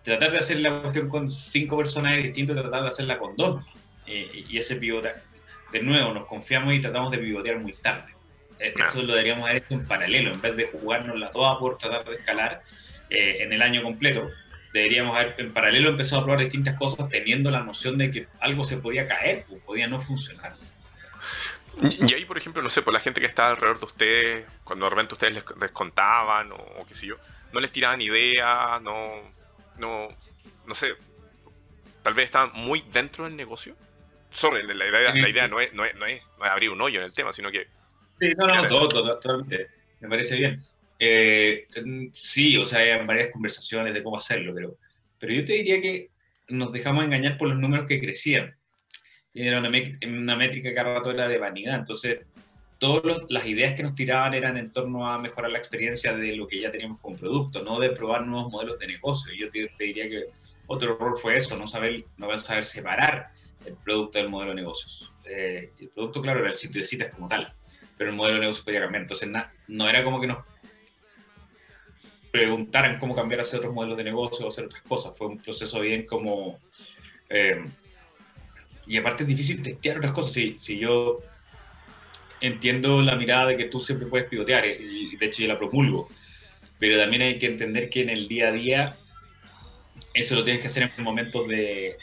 tratar 0.04 0.32
de 0.32 0.38
hacer 0.38 0.60
la 0.60 0.82
cuestión 0.82 1.10
con 1.10 1.30
cinco 1.30 1.78
personajes 1.78 2.24
distintos, 2.24 2.56
tratar 2.56 2.84
de 2.84 2.88
hacerla 2.88 3.18
con 3.18 3.36
dos. 3.36 3.62
y 4.06 4.58
ese 4.58 4.76
pivote, 4.76 5.10
de 5.72 5.82
nuevo, 5.82 6.14
nos 6.14 6.28
confiamos 6.28 6.74
y 6.74 6.80
tratamos 6.80 7.12
de 7.12 7.18
pivotear 7.18 7.60
muy 7.60 7.74
tarde. 7.74 8.14
Eh, 8.60 8.74
eso 8.80 9.02
lo 9.02 9.14
deberíamos 9.14 9.44
haber 9.44 9.58
hecho 9.58 9.74
en 9.74 9.86
paralelo, 9.86 10.32
en 10.32 10.42
vez 10.42 10.56
de 10.56 10.66
jugarnos 10.68 11.20
la 11.20 11.32
toda 11.32 11.60
por 11.60 11.78
tratar 11.78 12.06
de 12.06 12.16
escalar 12.16 12.62
eh, 13.10 13.38
en 13.42 13.52
el 13.52 13.62
año 13.62 13.84
completo. 13.84 14.30
Deberíamos 14.74 15.16
haber 15.16 15.36
en 15.38 15.54
paralelo 15.54 15.90
empezado 15.90 16.22
a 16.22 16.26
probar 16.26 16.40
distintas 16.42 16.78
cosas 16.78 17.10
teniendo 17.10 17.52
la 17.52 17.62
noción 17.62 17.98
de 17.98 18.10
que 18.10 18.28
algo 18.40 18.64
se 18.64 18.78
podía 18.78 19.08
caer, 19.08 19.46
pues, 19.48 19.62
podía 19.64 19.88
no 19.88 20.00
funcionar. 20.00 20.54
Y 21.82 22.14
ahí, 22.14 22.26
por 22.26 22.38
ejemplo, 22.38 22.62
no 22.62 22.70
sé, 22.70 22.82
por 22.82 22.94
la 22.94 23.00
gente 23.00 23.20
que 23.20 23.28
está 23.28 23.50
alrededor 23.50 23.80
de 23.80 23.86
ustedes, 23.86 24.46
cuando 24.64 24.86
de 24.86 24.90
repente 24.92 25.16
ustedes 25.16 25.44
les, 25.60 25.72
contaban 25.72 26.52
o, 26.52 26.86
qué 26.88 26.94
sé 26.94 27.08
yo, 27.08 27.16
no 27.52 27.60
les 27.60 27.72
tiraban 27.72 28.02
ideas, 28.02 28.82
no, 28.82 29.22
no, 29.80 30.10
no 30.66 30.76
sé, 30.76 30.94
tal 32.02 32.14
vez 32.14 32.26
estaban 32.26 32.52
muy 32.54 32.84
dentro 32.94 33.26
del 33.26 33.36
negocio. 33.36 33.76
Sorry, 34.32 34.64
la 34.66 34.88
idea, 34.88 35.14
la 35.14 35.30
idea 35.30 35.48
no, 35.48 35.60
es, 35.60 35.74
no, 35.74 35.86
es, 35.86 35.96
no, 35.96 36.06
es, 36.06 36.22
abrir 36.40 36.70
un 36.70 36.82
hoyo 36.82 37.00
en 37.00 37.06
el 37.06 37.14
tema, 37.14 37.34
sino 37.34 37.52
que... 37.52 37.68
Sí, 38.20 38.30
no, 38.38 38.48
no, 38.48 38.68
todo, 38.68 38.88
totalmente, 38.88 39.68
me 40.00 40.10
parece 40.10 40.36
bien. 40.36 40.60
Eh, 41.00 41.68
sí, 42.14 42.58
o 42.58 42.66
sea, 42.66 42.80
hay 42.80 43.06
varias 43.06 43.32
conversaciones 43.32 43.94
de 43.94 44.04
cómo 44.04 44.18
hacerlo, 44.18 44.54
pero, 44.56 44.78
pero 45.20 45.34
yo 45.34 45.44
te 45.44 45.54
diría 45.54 45.82
que 45.82 46.10
nos 46.50 46.72
dejamos 46.72 47.04
engañar 47.04 47.38
por 47.38 47.50
los 47.50 47.58
números 47.58 47.88
que 47.88 48.00
crecían 48.00 48.56
era 49.34 49.60
una, 49.60 49.70
una 50.08 50.36
métrica 50.36 50.70
que 50.70 50.76
cada 50.76 50.96
rato 50.96 51.12
era 51.12 51.28
de 51.28 51.38
vanidad. 51.38 51.76
Entonces, 51.76 52.20
todas 52.78 53.26
las 53.30 53.46
ideas 53.46 53.74
que 53.74 53.84
nos 53.84 53.96
tiraban 53.96 54.34
eran 54.34 54.58
en 54.58 54.72
torno 54.72 55.08
a 55.08 55.18
mejorar 55.18 55.52
la 55.52 55.58
experiencia 55.58 56.14
de 56.14 56.36
lo 56.36 56.48
que 56.48 56.60
ya 56.60 56.70
teníamos 56.70 57.00
como 57.00 57.16
producto, 57.16 57.64
no 57.64 57.80
de 57.80 57.92
probar 57.92 58.28
nuevos 58.28 58.52
modelos 58.52 58.78
de 58.80 58.88
negocio. 58.88 59.34
Yo 59.34 59.50
te, 59.50 59.70
diría 59.80 60.10
que 60.10 60.26
otro 60.68 60.96
error 60.96 61.18
fue 61.18 61.38
eso, 61.38 61.58
no 61.58 61.66
saber, 61.66 62.04
no 62.18 62.36
saber 62.38 62.66
separar 62.66 63.30
el 63.66 63.76
producto 63.76 64.20
del 64.20 64.30
modelo 64.30 64.52
de 64.52 64.56
negocios. 64.56 65.12
Eh, 65.26 65.72
el 65.80 65.90
producto, 65.90 66.22
claro, 66.22 66.42
era 66.42 66.50
el 66.50 66.56
sitio 66.56 66.82
de 66.82 66.86
citas 66.86 67.14
como 67.16 67.28
tal, 67.28 67.54
pero 67.98 68.10
el 68.10 68.16
modelo 68.16 68.36
de 68.36 68.42
negocio 68.42 68.64
podía 68.64 68.82
cambiar. 68.82 69.04
Entonces, 69.04 69.30
no 69.68 69.90
era 69.90 70.04
como 70.04 70.20
que 70.20 70.28
nos 70.28 70.44
preguntaran 72.32 73.00
cómo 73.00 73.16
cambiar 73.16 73.42
hacia 73.42 73.60
otros 73.60 73.74
modelos 73.74 73.96
de 73.96 74.04
negocio 74.04 74.46
o 74.46 74.50
hacer 74.50 74.66
otras 74.66 74.82
cosas. 74.82 75.18
Fue 75.18 75.28
un 75.28 75.38
proceso 75.38 75.80
bien 75.80 76.06
como... 76.06 76.60
Eh, 77.30 77.64
y 78.88 78.98
aparte 78.98 79.24
es 79.24 79.30
difícil 79.30 79.62
testear 79.62 79.98
otras 79.98 80.14
cosas. 80.14 80.34
Si, 80.34 80.58
si 80.60 80.78
yo 80.78 81.20
entiendo 82.42 83.02
la 83.02 83.16
mirada 83.16 83.48
de 83.48 83.58
que 83.58 83.66
tú 83.66 83.80
siempre 83.80 84.08
puedes 84.08 84.28
pivotear, 84.28 84.66
eh, 84.66 84.78
y 84.80 85.16
de 85.16 85.26
hecho 85.26 85.42
yo 85.42 85.48
la 85.48 85.58
promulgo, 85.58 86.10
pero 86.78 86.98
también 86.98 87.22
hay 87.22 87.40
que 87.40 87.46
entender 87.46 87.90
que 87.90 88.02
en 88.02 88.10
el 88.10 88.28
día 88.28 88.50
a 88.50 88.52
día 88.52 88.98
eso 90.14 90.36
lo 90.36 90.44
tienes 90.44 90.62
que 90.62 90.68
hacer 90.68 90.92
en 90.96 91.04
momentos 91.04 91.48
de, 91.48 91.96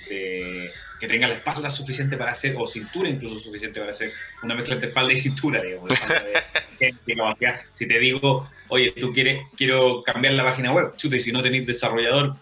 que 0.99 1.07
tenga 1.07 1.29
la 1.29 1.35
espalda 1.35 1.71
suficiente 1.71 2.17
para 2.17 2.33
hacer, 2.33 2.55
o 2.59 2.67
cintura 2.67 3.09
incluso 3.09 3.39
suficiente 3.39 3.79
para 3.79 3.93
hacer 3.93 4.13
una 4.43 4.55
mezcla 4.55 4.75
entre 4.75 4.89
espalda 4.89 5.13
y 5.13 5.21
cintura, 5.21 5.63
digamos. 5.63 5.89
si 7.75 7.87
te 7.87 7.99
digo, 7.99 8.49
oye, 8.69 8.93
tú 8.99 9.13
quieres, 9.13 9.43
quiero 9.57 10.03
cambiar 10.03 10.35
la 10.35 10.45
página 10.45 10.73
web, 10.73 10.97
chuta, 10.97 11.17
y 11.17 11.21
si 11.21 11.31
no 11.31 11.43
tenéis 11.43 11.67
desarrollador, 11.67 12.37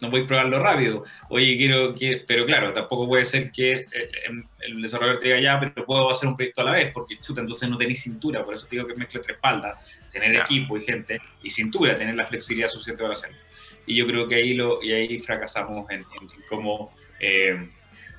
no 0.00 0.10
podéis 0.10 0.28
probarlo 0.28 0.58
rápido. 0.60 1.04
Oye, 1.28 1.56
quiero, 1.56 1.94
que 1.94 2.24
pero 2.26 2.44
claro, 2.44 2.72
tampoco 2.72 3.06
puede 3.06 3.24
ser 3.24 3.50
que 3.50 3.72
eh, 3.72 4.10
em, 4.26 4.44
el, 4.60 4.82
desarrollador 4.82 5.18
te 5.18 5.28
diga 5.28 5.40
ya, 5.40 5.60
pero 5.60 5.86
puedo 5.86 6.10
hacer 6.10 6.28
un 6.28 6.36
proyecto 6.36 6.60
a 6.62 6.64
la 6.64 6.72
vez, 6.72 6.92
porque 6.92 7.18
chuta, 7.18 7.40
entonces 7.40 7.68
no 7.68 7.76
tenéis 7.76 8.02
cintura, 8.02 8.44
por 8.44 8.54
eso 8.54 8.66
te 8.66 8.76
digo 8.76 8.86
que 8.86 8.94
mezcla 8.94 9.20
tres 9.20 9.36
espaldas, 9.36 9.84
tener 10.12 10.36
equipo 10.36 10.76
y 10.76 10.84
gente, 10.84 11.20
y 11.42 11.50
cintura, 11.50 11.94
tener 11.94 12.16
la 12.16 12.26
flexibilidad 12.26 12.68
suficiente 12.68 13.02
para 13.02 13.12
hacerlo. 13.12 13.38
Y 13.86 13.96
yo 13.96 14.06
creo 14.06 14.28
que 14.28 14.36
ahí, 14.36 14.54
lo, 14.54 14.82
y 14.82 14.92
ahí 14.92 15.18
fracasamos 15.18 15.90
en, 15.90 16.04
cómo 16.48 16.92
eh, 17.20 17.68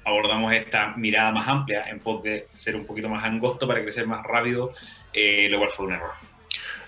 abordamos 0.04 0.54
esta 0.54 0.96
mirada 0.98 1.32
más 1.32 1.48
amplia 1.48 1.84
en 1.89 2.00
pos 2.00 2.24
de 2.24 2.48
ser 2.52 2.76
un 2.76 2.86
poquito 2.86 3.08
más 3.08 3.24
angosto 3.24 3.68
para 3.68 3.82
crecer 3.82 4.08
más 4.08 4.26
rápido, 4.26 4.74
eh, 5.13 5.48
lo 5.50 5.60
cual 5.60 5.70
fue 5.70 5.86
un 5.86 5.94
error. 5.94 6.12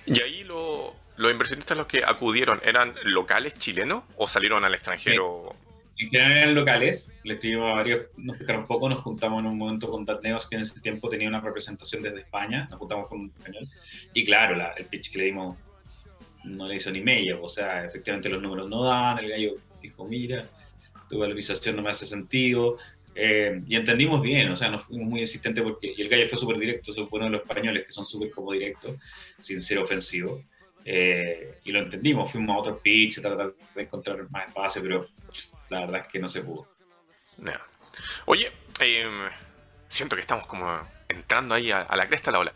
Y 0.05 0.19
ahí 0.21 0.43
lo, 0.43 0.95
¿Los 1.21 1.31
inversionistas 1.31 1.77
los 1.77 1.85
que 1.85 2.01
acudieron 2.03 2.59
eran 2.65 2.95
locales 3.03 3.59
chilenos 3.59 4.05
o 4.15 4.25
salieron 4.25 4.65
al 4.65 4.73
extranjero? 4.73 5.55
En 5.99 6.09
general 6.09 6.31
eran 6.31 6.55
locales, 6.55 7.11
le 7.23 7.35
escribimos 7.35 7.71
a 7.71 7.75
varios, 7.75 8.07
nos 8.17 8.33
explicaron 8.33 8.63
un 8.63 8.67
poco, 8.67 8.89
nos 8.89 9.03
juntamos 9.03 9.43
en 9.43 9.49
un 9.49 9.55
momento 9.55 9.87
con 9.87 10.03
Datneos 10.03 10.49
que 10.49 10.55
en 10.55 10.63
ese 10.63 10.81
tiempo 10.81 11.09
tenía 11.09 11.27
una 11.27 11.39
representación 11.39 12.01
desde 12.01 12.21
España, 12.21 12.67
nos 12.71 12.79
juntamos 12.79 13.07
con 13.07 13.19
un 13.19 13.33
español, 13.37 13.69
y 14.15 14.25
claro, 14.25 14.73
el 14.75 14.85
pitch 14.85 15.11
que 15.11 15.19
le 15.19 15.25
dimos 15.25 15.59
no 16.43 16.67
le 16.67 16.77
hizo 16.77 16.89
ni 16.89 17.01
medio, 17.01 17.39
o 17.43 17.47
sea, 17.47 17.85
efectivamente 17.85 18.27
los 18.27 18.41
números 18.41 18.67
no 18.67 18.83
dan, 18.85 19.19
el 19.19 19.29
gallo 19.29 19.57
dijo, 19.79 20.07
mira, 20.07 20.41
tu 21.07 21.19
valorización 21.19 21.75
no 21.75 21.83
me 21.83 21.91
hace 21.91 22.07
sentido, 22.07 22.79
eh, 23.13 23.61
y 23.67 23.75
entendimos 23.75 24.23
bien, 24.23 24.49
o 24.49 24.55
sea, 24.55 24.71
nos 24.71 24.85
fuimos 24.85 25.07
muy 25.07 25.19
insistentes 25.19 25.63
porque, 25.63 25.93
y 25.95 26.01
el 26.01 26.09
gallo 26.09 26.27
fue 26.27 26.39
súper 26.39 26.57
directo, 26.57 26.91
fue 26.93 27.07
uno 27.11 27.25
de 27.25 27.31
los 27.31 27.41
españoles 27.41 27.85
que 27.85 27.91
son 27.91 28.07
súper 28.07 28.31
como 28.31 28.53
directos, 28.53 28.95
sin 29.37 29.61
ser 29.61 29.77
ofensivo. 29.77 30.43
Eh, 30.83 31.59
y 31.63 31.71
lo 31.71 31.79
entendimos, 31.79 32.31
fuimos 32.31 32.55
a 32.55 32.59
otro 32.59 32.77
pitch 32.79 33.19
a 33.19 33.21
tratar 33.21 33.53
de 33.75 33.81
encontrar 33.81 34.29
más 34.29 34.47
espacio, 34.47 34.81
pero 34.81 35.07
la 35.69 35.81
verdad 35.81 36.01
es 36.01 36.07
que 36.07 36.19
no 36.19 36.29
se 36.29 36.41
pudo. 36.41 36.67
Oye, 38.25 38.51
em, 38.79 39.29
siento 39.87 40.15
que 40.15 40.21
estamos 40.21 40.47
como 40.47 40.79
entrando 41.07 41.55
ahí 41.55 41.71
a, 41.71 41.87
la 41.95 42.07
cresta 42.07 42.31
de 42.31 42.33
la 42.33 42.39
ola. 42.39 42.53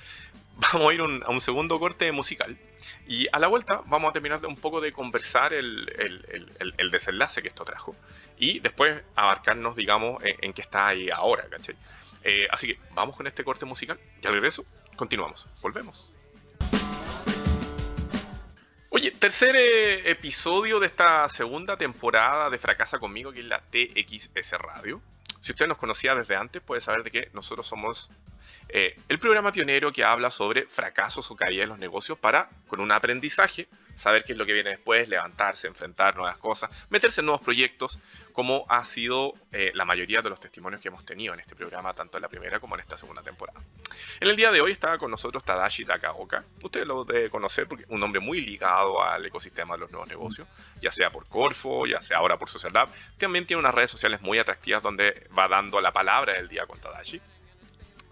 Vamos 0.73 0.91
a 0.91 0.93
ir 0.93 1.01
a 1.01 1.29
un 1.29 1.41
segundo 1.41 1.79
corte 1.79 2.11
musical 2.11 2.57
y 3.07 3.27
a 3.31 3.39
la 3.39 3.47
vuelta 3.47 3.81
vamos 3.85 4.09
a 4.09 4.13
terminar 4.13 4.41
de 4.41 4.47
un 4.47 4.55
poco 4.55 4.81
de 4.81 4.91
conversar 4.91 5.53
el, 5.53 5.91
el, 5.97 6.73
el, 6.77 6.91
desenlace 6.91 7.41
que 7.41 7.47
esto 7.47 7.63
trajo 7.63 7.95
y 8.37 8.59
después 8.59 9.01
abarcarnos, 9.15 9.75
digamos, 9.75 10.21
en, 10.23 10.53
qué 10.53 10.61
está 10.61 10.87
ahí 10.87 11.09
ahora, 11.09 11.47
¿cachai? 11.49 11.75
Eh, 12.23 12.47
así 12.49 12.67
que 12.67 12.79
vamos 12.93 13.15
con 13.15 13.27
este 13.27 13.43
corte 13.43 13.65
musical 13.65 13.99
y 14.21 14.27
al 14.27 14.33
regreso 14.33 14.65
continuamos. 14.95 15.47
Volvemos. 15.61 16.13
Oye, 18.97 19.11
tercer 19.11 19.57
eh, 19.57 20.09
episodio 20.09 20.79
de 20.79 20.85
esta 20.85 21.27
segunda 21.27 21.75
temporada 21.75 22.49
de 22.49 22.57
Fracasa 22.57 22.97
conmigo, 22.97 23.33
que 23.33 23.41
es 23.41 23.45
la 23.45 23.59
TXS 23.59 24.53
Radio. 24.53 25.01
Si 25.41 25.51
usted 25.51 25.67
nos 25.67 25.77
conocía 25.77 26.15
desde 26.15 26.37
antes, 26.37 26.61
puede 26.61 26.79
saber 26.79 27.03
de 27.03 27.11
que 27.11 27.29
nosotros 27.33 27.67
somos 27.67 28.09
eh, 28.77 28.93
el 29.07 29.19
programa 29.19 29.53
pionero 29.53 29.89
que 29.89 30.03
habla 30.03 30.29
sobre 30.29 30.63
fracasos 30.63 31.31
o 31.31 31.35
caídas 31.37 31.63
en 31.63 31.69
los 31.69 31.79
negocios 31.79 32.19
para, 32.19 32.49
con 32.67 32.81
un 32.81 32.91
aprendizaje, 32.91 33.69
saber 33.93 34.25
qué 34.25 34.33
es 34.33 34.37
lo 34.37 34.45
que 34.45 34.51
viene 34.51 34.71
después, 34.71 35.07
levantarse, 35.07 35.67
enfrentar 35.67 36.17
nuevas 36.17 36.35
cosas, 36.35 36.69
meterse 36.89 37.21
en 37.21 37.27
nuevos 37.27 37.41
proyectos, 37.41 37.97
como 38.33 38.65
ha 38.67 38.83
sido 38.83 39.33
eh, 39.53 39.71
la 39.75 39.85
mayoría 39.85 40.21
de 40.21 40.29
los 40.29 40.41
testimonios 40.41 40.81
que 40.81 40.89
hemos 40.89 41.05
tenido 41.05 41.33
en 41.33 41.39
este 41.39 41.55
programa, 41.55 41.93
tanto 41.93 42.17
en 42.17 42.23
la 42.23 42.27
primera 42.27 42.59
como 42.59 42.75
en 42.75 42.81
esta 42.81 42.97
segunda 42.97 43.23
temporada. 43.23 43.61
En 44.19 44.27
el 44.27 44.35
día 44.35 44.51
de 44.51 44.59
hoy 44.59 44.73
estaba 44.73 44.97
con 44.97 45.09
nosotros 45.09 45.45
Tadashi 45.45 45.85
Takaoka. 45.85 46.43
Usted 46.61 46.85
lo 46.85 47.05
debe 47.05 47.29
conocer 47.29 47.69
porque 47.69 47.85
es 47.85 47.89
un 47.89 48.03
hombre 48.03 48.19
muy 48.19 48.41
ligado 48.41 49.01
al 49.01 49.25
ecosistema 49.25 49.75
de 49.75 49.79
los 49.79 49.91
nuevos 49.91 50.09
negocios, 50.09 50.49
ya 50.81 50.91
sea 50.91 51.13
por 51.13 51.29
Corfo, 51.29 51.85
ya 51.85 52.01
sea 52.01 52.17
ahora 52.17 52.37
por 52.37 52.49
Social 52.49 52.73
Lab. 52.73 52.89
También 53.17 53.47
tiene 53.47 53.61
unas 53.61 53.73
redes 53.73 53.91
sociales 53.91 54.21
muy 54.21 54.37
atractivas 54.37 54.83
donde 54.83 55.29
va 55.37 55.47
dando 55.47 55.79
la 55.79 55.93
palabra 55.93 56.33
del 56.33 56.49
día 56.49 56.65
con 56.65 56.77
Tadashi. 56.77 57.21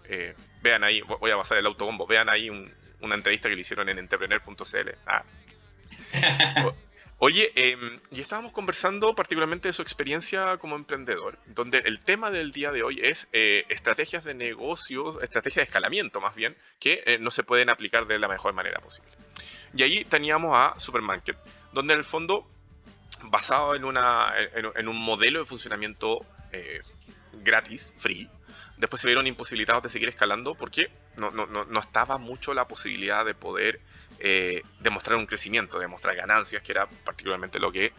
Eh, 0.06 0.34
vean 0.64 0.82
ahí, 0.82 1.02
voy 1.02 1.30
a 1.30 1.36
pasar 1.36 1.58
el 1.58 1.66
autobombo, 1.66 2.06
vean 2.06 2.28
ahí 2.30 2.48
una 3.00 3.14
entrevista 3.14 3.48
que 3.50 3.54
le 3.54 3.60
hicieron 3.60 3.88
en 3.90 3.98
entrepreneur.cl. 3.98 4.90
Ah. 5.06 5.22
Oye, 7.18 7.52
em, 7.54 8.00
y 8.10 8.20
estábamos 8.20 8.52
conversando 8.52 9.14
particularmente 9.14 9.68
de 9.68 9.72
su 9.74 9.82
experiencia 9.82 10.56
como 10.56 10.74
emprendedor, 10.74 11.38
donde 11.46 11.78
el 11.78 12.00
tema 12.00 12.30
del 12.30 12.50
día 12.50 12.72
de 12.72 12.82
hoy 12.82 12.98
es 13.02 13.28
eh, 13.32 13.66
estrategias 13.68 14.24
de 14.24 14.34
negocios, 14.34 15.22
estrategias 15.22 15.64
de 15.64 15.68
escalamiento 15.68 16.20
más 16.20 16.34
bien, 16.34 16.56
que 16.80 17.02
eh, 17.06 17.18
no 17.18 17.30
se 17.30 17.44
pueden 17.44 17.68
aplicar 17.68 18.06
de 18.06 18.18
la 18.18 18.26
mejor 18.26 18.54
manera 18.54 18.80
posible. 18.80 19.10
Y 19.76 19.82
ahí 19.82 20.04
teníamos 20.04 20.52
a 20.54 20.78
Supermarket, 20.80 21.36
donde 21.72 21.92
en 21.92 21.98
el 21.98 22.04
fondo, 22.04 22.48
basado 23.24 23.74
en, 23.74 23.84
una, 23.84 24.32
en, 24.54 24.88
un 24.88 24.96
modelo 24.96 25.40
de 25.40 25.44
funcionamiento 25.46 26.24
eh, 26.52 26.80
gratis, 27.42 27.92
free, 27.96 28.28
después 28.76 29.00
se 29.00 29.08
vieron 29.08 29.26
imposibilitados 29.26 29.82
de 29.82 29.88
seguir 29.88 30.08
escalando 30.08 30.54
porque 30.54 30.90
no, 31.16 31.30
no, 31.30 31.46
no 31.46 31.80
estaba 31.80 32.18
mucho 32.18 32.54
la 32.54 32.66
posibilidad 32.66 33.24
de 33.24 33.34
poder 33.34 33.80
eh, 34.20 34.62
demostrar 34.80 35.18
un 35.18 35.26
crecimiento, 35.26 35.78
demostrar 35.78 36.16
ganancias, 36.16 36.62
que 36.62 36.72
era 36.72 36.86
particularmente 36.86 37.58
lo 37.58 37.72
que 37.72 37.92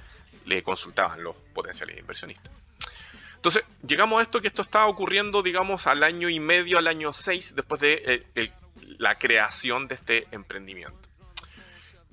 le 0.46 0.64
consultaban 0.64 1.24
los 1.24 1.36
potenciales 1.54 2.00
inversionistas. 2.00 2.52
Entonces, 3.36 3.64
llegamos 3.86 4.20
a 4.20 4.24
esto 4.24 4.42
que 4.42 4.48
esto 4.48 4.64
estaba 4.64 4.88
ocurriendo, 4.88 5.44
digamos, 5.44 5.88
al 5.88 6.02
año 6.04 6.30
y 6.30 6.40
medio, 6.40 6.78
al 6.80 6.88
año 6.88 7.14
seis, 7.14 7.54
después 7.56 7.80
de 7.80 8.26
eh, 8.36 8.52
la 8.98 9.20
creación 9.20 9.88
de 9.88 9.96
este 9.96 10.28
emprendimiento. 10.32 10.98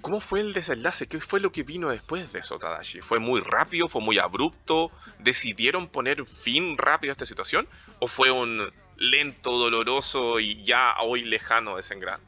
¿Cómo 0.03 0.19
fue 0.19 0.41
el 0.41 0.53
desenlace? 0.53 1.07
¿Qué 1.07 1.21
fue 1.21 1.39
lo 1.39 1.53
que 1.53 1.63
vino 1.63 1.89
después 1.89 2.33
de 2.33 2.41
eso, 2.41 2.59
Tadashi? 2.59 3.01
¿Fue 3.01 3.21
muy 3.21 3.41
rápido? 3.41 3.87
¿Fue 3.87 4.03
muy 4.03 4.19
abrupto? 4.19 4.91
¿Decidieron 5.21 5.87
poner 5.87 6.27
fin 6.27 6.77
rápido 6.77 7.13
a 7.13 7.15
esta 7.15 7.25
situación? 7.25 7.69
¿O 8.01 8.09
fue 8.09 8.33
un 8.33 8.69
lento, 8.97 9.53
doloroso 9.59 10.41
y 10.41 10.63
ya 10.65 10.97
hoy 11.03 11.23
lejano 11.23 11.77
desengrano? 11.77 12.25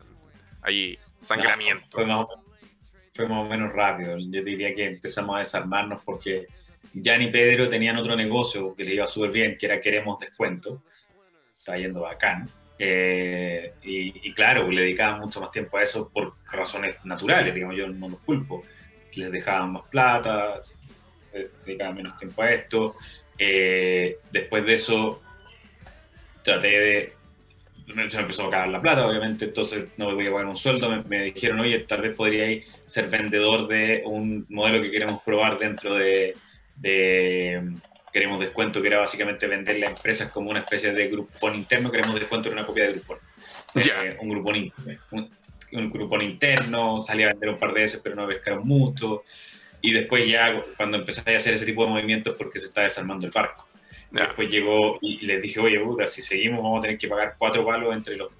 Ahí 0.62 0.98
sangramiento. 1.18 1.84
fue, 1.90 2.06
más 2.06 2.26
o, 3.28 3.44
menos 3.44 3.72
rápido. 3.72 4.18
Yo 4.18 4.44
diría 4.44 4.72
que 4.72 4.86
empezamos 4.86 5.34
a 5.34 5.38
desarmarnos 5.40 6.00
porque 6.04 6.46
Jan 7.02 7.22
y 7.22 7.30
Pedro 7.32 7.68
tenían 7.68 7.96
otro 7.96 8.14
negocio 8.14 8.72
que 8.76 8.84
le 8.84 8.94
iba 8.94 9.06
súper 9.08 9.32
bien, 9.32 9.58
que 9.58 9.66
era 9.66 9.80
Queremos 9.80 10.20
Descuento. 10.20 10.80
Está 11.58 11.76
yendo 11.76 12.02
bacán. 12.02 12.48
Eh, 12.78 13.72
y, 13.82 14.32
claro, 14.32 14.70
le 14.70 14.82
dedicaban 14.82 15.20
mucho 15.20 15.40
más 15.40 15.50
tiempo 15.50 15.76
a 15.76 15.82
eso 15.82 16.08
por 16.08 16.34
razones 16.50 16.96
naturales, 17.04 17.54
digamos, 17.54 17.76
yo 17.76 17.88
no 17.88 18.08
los 18.08 18.20
culpo. 18.20 18.64
Les 19.16 19.30
dejaban 19.30 19.72
más 19.72 19.84
plata, 19.84 20.60
dedicaban 21.64 21.94
menos 21.94 22.16
tiempo 22.16 22.42
a 22.42 22.52
esto. 22.52 22.96
Eh, 23.38 24.18
después 24.30 24.64
de 24.66 24.74
eso, 24.74 25.22
traté 26.42 26.68
de 26.68 27.12
se 27.86 27.94
me 27.94 28.02
empezó 28.02 28.46
a 28.46 28.50
cagar 28.50 28.68
la 28.68 28.80
plata, 28.80 29.06
obviamente, 29.06 29.44
entonces 29.44 29.88
no 29.98 30.08
me 30.08 30.14
voy 30.14 30.26
a 30.26 30.32
pagar 30.32 30.46
un 30.46 30.56
sueldo. 30.56 30.90
Me, 31.06 31.24
dijeron, 31.24 31.60
oye, 31.60 31.80
tal 31.80 32.00
vez 32.00 32.16
podríais 32.16 32.66
ser 32.86 33.10
vendedor 33.10 33.68
de 33.68 34.02
un 34.06 34.46
modelo 34.48 34.82
que 34.82 34.90
queremos 34.90 35.22
probar 35.22 35.58
dentro 35.58 35.94
de, 35.94 36.34
Queremos 38.14 38.38
Descuento, 38.38 38.80
que 38.80 38.86
era 38.86 38.98
básicamente 38.98 39.48
venderle 39.48 39.86
a 39.86 39.90
empresas 39.90 40.30
como 40.30 40.48
una 40.48 40.60
especie 40.60 40.92
de 40.92 41.08
grupón 41.08 41.56
interno. 41.56 41.90
Queremos 41.90 42.14
Descuento 42.14 42.48
era 42.48 42.58
una 42.58 42.64
copia 42.64 42.84
de 42.84 42.92
Groupon. 42.92 43.18
Eh, 43.74 44.16
un 44.20 44.28
grupón 44.28 44.54
interno. 44.54 45.28
Un, 45.72 45.90
grupón 45.90 46.22
interno, 46.22 47.00
salía 47.00 47.26
a 47.26 47.28
vender 47.30 47.48
un 47.48 47.58
par 47.58 47.74
de 47.74 47.80
veces, 47.80 48.00
pero 48.00 48.14
no 48.14 48.28
pescaron 48.28 48.64
mucho. 48.64 49.24
Y 49.82 49.92
después 49.92 50.30
ya, 50.30 50.62
cuando 50.76 50.98
empecé 50.98 51.34
a 51.34 51.36
hacer 51.36 51.54
ese 51.54 51.66
tipo 51.66 51.82
de 51.82 51.90
movimientos, 51.90 52.34
porque 52.34 52.60
se 52.60 52.66
está 52.66 52.82
desarmando 52.82 53.26
el 53.26 53.32
barco. 53.32 53.66
Después 54.12 54.48
llegó 54.48 54.96
y 55.00 55.26
les 55.26 55.42
dije, 55.42 55.58
oye, 55.58 55.80
puta, 55.80 56.06
si 56.06 56.22
seguimos 56.22 56.62
vamos 56.62 56.78
a 56.78 56.82
tener 56.82 56.98
que 56.98 57.08
pagar 57.08 57.34
cuatro 57.36 57.66
palos 57.66 57.92
entre 57.92 58.16
los 58.16 58.30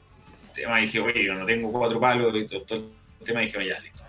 temas. 0.55 0.79
Y 0.79 0.83
dije, 0.83 1.01
oye, 1.01 1.25
yo 1.25 1.35
no 1.35 1.45
tengo 1.45 1.73
cuatro 1.73 1.99
palos 1.99 2.33
y 2.37 2.47
todo, 2.47 2.77
el 2.77 3.27
tema. 3.27 3.43
Y 3.43 3.47
dije, 3.47 3.67
ya, 3.67 3.81
listo, 3.81 4.05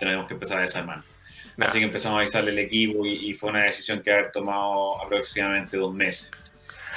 tenemos 0.00 0.26
que 0.26 0.34
empezar 0.34 0.58
a 0.58 0.62
desarmar. 0.62 1.13
Así 1.58 1.78
que 1.78 1.84
empezamos 1.84 2.16
a 2.16 2.20
avisarle 2.20 2.50
al 2.50 2.58
equipo 2.58 3.06
y, 3.06 3.32
fue 3.34 3.50
una 3.50 3.64
decisión 3.64 4.02
que 4.02 4.10
haber 4.10 4.32
tomado 4.32 5.00
aproximadamente 5.02 5.76
dos 5.76 5.94
meses. 5.94 6.30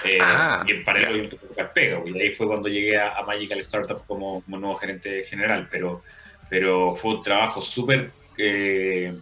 Eh, 0.03 0.17
ah, 0.21 0.63
y 0.67 0.71
en 0.71 0.83
paralelo 0.83 1.25
a 1.25 1.29
tocar 1.29 1.73
pega, 1.73 2.01
y 2.05 2.19
ahí 2.19 2.33
fue 2.33 2.47
cuando 2.47 2.67
llegué 2.67 2.97
a, 2.97 3.21
Magical 3.25 3.59
Startup 3.59 4.05
como, 4.05 4.41
como, 4.41 4.57
nuevo 4.57 4.75
gerente 4.75 5.23
general, 5.23 5.67
pero, 5.71 6.03
pero 6.49 6.95
fue 6.95 7.15
un 7.15 7.23
trabajo 7.23 7.61
súper... 7.61 8.11
Eh, 8.37 9.13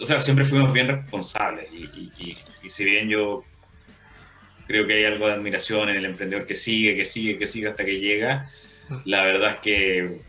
o 0.00 0.04
sea, 0.04 0.20
siempre 0.20 0.44
fuimos 0.44 0.72
bien 0.72 0.88
responsables 0.88 1.68
y, 1.72 1.84
y, 2.18 2.38
y 2.62 2.68
si 2.68 2.84
bien 2.84 3.08
yo 3.08 3.44
creo 4.66 4.86
que 4.86 4.94
hay 4.94 5.04
algo 5.04 5.26
de 5.26 5.32
admiración 5.32 5.88
en 5.88 5.96
el 5.96 6.04
emprendedor 6.04 6.46
que 6.46 6.54
sigue, 6.54 6.94
que 6.94 7.04
sigue, 7.04 7.36
que 7.38 7.48
sigue 7.48 7.68
hasta 7.68 7.84
que 7.84 7.98
llega. 7.98 8.48
La 9.04 9.24
verdad 9.24 9.50
es 9.50 9.56
que 9.56 10.20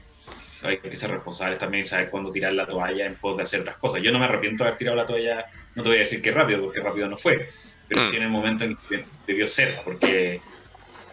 hay 0.63 0.78
que 0.78 0.95
ser 0.95 1.12
responsables 1.12 1.60
también 1.60 1.84
y 1.84 1.86
saber 1.86 2.10
cuándo 2.10 2.32
tirar 2.32 2.54
la 2.54 2.67
toalla 2.67 3.06
en 3.06 3.15
pos 3.15 3.38
de 3.38 3.43
hacer 3.43 3.62
otras 3.62 3.78
cosas. 3.78 4.02
Yo 4.02 4.12
no 4.12 4.19
me 4.19 4.26
arrepiento 4.26 4.63
de 4.63 4.69
haber 4.69 4.78
tirado 4.78 4.97
la 4.97 5.06
toalla, 5.06 5.45
no 5.76 5.84
te 5.84 5.89
voy 5.89 5.97
a 5.97 6.00
decir 6.00 6.21
que 6.21 6.32
rápido, 6.32 6.62
porque 6.62 6.80
rápido 6.80 7.08
no 7.08 7.17
fue, 7.17 7.50
pero 7.88 8.10
sí 8.10 8.17
en 8.17 8.24
el 8.24 8.30
momento 8.30 8.63
en 8.63 8.78
que 8.78 9.06
debió 9.28 9.47
ser, 9.47 9.80
porque, 9.84 10.41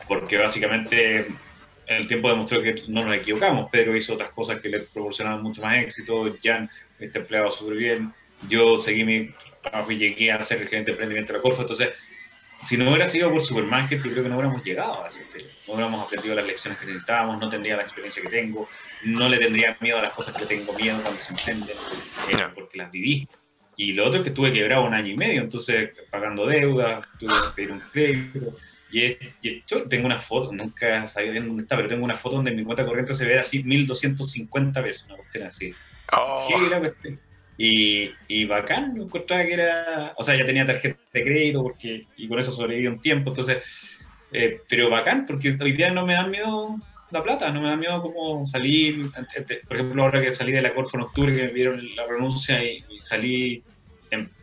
porque 0.06 0.36
básicamente 0.36 1.26
en 1.86 1.96
el 1.96 2.06
tiempo 2.06 2.28
demostró 2.28 2.62
que 2.62 2.84
no 2.88 3.04
nos 3.04 3.14
equivocamos. 3.16 3.70
Pedro 3.70 3.96
hizo 3.96 4.14
otras 4.14 4.30
cosas 4.30 4.60
que 4.60 4.68
le 4.68 4.80
proporcionaban 4.80 5.42
mucho 5.42 5.62
más 5.62 5.78
éxito, 5.82 6.34
Jan 6.42 6.70
está 6.98 7.20
empleado 7.20 7.50
súper 7.50 7.76
bien, 7.76 8.12
yo 8.48 8.80
seguí 8.80 9.04
mi 9.04 9.34
trabajo 9.62 9.90
y 9.92 9.98
llegué 9.98 10.30
a 10.32 10.42
ser 10.42 10.62
el 10.62 10.68
gerente 10.68 10.90
de 10.90 10.92
emprendimiento 10.92 11.32
de 11.32 11.38
la 11.38 11.42
Corfo, 11.42 11.62
entonces 11.62 11.90
si 12.64 12.76
no 12.76 12.88
hubiera 12.88 13.08
sido 13.08 13.30
por 13.30 13.40
Supermarket, 13.40 14.02
yo 14.02 14.10
creo 14.10 14.22
que 14.24 14.28
no 14.28 14.36
hubiéramos 14.36 14.64
llegado 14.64 15.04
a 15.04 15.06
ese 15.06 15.24
No 15.66 15.74
hubiéramos 15.74 16.06
aprendido 16.06 16.34
las 16.34 16.46
lecciones 16.46 16.78
que 16.78 16.86
necesitábamos, 16.86 17.38
no 17.38 17.48
tendría 17.48 17.76
la 17.76 17.82
experiencia 17.82 18.22
que 18.22 18.28
tengo, 18.28 18.68
no 19.04 19.28
le 19.28 19.38
tendría 19.38 19.76
miedo 19.80 19.98
a 19.98 20.02
las 20.02 20.12
cosas 20.12 20.36
que 20.36 20.46
tengo 20.46 20.72
miedo 20.74 21.00
cuando 21.00 21.20
se 21.20 21.32
entienden, 21.32 21.76
eh, 22.30 22.46
porque 22.54 22.78
las 22.78 22.90
viví. 22.90 23.28
Y 23.76 23.92
lo 23.92 24.06
otro 24.06 24.20
es 24.20 24.24
que 24.24 24.30
estuve 24.30 24.52
quebrado 24.52 24.84
un 24.84 24.94
año 24.94 25.12
y 25.12 25.16
medio, 25.16 25.40
entonces 25.40 25.90
pagando 26.10 26.46
deuda, 26.46 27.00
tuve 27.18 27.32
que 27.32 27.54
pedir 27.54 27.72
un 27.72 27.80
crédito. 27.92 28.52
Y, 28.90 29.16
yo 29.66 29.84
tengo 29.84 30.06
una 30.06 30.18
foto, 30.18 30.52
nunca 30.52 31.06
sabía 31.06 31.30
bien 31.30 31.46
dónde 31.46 31.62
está, 31.62 31.76
pero 31.76 31.88
tengo 31.88 32.04
una 32.04 32.16
foto 32.16 32.36
donde 32.36 32.50
mi 32.50 32.64
cuenta 32.64 32.84
corriente 32.84 33.14
se 33.14 33.24
ve 33.24 33.38
así 33.38 33.62
1250 33.62 34.82
pesos, 34.82 35.04
una 35.06 35.16
cuestión 35.16 35.46
así. 35.46 35.74
Oh. 36.12 36.48
¿Qué 36.48 37.18
y, 37.58 38.10
y 38.28 38.44
bacán, 38.44 38.94
me 38.94 39.02
encontraba 39.02 39.44
que 39.44 39.52
era, 39.52 40.14
o 40.16 40.22
sea, 40.22 40.36
ya 40.36 40.46
tenía 40.46 40.64
tarjeta 40.64 40.96
de 41.12 41.24
crédito 41.24 41.62
porque, 41.64 42.06
y 42.16 42.28
con 42.28 42.38
eso 42.38 42.52
sobreviví 42.52 42.86
un 42.86 43.00
tiempo, 43.00 43.30
entonces, 43.30 43.64
eh, 44.32 44.60
pero 44.68 44.88
bacán, 44.88 45.26
porque 45.26 45.56
hoy 45.60 45.72
día 45.72 45.90
no 45.90 46.06
me 46.06 46.14
da 46.14 46.26
miedo 46.28 46.76
la 47.10 47.22
plata, 47.22 47.50
no 47.50 47.60
me 47.60 47.68
da 47.68 47.76
miedo 47.76 48.00
como 48.00 48.46
salir, 48.46 49.10
por 49.66 49.76
ejemplo, 49.76 50.04
ahora 50.04 50.20
que 50.20 50.32
salí 50.32 50.52
de 50.52 50.62
la 50.62 50.72
Corfo 50.72 50.96
en 50.96 51.02
octubre, 51.02 51.34
que 51.34 51.42
me 51.44 51.52
vieron 51.52 51.82
la 51.96 52.06
renuncia 52.06 52.62
y, 52.62 52.84
salí, 53.00 53.62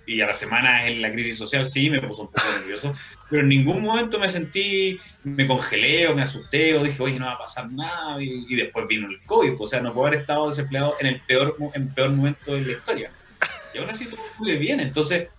y 0.05 0.21
a 0.21 0.27
la 0.27 0.33
semana 0.33 0.87
en 0.87 1.01
la 1.01 1.11
crisis 1.11 1.37
social, 1.37 1.65
sí, 1.65 1.89
me 1.89 2.01
puso 2.01 2.23
un 2.23 2.27
poco 2.27 2.45
nervioso, 2.59 2.91
pero 3.29 3.41
en 3.41 3.49
ningún 3.49 3.81
momento 3.81 4.19
me 4.19 4.29
sentí, 4.29 4.99
me 5.23 5.47
congelé 5.47 6.07
o 6.07 6.15
me 6.15 6.21
asusté 6.21 6.75
o 6.77 6.83
dije, 6.83 7.01
oye, 7.01 7.19
no 7.19 7.25
va 7.25 7.33
a 7.33 7.37
pasar 7.39 7.71
nada, 7.71 8.21
y, 8.21 8.55
después 8.55 8.87
vino 8.87 9.07
el 9.07 9.21
COVID, 9.23 9.55
o 9.59 9.67
sea, 9.67 9.81
no 9.81 9.93
puedo 9.93 10.07
haber 10.07 10.19
estado 10.21 10.47
desempleado 10.47 10.95
en 10.99 11.07
el 11.07 11.21
peor, 11.21 11.57
en 11.73 11.93
peor 11.93 12.11
momento 12.11 12.53
de 12.53 12.61
la 12.61 12.71
historia. 12.73 13.11
Y 13.73 13.79
aún 13.79 13.89
así 13.89 14.07
muy 14.39 14.57
bien, 14.57 14.79
entonces, 14.79 15.29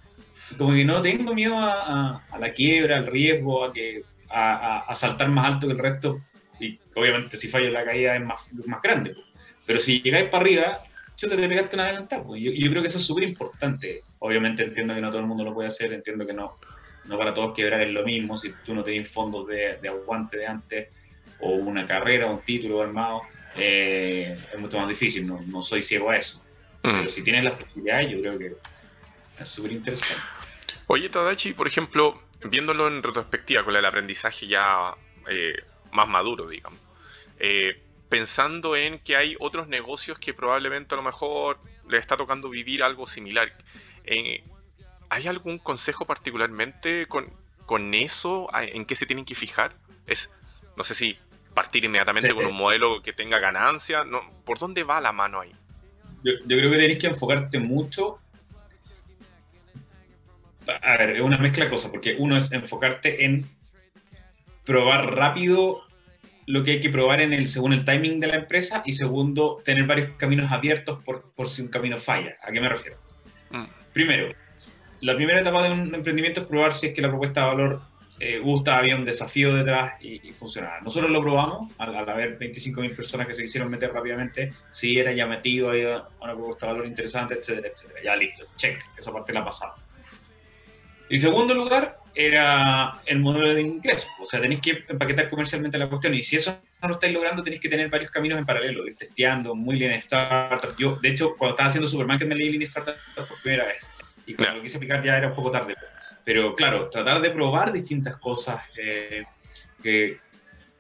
como 0.59 0.75
que 0.75 0.85
no 0.85 1.01
tengo 1.01 1.35
miedo 1.35 1.57
a, 1.59 2.23
la 2.39 2.53
quiebra, 2.53 2.99
al 2.99 3.07
riesgo, 3.07 3.65
a, 3.65 3.73
que, 3.73 4.03
a, 4.31 4.93
saltar 4.95 5.29
más 5.29 5.47
alto 5.47 5.67
que 5.67 5.75
el 5.75 5.79
resto, 5.79 6.21
y 6.59 6.79
obviamente 6.95 7.37
si 7.37 7.49
fallo 7.49 7.71
la 7.71 7.85
caída 7.85 8.17
es 8.17 8.25
más, 8.25 8.49
más 8.67 8.83
grande, 8.83 9.15
pero 9.67 9.81
si 9.81 10.01
llegáis 10.01 10.29
para 10.29 10.43
arriba, 10.43 10.79
yo 11.17 11.29
te 11.29 11.37
pegaste 11.37 11.77
una 11.77 11.85
adelantada, 11.85 12.23
pues. 12.23 12.43
yo, 12.43 12.51
yo 12.53 12.71
creo 12.71 12.83
que 12.83 12.89
eso 12.89 12.99
es 12.99 13.05
súper 13.05 13.25
importante. 13.25 14.03
Obviamente 14.19 14.65
entiendo 14.65 14.95
que 14.95 15.01
no 15.01 15.11
todo 15.11 15.21
el 15.21 15.27
mundo 15.27 15.45
lo 15.45 15.55
puede 15.55 15.69
hacer, 15.69 15.93
entiendo 15.93 16.27
que 16.27 16.33
no, 16.33 16.59
no 17.05 17.19
para 17.19 17.33
todos 17.33 17.55
quebrar 17.55 17.83
es 17.83 17.91
lo 17.91 18.05
mismo, 18.05 18.37
si 18.37 18.53
tú 18.65 18.75
no 18.75 18.83
tienes 18.83 19.09
fondos 19.09 19.47
de, 19.47 19.79
aguante 19.89 20.39
de 20.39 20.47
antes, 20.47 20.89
o 21.41 21.51
una 21.51 21.87
carrera, 21.87 22.27
un 22.27 22.41
título 22.41 22.83
armado, 22.83 23.23
eh, 23.57 24.39
es 24.53 24.59
mucho 24.59 24.79
más 24.79 24.89
difícil, 24.89 25.27
no, 25.27 25.41
no, 25.47 25.63
soy 25.63 25.83
ciego 25.83 26.11
a 26.11 26.17
eso. 26.17 26.43
Mm. 26.83 26.99
Pero 26.99 27.09
si 27.11 27.23
tienes 27.23 27.45
las 27.45 27.55
posibilidades, 27.55 28.11
yo 28.11 28.21
creo 28.21 28.39
que 28.39 28.53
es 29.41 29.49
súper 29.49 29.73
interesante. 29.73 30.23
Oye, 30.89 31.09
Tadachi, 31.09 31.53
por 31.53 31.67
ejemplo, 31.67 32.23
viéndolo 32.45 32.89
en 32.89 33.03
retrospectiva, 33.03 33.65
con 33.65 33.75
el 33.75 33.85
aprendizaje 33.85 34.47
ya 34.47 34.95
eh, 35.29 35.55
más 35.93 36.09
maduro, 36.09 36.49
digamos, 36.49 36.81
eh, 37.39 37.83
pensando 38.09 38.77
en 38.77 38.99
que 38.99 39.17
hay 39.17 39.37
otros 39.41 39.69
negocios 39.69 40.19
que 40.19 40.33
probablemente 40.33 40.95
a 40.95 40.97
lo 40.97 41.03
mejor 41.03 41.59
les 41.89 42.01
está 42.01 42.17
tocando 42.17 42.49
vivir 42.49 42.83
algo 42.83 43.07
similar. 43.07 43.53
Eh, 44.05 44.43
¿Hay 45.09 45.27
algún 45.27 45.59
consejo 45.59 46.05
particularmente 46.05 47.07
con, 47.07 47.31
con 47.65 47.95
eso? 47.95 48.49
¿En 48.55 48.85
qué 48.85 48.95
se 48.95 49.07
tienen 49.07 49.25
que 49.25 49.35
fijar? 49.35 49.75
Es, 50.07 50.31
no 50.77 50.85
sé 50.85 50.95
si 50.95 51.17
partir 51.55 51.85
inmediatamente 51.85 52.35
con 52.35 52.45
un 52.45 52.55
modelo 52.55 53.03
que 53.03 53.13
tenga 53.13 53.39
ganancia. 53.39 54.05
No, 54.05 54.21
¿Por 54.45 54.59
dónde 54.59 54.85
va 54.85 55.01
la 55.01 55.13
mano 55.13 55.41
ahí? 55.41 55.53
Yo, 56.23 56.33
creo 56.47 56.71
que 56.71 56.77
tenés 56.77 56.99
que 56.99 57.07
enfocarte 57.07 57.59
mucho. 57.59 58.19
A 60.67 60.97
ver, 60.99 61.11
es 61.17 61.23
una 61.23 61.39
mezcla 61.39 61.65
de 61.65 61.71
cosas, 61.71 61.91
porque 61.91 62.17
uno 62.19 62.37
es 62.37 62.51
enfocarte 62.51 63.25
en 63.25 63.49
probar 64.65 65.15
rápido 65.15 65.86
lo 66.47 66.63
que 66.63 66.73
hay 66.73 66.81
que 66.81 66.91
probar 66.91 67.21
en 67.21 67.33
el, 67.33 67.49
según 67.49 67.73
el 67.73 67.85
timing 67.85 68.21
de 68.21 68.29
la 68.29 68.37
empresa 68.37 68.83
y 68.85 68.93
segundo, 68.93 69.61
tener 69.65 69.85
varios 69.85 70.11
caminos 70.17 70.51
abiertos 70.51 71.03
por, 71.05 71.33
por 71.35 71.49
si 71.49 71.63
un 71.63 71.69
camino 71.69 71.99
falla. 71.99 72.37
¿A 72.43 72.53
qué 72.53 72.61
me 72.61 72.69
refiero? 72.69 72.97
Mm. 73.51 73.65
Primero, 73.93 74.33
la 75.01 75.15
primera 75.15 75.41
etapa 75.41 75.63
de 75.65 75.71
un 75.71 75.95
emprendimiento 75.95 76.41
es 76.41 76.47
probar 76.47 76.73
si 76.73 76.87
es 76.87 76.95
que 76.95 77.03
la 77.03 77.09
propuesta 77.09 77.41
de 77.41 77.47
valor 77.47 77.83
eh, 78.19 78.39
gusta, 78.39 78.79
había 78.79 78.97
un 78.97 79.05
desafío 79.05 79.53
detrás 79.55 80.03
y, 80.03 80.33
funcionaba. 80.33 80.81
Nosotros 80.81 81.11
lo 81.11 81.21
probamos, 81.21 81.73
al, 81.77 81.95
haber 81.97 82.39
25.000 82.39 82.97
personas 82.97 83.27
que 83.27 83.35
se 83.35 83.43
quisieron 83.43 83.71
meter 83.71 83.93
rápidamente, 83.93 84.53
si 84.71 84.99
era 84.99 85.13
llamativo, 85.13 85.71
había 85.71 86.05
una 86.21 86.33
propuesta 86.33 86.67
de 86.67 86.73
valor 86.73 86.87
interesante, 86.87 87.35
etcétera, 87.35 87.69
etcétera. 87.69 88.01
Ya 88.03 88.17
listo, 88.17 88.47
check, 88.57 88.81
esa 88.97 89.13
parte 89.13 89.35
la 89.35 89.45
pasamos. 89.45 89.79
Y 91.11 91.19
segundo 91.19 91.53
lugar, 91.53 91.99
era 92.17 92.99
el 93.05 93.21
modelo 93.21 93.55
de 93.55 93.61
ingreso. 93.61 94.09
O 94.19 94.25
sea, 94.25 94.41
tenéis 94.41 94.61
que 94.61 94.85
empaquetar 94.89 95.29
comercialmente 95.29 95.77
la 95.77 95.89
cuestión. 95.89 96.15
Y 96.15 96.23
si 96.23 96.37
eso 96.37 96.59
no 96.81 96.89
lo 96.89 96.95
estáis 96.95 97.13
logrando, 97.13 97.43
tenéis 97.43 97.61
que 97.61 97.69
tener 97.69 97.91
varios 97.91 98.11
caminos 98.11 98.39
en 98.39 98.47
paralelo, 98.47 98.87
ir 98.87 98.97
testeando, 98.97 99.55
muy 99.55 99.79
bien 99.79 99.93
startup. 99.93 100.75
Yo, 100.79 100.97
de 100.97 101.11
hecho, 101.11 101.35
cuando 101.37 101.55
estaba 101.55 101.69
haciendo 101.69 101.87
Supermarket 101.87 102.27
me 102.27 102.35
leí 102.35 102.49
Lean 102.49 102.63
Startup 102.63 102.97
por 103.15 103.41
primera 103.43 103.67
vez. 103.67 103.91
Y 104.25 104.35
cuando 104.35 104.57
lo 104.57 104.63
quise 104.63 104.79
aplicar 104.79 105.05
ya 105.05 105.19
era 105.19 105.29
un 105.29 105.35
poco 105.35 105.51
tarde. 105.51 105.75
Pero 106.25 106.55
claro, 106.55 106.89
tratar 106.89 107.21
de 107.21 107.31
probar 107.31 107.71
distintas 107.71 108.17
cosas 108.17 108.63
eh, 108.79 109.25
que, 109.83 110.19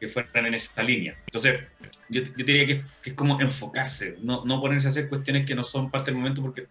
que, 0.01 0.09
fueran 0.09 0.47
en 0.47 0.55
esa 0.55 0.83
línea. 0.83 1.17
Entonces, 1.27 1.61
yo, 2.09 2.23
yo 2.23 2.45
diría 2.45 2.65
que, 2.65 2.83
es 3.05 3.13
como 3.13 3.39
enfocarse, 3.41 4.17
no, 4.23 4.43
no, 4.47 4.61
ponerse 4.61 4.89
a 4.89 4.91
hacer 4.91 5.09
cuestiones 5.09 5.47
que 5.47 5.55
no 5.55 5.63
son 5.63 5.91
parte 5.91 6.11
del 6.11 6.19
momento 6.19 6.43
porque 6.43 6.67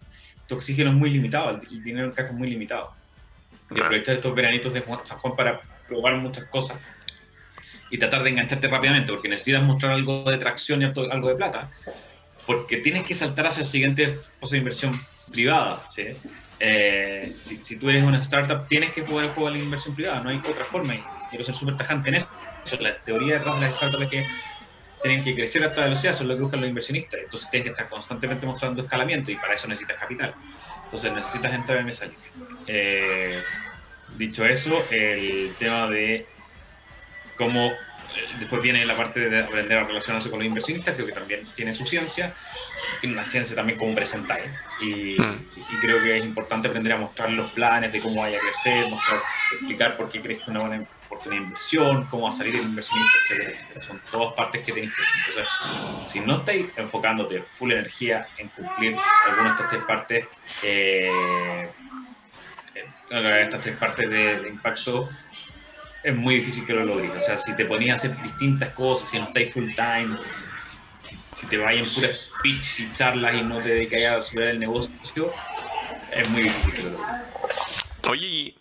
tu 0.47 0.55
oxígeno 0.55 0.89
es 0.89 0.95
muy 0.95 1.11
limitado, 1.11 1.61
el 1.71 1.83
dinero 1.83 2.07
en 2.07 2.11
caja 2.11 2.29
es 2.29 2.35
muy 2.35 2.49
limitado. 2.49 3.04
Y 3.71 3.79
aprovechar 3.79 4.15
estos 4.15 4.35
veranitos 4.35 4.73
de 4.73 4.83
San 5.03 5.17
Juan 5.17 5.35
para 5.35 5.61
probar 5.87 6.15
muchas 6.17 6.45
cosas 6.45 6.77
y 7.89 7.97
tratar 7.97 8.23
de 8.23 8.31
engancharte 8.31 8.67
rápidamente 8.67 9.11
porque 9.11 9.29
necesitas 9.29 9.63
mostrar 9.63 9.93
algo 9.93 10.23
de 10.29 10.37
tracción 10.37 10.81
y 10.81 10.85
algo 10.85 11.29
de 11.29 11.35
plata, 11.35 11.69
porque 12.45 12.77
tienes 12.77 13.03
que 13.03 13.15
saltar 13.15 13.47
hacia 13.47 13.61
el 13.61 13.67
siguiente 13.67 14.19
paso 14.39 14.51
de 14.51 14.57
inversión 14.59 14.99
privada. 15.31 15.83
¿sí? 15.89 16.07
Eh, 16.59 17.35
si, 17.39 17.75
tú 17.77 17.89
eres 17.89 18.03
una 18.03 18.19
startup, 18.19 18.67
tienes 18.67 18.91
que 18.91 19.01
jugar 19.01 19.25
el 19.25 19.31
juego 19.31 19.49
de 19.49 19.57
la 19.57 19.63
inversión 19.63 19.95
privada, 19.95 20.21
no 20.21 20.29
hay 20.29 20.37
otra 20.37 20.65
forma. 20.65 20.95
Y 20.95 21.03
quiero 21.29 21.43
ser 21.43 21.55
súper 21.55 21.77
tajante 21.77 22.09
en 22.09 22.15
eso. 22.15 22.27
La 22.79 22.97
teoría 22.99 23.35
detrás 23.35 23.59
de 23.59 23.65
las 23.67 23.75
startups 23.75 24.03
es 24.03 24.09
que 24.09 24.25
tienen 25.01 25.23
que 25.23 25.35
crecer 25.35 25.63
a 25.63 25.71
toda 25.71 25.85
velocidad, 25.85 26.13
eso 26.13 26.23
es 26.23 26.29
lo 26.29 26.35
que 26.35 26.41
buscan 26.41 26.61
los 26.61 26.69
inversionistas. 26.69 27.19
Entonces 27.23 27.49
tienes 27.49 27.65
que 27.65 27.71
estar 27.71 27.89
constantemente 27.89 28.45
mostrando 28.45 28.81
escalamiento 28.81 29.31
y 29.31 29.35
para 29.35 29.53
eso 29.53 29.67
necesitas 29.67 29.99
capital. 29.99 30.33
Entonces 30.85 31.13
necesitas 31.13 31.53
entrar 31.53 31.79
en 31.79 31.89
esa. 31.89 32.07
Eh, 32.67 33.45
dicho 34.07 34.45
eso, 34.45 34.89
el 34.89 35.55
tema 35.59 35.89
de 35.89 36.31
cómo 37.35 37.87
después 38.39 38.61
viene 38.61 38.85
la 38.85 38.95
parte 38.95 39.29
de 39.29 39.43
aprender 39.43 39.77
a 39.77 39.83
relacionarse 39.83 40.29
con 40.29 40.39
los 40.39 40.47
inversionistas, 40.47 40.95
creo 40.95 41.07
que 41.07 41.13
también 41.13 41.47
tiene 41.55 41.73
su 41.73 41.85
ciencia, 41.85 42.33
tiene 42.99 43.15
una 43.15 43.25
ciencia 43.25 43.55
también 43.55 43.77
como 43.77 43.93
presentar. 43.95 44.39
Y, 44.81 45.19
mm. 45.19 45.47
y, 45.55 45.77
creo 45.81 46.01
que 46.03 46.17
es 46.17 46.25
importante 46.25 46.67
aprender 46.67 46.93
a 46.93 46.97
mostrar 46.97 47.31
los 47.31 47.51
planes 47.51 47.91
de 47.91 47.99
cómo 47.99 48.21
vaya 48.21 48.37
a 48.37 48.41
crecer, 48.41 48.89
mostrar, 48.89 49.19
explicar 49.53 49.97
por 49.97 50.09
qué 50.09 50.21
crees 50.21 50.43
que 50.43 50.51
una 50.51 50.61
buena 50.61 50.87
oportunidad 51.05 51.41
de 51.41 51.45
inversión, 51.45 52.05
cómo 52.05 52.23
va 52.23 52.29
a 52.29 52.33
salir 52.33 52.55
el 52.55 52.63
inversionista, 52.63 53.17
etcétera, 53.29 53.85
Son 53.85 54.01
todas 54.11 54.33
partes 54.33 54.63
que 54.63 54.71
tenéis 54.71 54.93
que 54.95 55.31
Entonces, 55.31 56.11
si 56.11 56.19
no 56.19 56.37
estáis 56.37 56.67
enfocándote 56.75 57.41
full 57.41 57.71
energía 57.71 58.27
en 58.37 58.49
cumplir 58.49 58.97
algunas 59.25 59.57
de 59.57 59.63
estas 59.63 59.69
tres 59.69 59.83
partes, 59.85 60.25
eh, 60.63 61.69
eh 63.09 63.41
estas 63.43 63.61
tres 63.61 63.77
partes 63.77 64.09
de, 64.09 64.39
de 64.39 64.49
impacto, 64.49 65.09
es 66.05 66.15
muy 66.15 66.35
difícil 66.35 66.63
que 66.67 66.73
lo 66.73 66.83
logres. 66.83 67.11
O 67.15 67.21
sea, 67.21 67.37
si 67.39 67.55
te 67.55 67.65
ponías 67.65 67.93
a 67.93 67.95
hacer 68.07 68.21
distintas 68.21 68.69
cosas, 68.69 69.09
si 69.09 69.17
no 69.17 69.25
estáis 69.25 69.51
full 69.51 69.73
time, 69.73 70.15
si, 71.33 71.47
te 71.47 71.57
vayan 71.57 71.85
puras 71.85 72.29
pitch 72.43 72.81
y 72.81 72.93
charlas 72.93 73.33
y 73.33 73.41
no 73.41 73.57
te 73.57 73.69
dedicas 73.69 74.03
a 74.03 74.21
subir 74.21 74.43
el 74.43 74.59
negocio, 74.59 75.33
es 76.11 76.29
muy 76.29 76.43
difícil 76.43 76.73
que 76.73 76.83
lo 76.83 76.89
logres. 76.91 77.15
Oye, 78.07 78.27
y 78.27 78.55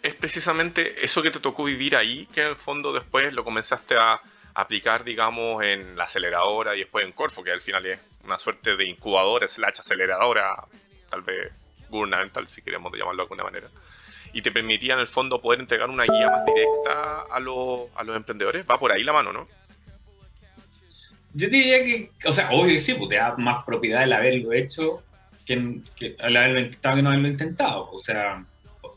es 0.00 0.14
precisamente 0.14 1.04
eso 1.04 1.22
que 1.22 1.32
te 1.32 1.40
tocó 1.40 1.64
vivir 1.64 1.96
ahí, 1.96 2.26
que 2.32 2.42
en 2.42 2.46
el 2.48 2.56
fondo 2.56 2.92
después 2.92 3.32
lo 3.32 3.42
comenzaste 3.42 3.96
a 3.98 4.20
aplicar, 4.54 5.02
digamos, 5.02 5.64
en 5.64 5.96
la 5.96 6.04
aceleradora 6.04 6.76
y 6.76 6.80
después 6.80 7.04
en 7.04 7.12
Corfo, 7.12 7.42
que 7.42 7.50
al 7.50 7.60
final 7.60 7.84
es 7.86 7.98
una 8.22 8.38
suerte 8.38 8.76
de 8.76 8.84
incubadora 8.84 9.48
slash 9.48 9.80
aceleradora, 9.80 10.54
tal 11.10 11.22
vez 11.22 11.52
gubernamental, 11.88 12.46
si 12.46 12.62
queremos 12.62 12.92
llamarlo 12.92 13.16
de 13.16 13.22
alguna 13.22 13.42
manera 13.42 13.68
y 14.32 14.42
te 14.42 14.52
permitía 14.52 14.94
en 14.94 15.00
el 15.00 15.06
fondo 15.06 15.40
poder 15.40 15.60
entregar 15.60 15.90
una 15.90 16.04
guía 16.04 16.28
más 16.28 16.44
directa 16.46 17.22
a, 17.30 17.40
los, 17.40 17.82
a 17.94 18.04
los 18.04 18.16
emprendedores. 18.16 18.64
Va 18.68 18.78
por 18.78 18.92
ahí 18.92 19.02
la 19.02 19.12
mano, 19.12 19.32
¿no? 19.32 19.48
Yo 21.32 21.48
diría 21.48 21.84
que, 21.84 22.10
o 22.26 22.32
sea, 22.32 22.50
obvio 22.50 22.72
que 22.72 22.78
sí, 22.78 22.94
pues 22.94 23.10
te 23.10 23.16
da 23.16 23.36
más 23.36 23.64
propiedad 23.64 24.02
el 24.02 24.12
haberlo 24.12 24.52
hecho 24.52 25.02
que, 25.46 25.80
que 25.96 26.16
el 26.18 26.36
haberlo 26.36 26.60
intentado 26.60 26.96
que 26.96 27.02
no 27.02 27.10
haberlo 27.10 27.28
intentado. 27.28 27.90
O 27.90 27.98
sea, 27.98 28.44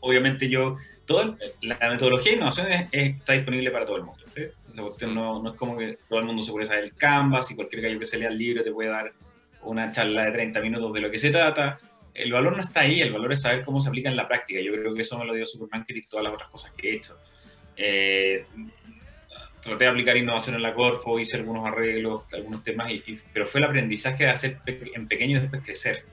obviamente 0.00 0.48
yo, 0.48 0.76
todo, 1.04 1.36
la 1.60 1.78
metodología 1.90 2.32
de 2.32 2.38
innovación 2.38 2.68
está 2.90 3.34
disponible 3.34 3.70
para 3.70 3.86
todo 3.86 3.96
el 3.96 4.02
mundo. 4.04 4.24
¿sí? 4.34 4.42
no, 4.74 5.42
no, 5.42 5.50
es 5.50 5.56
como 5.56 5.76
que 5.76 5.98
todo 6.08 6.20
el 6.20 6.26
mundo 6.26 6.42
se 6.42 6.50
puede 6.50 6.66
saber 6.66 6.84
el 6.84 6.94
Canvas 6.94 7.50
y 7.50 7.54
cualquier 7.54 7.82
gallo 7.82 7.98
que 7.98 8.06
se 8.06 8.18
lea 8.18 8.28
el 8.28 8.38
libro 8.38 8.64
te 8.64 8.72
puede 8.72 8.90
dar 8.90 9.12
una 9.62 9.90
charla 9.92 10.24
de 10.26 10.32
30 10.32 10.60
minutos 10.60 10.92
de 10.92 11.00
lo 11.00 11.10
que 11.10 11.18
se 11.18 11.30
trata 11.30 11.78
el 12.14 12.32
valor 12.32 12.54
no 12.56 12.62
está 12.62 12.80
ahí, 12.80 13.00
el 13.00 13.12
valor 13.12 13.32
es 13.32 13.42
saber 13.42 13.62
cómo 13.64 13.80
se 13.80 13.88
aplica 13.88 14.08
en 14.08 14.16
la 14.16 14.28
práctica. 14.28 14.60
Yo 14.60 14.72
creo 14.72 14.94
que 14.94 15.02
eso 15.02 15.18
me 15.18 15.24
lo 15.24 15.34
dio 15.34 15.44
Superman 15.44 15.84
y 15.88 16.02
todas 16.02 16.24
las 16.24 16.32
otras 16.32 16.48
cosas 16.48 16.72
que 16.72 16.90
he 16.90 16.94
hecho. 16.94 17.18
Eh, 17.76 18.46
traté 19.60 19.84
de 19.84 19.90
aplicar 19.90 20.16
innovación 20.16 20.54
en 20.54 20.62
la 20.62 20.74
Corfo, 20.74 21.18
hice 21.18 21.36
algunos 21.36 21.66
arreglos, 21.66 22.32
algunos 22.32 22.62
temas, 22.62 22.90
y, 22.92 23.18
pero 23.32 23.46
fue 23.46 23.60
el 23.60 23.66
aprendizaje 23.66 24.24
de 24.24 24.30
hacer 24.30 24.58
en 24.66 25.08
pequeño 25.08 25.38
y 25.38 25.40
después 25.40 25.62
crecer. 25.62 26.04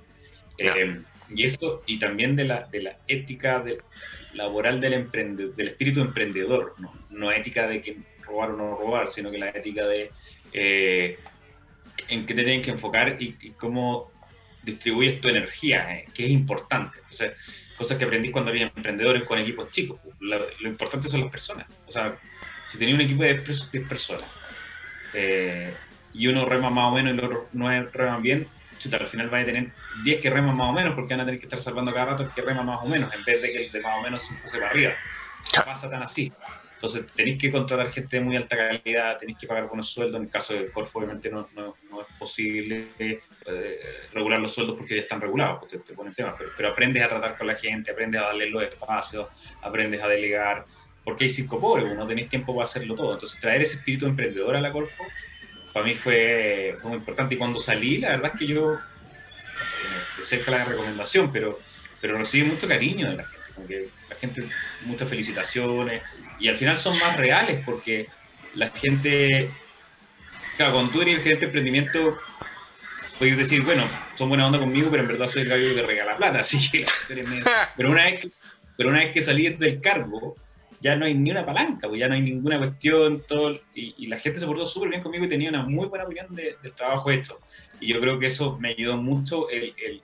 Eh, 0.58 1.02
y 1.34 1.46
eso, 1.46 1.84
y 1.86 2.00
también 2.00 2.36
de 2.36 2.46
la, 2.46 2.64
de 2.64 2.82
la 2.82 2.98
ética 3.08 3.64
laboral 4.34 4.82
del, 4.82 5.10
del 5.12 5.68
espíritu 5.68 6.02
emprendedor, 6.02 6.76
¿no? 6.80 6.94
no 7.10 7.32
ética 7.32 7.68
de 7.68 7.82
que 7.82 7.98
robar 8.24 8.52
o 8.52 8.58
no 8.58 8.76
robar, 8.76 9.10
sino 9.12 9.30
que 9.30 9.38
la 9.38 9.50
ética 9.50 9.86
de 9.86 10.12
eh, 10.54 11.18
en 12.08 12.26
qué 12.26 12.34
te 12.34 12.44
tienen 12.44 12.62
que 12.62 12.72
enfocar 12.72 13.18
y 13.20 13.52
cómo 13.52 14.12
distribuyes 14.64 15.22
tu 15.22 15.30
energía, 15.30 15.94
eh, 15.96 16.06
que 16.14 16.26
es 16.26 16.32
importante. 16.32 17.00
Entonces, 17.00 17.34
cosas 17.78 17.98
que 17.98 18.06
aprendí 18.06 18.30
cuando 18.32 18.52
había 18.52 18.64
emprendedores 18.64 19.24
con 19.24 19.40
equipos 19.40 19.72
chicos. 19.72 20.00
Lo, 20.20 20.38
importante 20.62 21.08
son 21.08 21.22
las 21.22 21.32
personas. 21.32 21.68
O 21.88 21.92
sea, 21.92 22.16
si 22.68 22.78
tenía 22.78 22.96
un 22.96 23.02
equipo 23.02 23.24
de 23.24 23.40
10 23.40 23.88
personas 23.88 24.26
eh, 25.14 25.74
y 26.14 26.28
uno 26.28 26.46
rema 26.46 26.70
más 26.70 26.92
o 26.92 26.96
menos 26.96 27.14
y 27.14 27.18
el 27.18 27.26
otro 27.26 27.50
no 27.54 27.70
rema 27.70 28.18
bien, 28.20 28.48
chuta, 28.78 28.98
al 28.98 29.08
final 29.08 29.34
va 29.34 29.40
a 29.40 29.46
tener 29.46 29.72
10 30.04 30.22
que 30.22 30.30
reman 30.30 30.56
más 30.56 30.70
o 30.70 30.74
menos 30.74 30.94
porque 30.96 31.14
van 31.14 31.22
a 31.22 31.26
tener 31.26 31.40
que 31.40 31.48
estar 31.48 31.60
salvando 31.60 31.94
cada 31.94 32.06
rato 32.08 32.24
el 32.24 32.32
que 32.32 32.42
rema 32.42 32.64
más 32.64 32.80
o 32.84 32.88
menos 32.88 33.14
en 33.14 33.24
vez 33.24 33.42
de 33.42 33.52
que 33.52 33.66
el 33.66 33.72
de 33.72 33.82
más 33.82 33.98
o 33.98 34.02
menos 34.02 34.24
se 34.24 34.34
empuje 34.34 34.58
para 34.60 34.70
arriba. 34.70 34.94
No 35.58 35.66
pasa 35.66 35.90
tan 35.90 36.04
así. 36.04 36.32
Entonces 36.76 37.06
tenéis 37.14 37.40
que 37.40 37.52
contratar 37.52 37.92
gente 37.92 38.18
de 38.18 38.24
muy 38.24 38.36
alta 38.36 38.58
calidad, 38.58 39.18
tenéis 39.18 39.38
que 39.38 39.48
pagar 39.48 39.68
buenos 39.68 39.90
sueldos. 39.90 40.18
En 40.18 40.26
el 40.26 40.32
caso 40.32 40.54
de 40.54 40.72
Corfo, 40.72 41.00
obviamente 41.00 41.30
no, 41.30 41.48
no, 41.56 41.76
no 41.90 42.02
es 42.02 42.08
posible 42.18 42.88
eh, 43.46 44.02
regular 44.14 44.40
los 44.40 44.54
sueldos 44.54 44.78
porque 44.78 44.96
ya 44.96 45.02
están 45.02 45.20
regulados, 45.20 45.60
porque 45.60 45.80
te, 45.80 45.94
ponen 45.94 46.14
temas. 46.14 46.36
Pero, 46.56 46.70
aprendes 46.70 47.04
a 47.04 47.08
tratar 47.08 47.38
con 47.38 47.48
la 47.48 47.56
gente, 47.56 47.92
aprendes 47.92 48.22
a 48.22 48.26
darle 48.26 48.50
los 48.50 48.64
espacios, 48.64 49.28
aprendes 49.62 50.02
a 50.02 50.08
delegar. 50.08 50.66
Porque 51.04 51.24
hay 51.24 51.30
cinco 51.30 51.60
pobres, 51.60 51.96
no 51.96 52.06
tenéis 52.06 52.30
tiempo 52.30 52.54
para 52.54 52.66
hacerlo 52.66 52.94
todo. 52.94 53.14
Entonces 53.14 53.40
traer 53.40 53.64
ese 53.64 53.78
espíritu 53.78 54.06
emprendedor 54.06 54.56
a 54.56 54.62
la 54.62 54.72
Corfo, 54.72 55.04
para 55.74 55.86
mí 55.86 55.96
fue, 55.96 56.78
muy 56.84 56.98
importante. 56.98 57.36
Y 57.36 57.38
cuando 57.38 57.60
salí, 57.60 57.98
la 57.98 58.10
verdad 58.10 58.32
es 58.34 58.40
que 58.40 58.48
yo, 58.48 58.76
eh, 58.76 58.80
cerca 60.24 60.52
la 60.52 60.66
recomendación, 60.66 61.32
pero, 61.32 61.60
pero 62.00 62.18
recibí 62.18 62.48
mucho 62.48 62.68
cariño 62.68 63.10
de 63.10 63.18
la 63.18 63.24
gente. 63.24 63.42
Como 63.56 63.68
que 63.68 63.88
la 64.10 64.16
gente, 64.16 64.44
muchas 64.84 65.10
felicitaciones, 65.10 66.04
y 66.40 66.48
al 66.48 66.58
final 66.58 66.78
son 66.78 66.98
más 67.00 67.18
reales 67.18 67.64
porque 67.66 68.08
la 68.54 68.70
gente, 68.70 69.50
claro, 70.58 70.74
cuando 70.74 70.92
tú 70.92 71.02
eres 71.02 71.16
el 71.16 71.22
gerente 71.22 71.42
de 71.42 71.46
emprendimiento, 71.48 72.20
puedes 73.22 73.38
decir, 73.38 73.64
bueno, 73.64 73.84
son 74.16 74.30
buena 74.30 74.48
onda 74.48 74.58
conmigo, 74.58 74.90
pero 74.90 75.04
en 75.04 75.10
verdad 75.10 75.28
soy 75.28 75.44
el 75.44 75.50
gallo 75.50 75.76
que 75.76 75.84
regala 75.84 76.18
plata, 76.18 76.40
así 76.40 76.58
que, 76.72 76.84
pero 77.78 77.92
una 77.92 78.06
vez 78.06 78.20
que, 78.20 78.32
pero 78.76 78.90
una 78.90 78.98
vez 78.98 79.12
que 79.14 79.22
salí 79.22 79.48
del 79.48 79.80
cargo, 79.80 80.36
ya 80.80 80.96
no 80.96 81.06
hay 81.06 81.14
ni 81.14 81.30
una 81.30 81.46
palanca, 81.46 81.88
pues 81.88 82.00
ya 82.00 82.08
no 82.08 82.16
hay 82.16 82.22
ninguna 82.24 82.58
cuestión, 82.58 83.22
todo, 83.28 83.60
y, 83.76 84.08
la 84.08 84.18
gente 84.18 84.40
se 84.40 84.48
portó 84.48 84.66
súper 84.66 84.90
bien 84.90 85.04
conmigo 85.04 85.26
y 85.26 85.28
tenía 85.28 85.50
una 85.50 85.62
muy 85.62 85.86
buena 85.86 86.06
opinión 86.06 86.34
del 86.34 86.74
trabajo 86.76 87.12
hecho. 87.12 87.38
Y 87.80 87.94
yo 87.94 88.02
creo 88.02 88.18
que 88.18 88.26
eso 88.26 88.58
me 88.60 88.70
ayudó 88.70 88.98
mucho 88.98 89.48
el, 89.52 90.02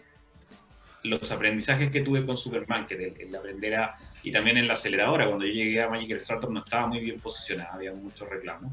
los 1.02 1.32
aprendizajes 1.32 1.90
que 1.90 2.02
tuve 2.02 2.24
con 2.24 2.38
Supermarket, 2.38 3.00
el, 3.00 3.20
el, 3.20 3.36
aprender 3.36 3.74
a, 3.78 3.98
y 4.22 4.32
también 4.32 4.58
en 4.58 4.68
la 4.68 4.74
aceleradora, 4.74 5.26
cuando 5.26 5.44
yo 5.44 5.54
llegué 5.54 5.82
a 5.82 5.90
Magic 5.90 6.12
Startup 6.18 6.52
no 6.52 6.60
estaba 6.60 6.86
muy 6.86 7.00
bien 7.00 7.20
posicionada, 7.20 7.74
había 7.74 7.94
muchos 7.94 8.30
reclamos. 8.30 8.72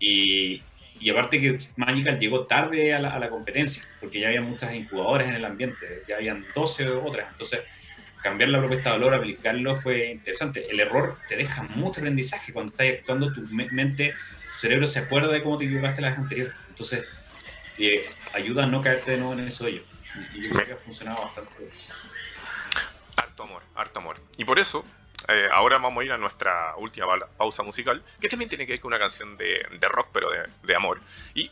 Y, 0.00 0.62
y 1.00 1.10
aparte 1.10 1.38
que 1.38 1.58
Magical 1.76 2.18
llegó 2.18 2.46
tarde 2.46 2.94
a 2.94 2.98
la, 2.98 3.28
competencia, 3.28 3.82
porque 4.00 4.20
ya 4.20 4.28
había 4.28 4.40
muchas 4.40 4.74
incubadoras 4.74 5.28
en 5.28 5.34
el 5.34 5.44
ambiente, 5.44 6.02
ya 6.08 6.16
habían 6.16 6.44
12 6.54 6.88
otras, 6.88 7.30
entonces 7.30 7.60
cambiar 8.22 8.50
la 8.50 8.58
propuesta 8.58 8.90
de 8.90 8.98
valor, 8.98 9.14
aplicarlo 9.14 9.76
fue 9.76 10.10
interesante. 10.10 10.68
El 10.68 10.80
error 10.80 11.18
te 11.28 11.36
deja 11.36 11.62
mucho 11.62 12.00
aprendizaje 12.00 12.52
cuando 12.52 12.72
estás 12.72 12.88
actuando, 12.98 13.32
tu 13.32 13.42
mente, 13.50 14.14
tu 14.54 14.60
cerebro 14.60 14.86
se 14.86 15.00
acuerda 15.00 15.28
de 15.28 15.42
cómo 15.42 15.56
te 15.56 15.64
equivocaste 15.66 16.02
la 16.02 16.10
vez 16.10 16.18
anterior. 16.18 16.52
Entonces, 16.68 17.04
te 17.76 18.08
ayuda 18.32 18.64
a 18.64 18.66
no 18.66 18.82
caerte 18.82 19.12
de 19.12 19.18
nuevo 19.18 19.34
en 19.34 19.46
eso 19.46 19.64
de 19.64 19.70
ello. 19.70 19.82
Y 20.34 20.42
yo 20.42 20.50
creo 20.50 20.66
que 20.66 20.72
ha 20.72 20.76
funcionado 20.76 21.22
bastante 21.22 21.52
bien. 21.58 21.70
Harto 23.16 23.42
amor, 23.44 23.62
harto 23.74 24.00
amor. 24.00 24.20
Y 24.36 24.44
por 24.44 24.58
eso, 24.58 24.84
eh, 25.26 25.48
ahora 25.52 25.78
vamos 25.78 26.00
a 26.02 26.04
ir 26.04 26.12
a 26.12 26.18
nuestra 26.18 26.76
última 26.76 27.18
pausa 27.36 27.62
musical, 27.62 28.02
que 28.20 28.28
también 28.28 28.48
tiene 28.48 28.66
que 28.66 28.74
ver 28.74 28.80
con 28.80 28.90
una 28.90 28.98
canción 28.98 29.36
de, 29.36 29.66
de 29.78 29.88
rock, 29.88 30.08
pero 30.12 30.30
de, 30.30 30.48
de, 30.62 30.74
amor. 30.74 31.00
Y 31.34 31.50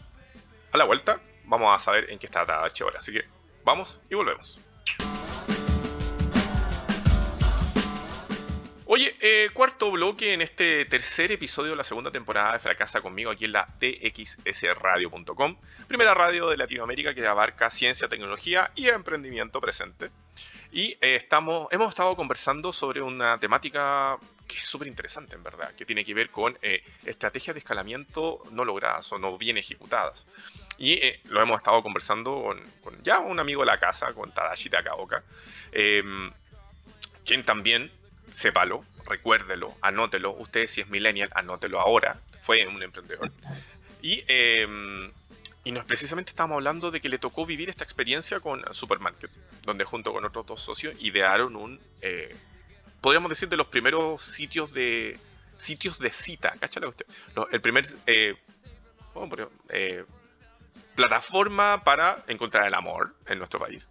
a 0.72 0.79
la 0.79 0.85
vuelta 0.85 1.20
vamos 1.44 1.74
a 1.74 1.83
saber 1.83 2.11
en 2.11 2.18
qué 2.18 2.26
está 2.26 2.44
Tadachi 2.44 2.85
ahora. 2.85 2.98
Así 2.98 3.12
que 3.12 3.24
vamos 3.64 4.00
y 4.09 4.14
volvemos. 4.14 4.61
Oye, 8.88 9.16
eh, 9.20 9.50
cuarto 9.52 9.90
bloque 9.90 10.33
en 10.33 10.42
este 10.42 10.85
tercer 10.85 11.33
episodio 11.33 11.72
de 11.72 11.76
la 11.76 11.83
segunda 11.83 12.12
temporada 12.12 12.52
de 12.52 12.61
Fracasa 12.61 13.00
conmigo 13.00 13.33
aquí 13.33 13.46
en 13.46 13.52
la 13.52 13.66
txsradio.com, 13.81 15.57
primera 15.88 16.14
radio 16.14 16.48
de 16.48 16.57
Latinoamérica 16.57 17.12
que 17.12 17.26
abarca 17.26 17.68
ciencia, 17.68 18.09
tecnología 18.09 18.70
y 18.76 18.87
emprendimiento 18.87 19.61
presente. 19.61 20.11
Y 20.72 20.92
eh, 21.00 21.16
estamos, 21.16 21.68
hemos 21.70 21.88
estado 21.90 22.16
conversando 22.16 22.72
sobre 22.72 23.00
una 23.00 23.38
temática 23.38 24.18
que 24.46 24.59
es 24.59 24.64
súper 24.64 24.87
interesante 24.88 25.37
en 25.37 25.42
verdad, 25.42 25.74
que 25.74 25.85
tiene 25.85 26.05
que 26.05 26.14
ver 26.14 26.31
con 26.31 26.57
eh, 26.62 26.83
estrategias 27.05 27.55
de 27.55 27.59
escalamiento 27.59 28.42
no 28.50 28.64
logradas 28.64 29.11
o 29.12 29.18
no 29.18 29.37
bien 29.37 29.57
ejecutadas. 29.57 30.26
Y 30.79 30.92
eh, 30.94 31.20
lo 31.24 31.40
hemos 31.42 31.57
estado 31.57 31.83
conversando 31.83 32.42
con, 32.42 32.62
con, 32.83 33.02
ya 33.02 33.18
un 33.20 33.38
amigo 33.38 33.62
de 33.62 33.66
la 33.66 33.79
casa, 33.79 34.12
con 34.12 34.33
Tadashi 34.33 34.70
Takaoka, 34.70 35.24
em, 35.72 36.33
quien 37.24 37.42
también 37.42 37.90
sépalo, 38.31 38.85
recuérdelo, 39.07 39.74
anótelo. 39.81 40.33
Usted 40.33 40.66
si 40.66 40.83
es 40.83 40.88
millennial, 40.88 41.31
anótelo 41.35 41.81
ahora. 41.81 42.20
Fue 42.38 42.66
un 42.66 42.83
emprendedor. 42.83 43.33
Y, 44.02 44.22
eh, 44.29 45.11
y 45.66 45.72
nos 45.72 45.85
precisamente 45.85 46.31
estábamos 46.31 46.59
hablando 46.59 46.92
de 46.92 47.00
que 47.00 47.09
le 47.09 47.18
tocó 47.18 47.44
vivir 47.44 47.68
esta 47.68 47.83
experiencia 47.83 48.38
con 48.38 48.62
Supermarket, 48.72 49.33
donde 49.62 49.85
junto 49.85 50.12
con 50.12 50.24
otros 50.24 50.46
dos 50.46 50.61
socios 50.61 50.94
idearon 51.00 51.57
un, 51.57 51.81
eh, 52.02 52.37
podríamos 53.00 53.31
decir, 53.31 53.48
de 53.48 53.57
los 53.57 53.66
primeros 53.66 54.22
sitios 54.22 54.72
de 54.72 55.18
sitios 55.57 55.98
de 55.98 56.11
cita, 56.11 56.55
¿cáchale 56.61 56.87
usted? 56.87 57.05
El 57.50 57.61
primer 57.61 57.85
eh, 58.07 58.37
eh, 59.70 60.05
plataforma 60.94 61.83
para 61.83 62.22
encontrar 62.29 62.68
el 62.68 62.74
amor 62.74 63.16
en 63.26 63.38
nuestro 63.38 63.59
país. 63.59 63.88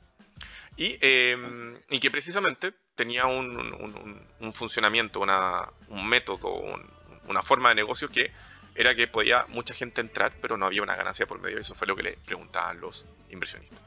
Y, 0.78 0.98
eh, 1.02 1.76
y 1.90 2.00
que 2.00 2.10
precisamente 2.10 2.72
tenía 2.96 3.26
un, 3.26 3.58
un, 3.58 4.22
un 4.40 4.54
funcionamiento, 4.54 5.20
una, 5.20 5.70
un 5.90 6.08
método, 6.08 6.54
una 7.28 7.42
forma 7.42 7.68
de 7.68 7.76
negocio 7.76 8.08
que 8.08 8.32
era 8.76 8.94
que 8.94 9.08
podía 9.08 9.46
mucha 9.48 9.74
gente 9.74 10.02
entrar, 10.02 10.34
pero 10.42 10.58
no 10.58 10.66
había 10.66 10.84
una 10.84 10.96
ganancia 10.96 11.26
por 11.26 11.40
medio. 11.40 11.60
Eso 11.60 11.76
fue 11.76 11.88
lo 11.88 11.96
que 11.96 12.04
le 12.04 12.18
preguntaban 12.26 12.80
los 12.80 13.06
inversionistas. 13.30 13.80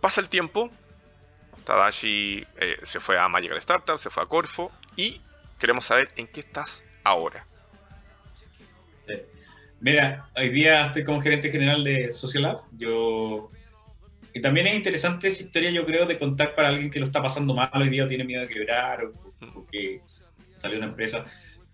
Pasa 0.00 0.20
el 0.20 0.28
tiempo, 0.28 0.70
Tadashi 1.64 2.46
eh, 2.58 2.78
se 2.82 3.00
fue 3.00 3.18
a 3.18 3.28
Magical 3.28 3.58
Startup, 3.58 3.98
se 3.98 4.10
fue 4.10 4.22
a 4.22 4.26
Corfo 4.26 4.70
y 4.96 5.20
queremos 5.58 5.84
saber 5.84 6.08
en 6.16 6.26
qué 6.26 6.40
estás 6.40 6.84
ahora. 7.04 7.44
Mira, 9.80 10.28
hoy 10.36 10.50
día 10.50 10.86
estoy 10.86 11.04
como 11.04 11.22
gerente 11.22 11.50
general 11.50 11.82
de 11.82 12.10
Social 12.10 12.42
Lab. 12.42 12.62
Yo 12.72 13.50
y 14.32 14.40
también 14.40 14.66
es 14.66 14.74
interesante 14.74 15.28
esa 15.28 15.42
historia, 15.42 15.70
yo 15.70 15.84
creo, 15.84 16.06
de 16.06 16.18
contar 16.18 16.54
para 16.54 16.68
alguien 16.68 16.90
que 16.90 17.00
lo 17.00 17.06
está 17.06 17.20
pasando 17.20 17.54
mal 17.54 17.70
hoy 17.74 17.88
día 17.88 18.04
o 18.04 18.06
tiene 18.06 18.24
miedo 18.24 18.42
de 18.42 18.48
quebrar 18.48 19.04
o, 19.04 19.12
o 19.54 19.66
que 19.66 20.00
salió 20.58 20.78
una 20.78 20.86
empresa. 20.86 21.24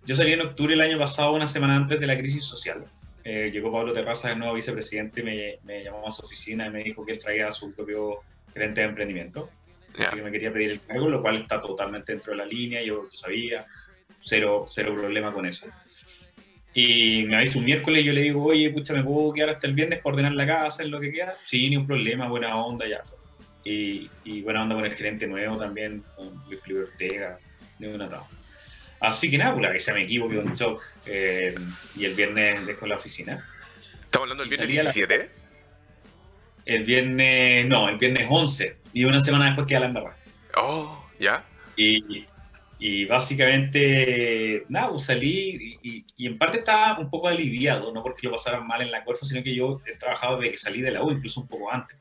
Yo 0.06 0.14
salí 0.14 0.32
en 0.32 0.40
octubre 0.40 0.72
el 0.72 0.80
año 0.80 0.98
pasado, 0.98 1.32
una 1.32 1.48
semana 1.48 1.74
antes 1.74 1.98
de 1.98 2.06
la 2.06 2.16
crisis 2.16 2.44
social. 2.44 2.84
Eh, 3.24 3.50
llegó 3.52 3.72
Pablo 3.72 3.92
Terraza, 3.92 4.30
el 4.30 4.38
nuevo 4.38 4.54
vicepresidente, 4.54 5.20
me, 5.20 5.58
me, 5.64 5.82
llamó 5.82 6.06
a 6.06 6.12
su 6.12 6.22
oficina 6.22 6.68
y 6.68 6.70
me 6.70 6.84
dijo 6.84 7.04
que 7.04 7.10
él 7.10 7.18
traía 7.18 7.48
a 7.48 7.50
su 7.50 7.74
propio 7.74 8.20
gerente 8.54 8.82
de 8.82 8.86
emprendimiento. 8.86 9.50
Yeah. 9.98 10.06
Así 10.06 10.16
que 10.16 10.22
me 10.22 10.30
quería 10.30 10.52
pedir 10.52 10.70
el 10.70 10.80
cargo, 10.80 11.08
lo 11.08 11.20
cual 11.20 11.38
está 11.38 11.58
totalmente 11.58 12.12
dentro 12.12 12.30
de 12.30 12.38
la 12.38 12.46
línea, 12.46 12.82
yo, 12.82 13.10
yo 13.10 13.18
sabía, 13.18 13.64
cero, 14.22 14.66
cero 14.68 14.94
problema 14.94 15.32
con 15.32 15.44
eso. 15.44 15.66
Y 16.72 17.24
me 17.24 17.38
avisa 17.38 17.58
un 17.58 17.64
miércoles 17.64 18.02
y 18.02 18.04
yo 18.04 18.12
le 18.12 18.20
digo, 18.20 18.44
oye, 18.44 18.70
pucha, 18.70 18.94
¿me 18.94 19.02
puedo 19.02 19.32
quedar 19.32 19.50
hasta 19.50 19.66
el 19.66 19.72
viernes 19.72 20.00
para 20.02 20.12
ordenar 20.12 20.32
la 20.34 20.46
casa, 20.46 20.84
en 20.84 20.92
lo 20.92 21.00
que 21.00 21.10
queda? 21.10 21.34
Sí, 21.42 21.68
ni 21.68 21.76
un 21.76 21.86
problema, 21.86 22.28
buena 22.28 22.54
onda, 22.54 22.86
ya. 22.86 23.02
Y, 23.64 24.08
y 24.22 24.42
buena 24.42 24.62
onda 24.62 24.76
con 24.76 24.84
el 24.84 24.94
gerente 24.94 25.26
nuevo 25.26 25.56
también, 25.56 26.04
con 26.14 26.32
Luis 26.48 26.60
Felipe 26.60 26.82
Ortega, 26.84 27.38
ni 27.80 27.88
un 27.88 28.02
atado. 28.02 28.28
Así 29.00 29.30
que 29.30 29.38
nada, 29.38 29.52
pues 29.52 29.62
la 29.66 29.72
que 29.72 29.80
se 29.80 29.92
me 29.92 30.02
equivoqué 30.02 30.38
un 30.38 30.54
shock. 30.54 30.82
Eh, 31.06 31.54
y 31.96 32.04
el 32.04 32.14
viernes 32.14 32.66
dejo 32.66 32.86
la 32.86 32.96
oficina. 32.96 33.44
¿Estamos 34.04 34.24
hablando 34.30 34.44
del 34.44 34.50
viernes 34.50 34.94
17? 34.94 35.18
La... 35.18 35.24
El 36.64 36.84
viernes, 36.84 37.66
no, 37.66 37.88
el 37.88 37.96
viernes 37.96 38.26
11. 38.28 38.76
Y 38.92 39.04
una 39.04 39.20
semana 39.20 39.46
después 39.46 39.66
queda 39.66 39.80
la 39.80 39.86
embarrada. 39.86 40.16
Oh, 40.56 41.06
ya. 41.20 41.44
Y, 41.76 42.26
y 42.78 43.04
básicamente, 43.04 44.64
nada, 44.68 44.90
pues 44.90 45.04
salí 45.04 45.78
y, 45.82 45.90
y, 45.90 46.06
y, 46.16 46.26
en 46.26 46.38
parte 46.38 46.58
estaba 46.58 46.98
un 46.98 47.10
poco 47.10 47.28
aliviado, 47.28 47.92
no 47.92 48.02
porque 48.02 48.26
lo 48.26 48.32
pasaran 48.32 48.66
mal 48.66 48.80
en 48.80 48.90
la 48.90 49.04
Corfo, 49.04 49.26
sino 49.26 49.42
que 49.42 49.54
yo 49.54 49.80
he 49.86 49.96
trabajado 49.96 50.38
desde 50.38 50.52
que 50.52 50.56
salí 50.56 50.80
de 50.80 50.90
la 50.90 51.02
U, 51.02 51.10
incluso 51.10 51.42
un 51.42 51.48
poco 51.48 51.70
antes. 51.70 51.96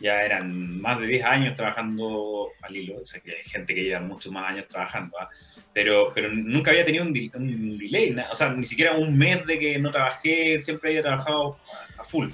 Ya 0.00 0.22
eran 0.22 0.80
más 0.80 0.98
de 0.98 1.06
10 1.06 1.24
años 1.24 1.54
trabajando 1.54 2.48
al 2.62 2.76
hilo, 2.76 2.96
o 3.02 3.04
sea 3.04 3.20
que 3.20 3.32
hay 3.32 3.44
gente 3.44 3.74
que 3.74 3.82
lleva 3.82 4.00
muchos 4.00 4.32
más 4.32 4.50
años 4.50 4.66
trabajando, 4.66 5.16
¿eh? 5.20 5.60
pero, 5.74 6.12
pero 6.14 6.32
nunca 6.32 6.70
había 6.70 6.84
tenido 6.84 7.04
un, 7.04 7.10
un 7.34 7.78
delay, 7.78 8.16
o 8.30 8.34
sea, 8.34 8.50
ni 8.50 8.64
siquiera 8.64 8.94
un 8.94 9.16
mes 9.16 9.46
de 9.46 9.58
que 9.58 9.78
no 9.78 9.90
trabajé, 9.90 10.60
siempre 10.62 10.90
había 10.90 11.02
trabajado 11.02 11.58
a 11.98 12.04
full. 12.04 12.30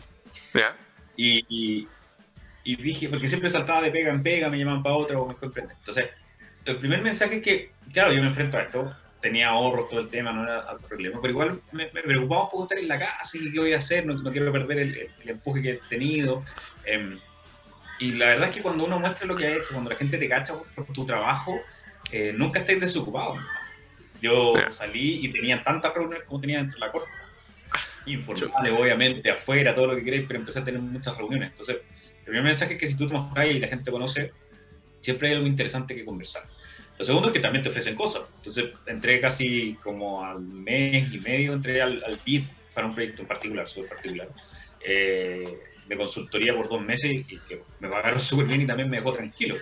Yeah. 0.55 0.76
Y, 1.16 1.88
y, 2.64 2.76
dije, 2.76 3.09
porque 3.09 3.29
siempre 3.29 3.50
saltaba 3.50 3.83
de 3.83 3.90
pega 3.90 4.12
en 4.12 4.22
pega, 4.22 4.48
me 4.48 4.59
llamaban 4.59 4.83
para 4.83 4.94
otra 4.94 5.18
o 5.18 5.26
me 5.26 5.35
fue 5.35 5.48
emprender. 5.48 5.76
Entonces, 5.79 6.07
el 6.64 6.76
primer 6.76 7.02
mensaje 7.02 7.37
es 7.37 7.42
que, 7.42 7.70
claro, 7.92 8.12
yo 8.12 8.20
me 8.20 8.29
enfrento 8.29 8.59
a 8.59 8.62
esto, 8.62 8.94
tenía 9.20 9.48
ahorros, 9.48 9.88
todo 9.88 10.00
el 10.00 10.09
tema, 10.09 10.33
no 10.33 10.44
era 10.44 10.66
el 10.72 10.79
problema, 10.87 11.18
pero 11.20 11.33
igual 11.33 11.61
me, 11.72 11.90
me, 11.92 12.02
preocupaba 12.02 12.44
un 12.44 12.50
poco 12.50 12.62
estar 12.64 12.79
en 12.79 12.88
la 12.88 12.98
casa 12.98 13.38
y 13.38 13.52
qué 13.52 13.59
voy 13.59 13.72
a 13.72 13.79
hacer, 13.79 14.07
no, 14.07 14.14
no 14.14 14.31
quiero 14.31 14.52
perder 14.52 14.79
el, 14.79 15.11
el, 15.22 15.31
empuje 15.31 15.62
que 15.62 15.70
he 15.70 15.81
tenido. 15.88 16.44
Eh, 16.85 17.16
y 17.98 18.12
la 18.12 18.26
verdad 18.26 18.48
es 18.48 18.56
que 18.56 18.62
cuando 18.62 18.85
uno 18.85 18.98
muestra 18.98 19.26
lo 19.26 19.35
que 19.35 19.46
ha 19.46 19.56
hecho, 19.56 19.68
cuando 19.72 19.90
la 19.90 19.96
gente 19.96 20.18
te 20.18 20.28
cacha 20.28 20.54
por 20.74 20.87
tu 20.87 21.04
trabajo, 21.06 21.59
eh, 22.12 22.32
nunca 22.37 22.61
estáis 22.61 22.80
desocupados. 22.80 23.38
Yo 24.20 24.54
yeah. 24.54 24.70
salí 24.70 25.24
y 25.24 25.28
tenía 25.32 25.62
tantas 25.62 25.94
reuniones 25.94 26.24
como 26.26 26.40
tenía 26.40 26.59
dentro 26.59 26.78
de 26.78 26.87
la 26.87 26.92
corte. 26.92 27.11
Informales, 28.06 28.72
obviamente, 28.78 29.30
afuera, 29.30 29.74
todo 29.74 29.88
lo 29.88 29.96
que 29.96 30.04
queréis, 30.04 30.24
pero 30.26 30.38
empecé 30.40 30.61
a 30.61 30.64
tener 30.64 30.80
muchas 30.80 31.16
reuniones. 31.16 31.50
Entonces, 31.50 31.76
el 32.18 32.24
primer 32.24 32.44
mensaje 32.44 32.74
es 32.74 32.80
que 32.80 32.87
si 32.87 32.96
tú 32.96 33.06
te 33.06 33.14
mostras 33.14 33.46
y 33.46 33.59
la 33.59 33.68
gente 33.68 33.90
conoce, 33.90 34.28
siempre 35.00 35.28
hay 35.28 35.35
algo 35.35 35.46
interesante 35.46 35.94
que 35.94 36.04
conversar. 36.04 36.44
Lo 36.98 37.04
segundo 37.04 37.28
es 37.28 37.35
que 37.35 37.40
también 37.40 37.62
te 37.62 37.68
ofrecen 37.68 37.94
cosas. 37.94 38.22
Entonces, 38.37 38.66
entré 38.87 39.20
casi 39.20 39.74
como 39.82 40.24
al 40.24 40.40
mes 40.40 41.12
y 41.12 41.18
medio, 41.18 41.52
entré 41.52 41.82
al, 41.82 42.02
al 42.04 42.16
BID 42.24 42.44
para 42.74 42.87
un 42.87 42.94
proyecto 42.94 43.22
en 43.22 43.28
particular, 43.28 43.68
súper 43.68 43.88
particular. 43.90 44.28
Eh, 44.80 45.59
de 45.87 45.96
consultoría 45.96 46.55
por 46.55 46.68
dos 46.68 46.81
meses 46.81 47.11
y 47.11 47.25
que 47.25 47.62
me 47.81 47.88
pagaron 47.88 48.20
súper 48.22 48.46
bien 48.46 48.62
y 48.62 48.66
también 48.66 48.90
me 48.90 48.96
dejó 48.96 49.12
tranquilo. 49.12 49.57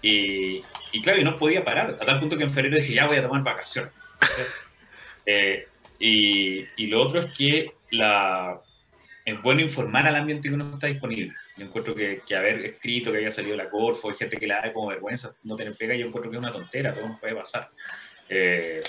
Y, 0.00 0.62
y, 0.90 1.02
claro, 1.02 1.20
y 1.20 1.24
no 1.24 1.36
podía 1.36 1.64
parar, 1.64 1.90
a 1.90 2.04
tal 2.04 2.18
punto 2.18 2.36
que 2.36 2.42
en 2.42 2.50
febrero 2.50 2.76
dije, 2.76 2.94
ya 2.94 3.06
voy 3.06 3.18
a 3.18 3.22
tomar 3.22 3.44
vacaciones. 3.44 3.92
eh, 5.26 5.68
y, 5.98 6.66
y, 6.76 6.86
lo 6.88 7.00
otro 7.00 7.20
es 7.20 7.32
que 7.38 7.72
la, 7.90 8.60
es 9.24 9.40
bueno 9.40 9.60
informar 9.60 10.06
al 10.08 10.16
ambiente 10.16 10.48
que 10.48 10.54
uno 10.54 10.72
está 10.74 10.88
disponible. 10.88 11.32
Yo 11.56 11.66
encuentro 11.66 11.94
que, 11.94 12.20
que 12.26 12.34
haber 12.34 12.64
escrito 12.66 13.12
que 13.12 13.18
haya 13.18 13.30
salido 13.30 13.56
la 13.56 13.66
Corfo, 13.66 14.10
hay 14.10 14.16
gente 14.16 14.36
que 14.36 14.46
le 14.48 14.54
da 14.54 14.72
como 14.72 14.88
vergüenza 14.88 15.32
no 15.44 15.54
tener 15.54 15.76
pega, 15.76 15.94
yo 15.94 16.06
encuentro 16.06 16.30
que 16.30 16.36
es 16.36 16.42
una 16.42 16.52
tontera, 16.52 16.92
todo 16.92 17.08
nos 17.08 17.20
puede 17.20 17.36
pasar. 17.36 17.68
Eh, 18.28 18.82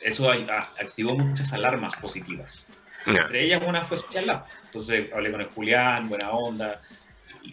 eso 0.00 0.30
a, 0.30 0.34
a, 0.34 0.60
activó 0.80 1.16
muchas 1.16 1.52
alarmas 1.52 1.96
positivas. 1.96 2.66
Entre 3.06 3.44
ellas 3.44 3.62
una 3.66 3.84
fue 3.84 3.96
Social 3.96 4.26
Lab. 4.26 4.44
Entonces 4.72 5.12
hablé 5.12 5.30
con 5.30 5.42
el 5.42 5.48
Julián, 5.48 6.08
buena 6.08 6.30
onda. 6.30 6.80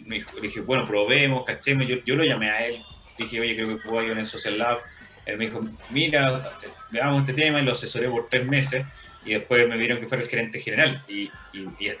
Me 0.06 0.16
dijo, 0.16 0.34
le 0.36 0.40
dije, 0.40 0.60
bueno, 0.60 0.86
probemos, 0.86 1.44
cachemos. 1.44 1.86
Yo, 1.86 1.96
yo 2.06 2.14
lo 2.14 2.24
llamé 2.24 2.50
a 2.50 2.66
él. 2.66 2.78
Dije, 3.18 3.38
oye, 3.40 3.54
creo 3.54 3.68
que 3.68 3.82
puedo 3.82 3.98
ayudar 3.98 4.18
en 4.18 4.24
Social 4.24 4.56
Lab. 4.56 4.78
Él 5.26 5.36
me 5.36 5.44
dijo, 5.44 5.60
mira, 5.90 6.50
veamos 6.90 7.28
este 7.28 7.42
tema 7.42 7.60
y 7.60 7.64
lo 7.66 7.72
asesoré 7.72 8.08
por 8.08 8.30
tres 8.30 8.46
meses 8.46 8.86
y 9.26 9.34
después 9.34 9.68
me 9.68 9.76
vieron 9.76 10.00
que 10.00 10.06
fuera 10.06 10.24
el 10.24 10.30
gerente 10.30 10.58
general. 10.58 11.04
Y, 11.08 11.30
y, 11.52 11.92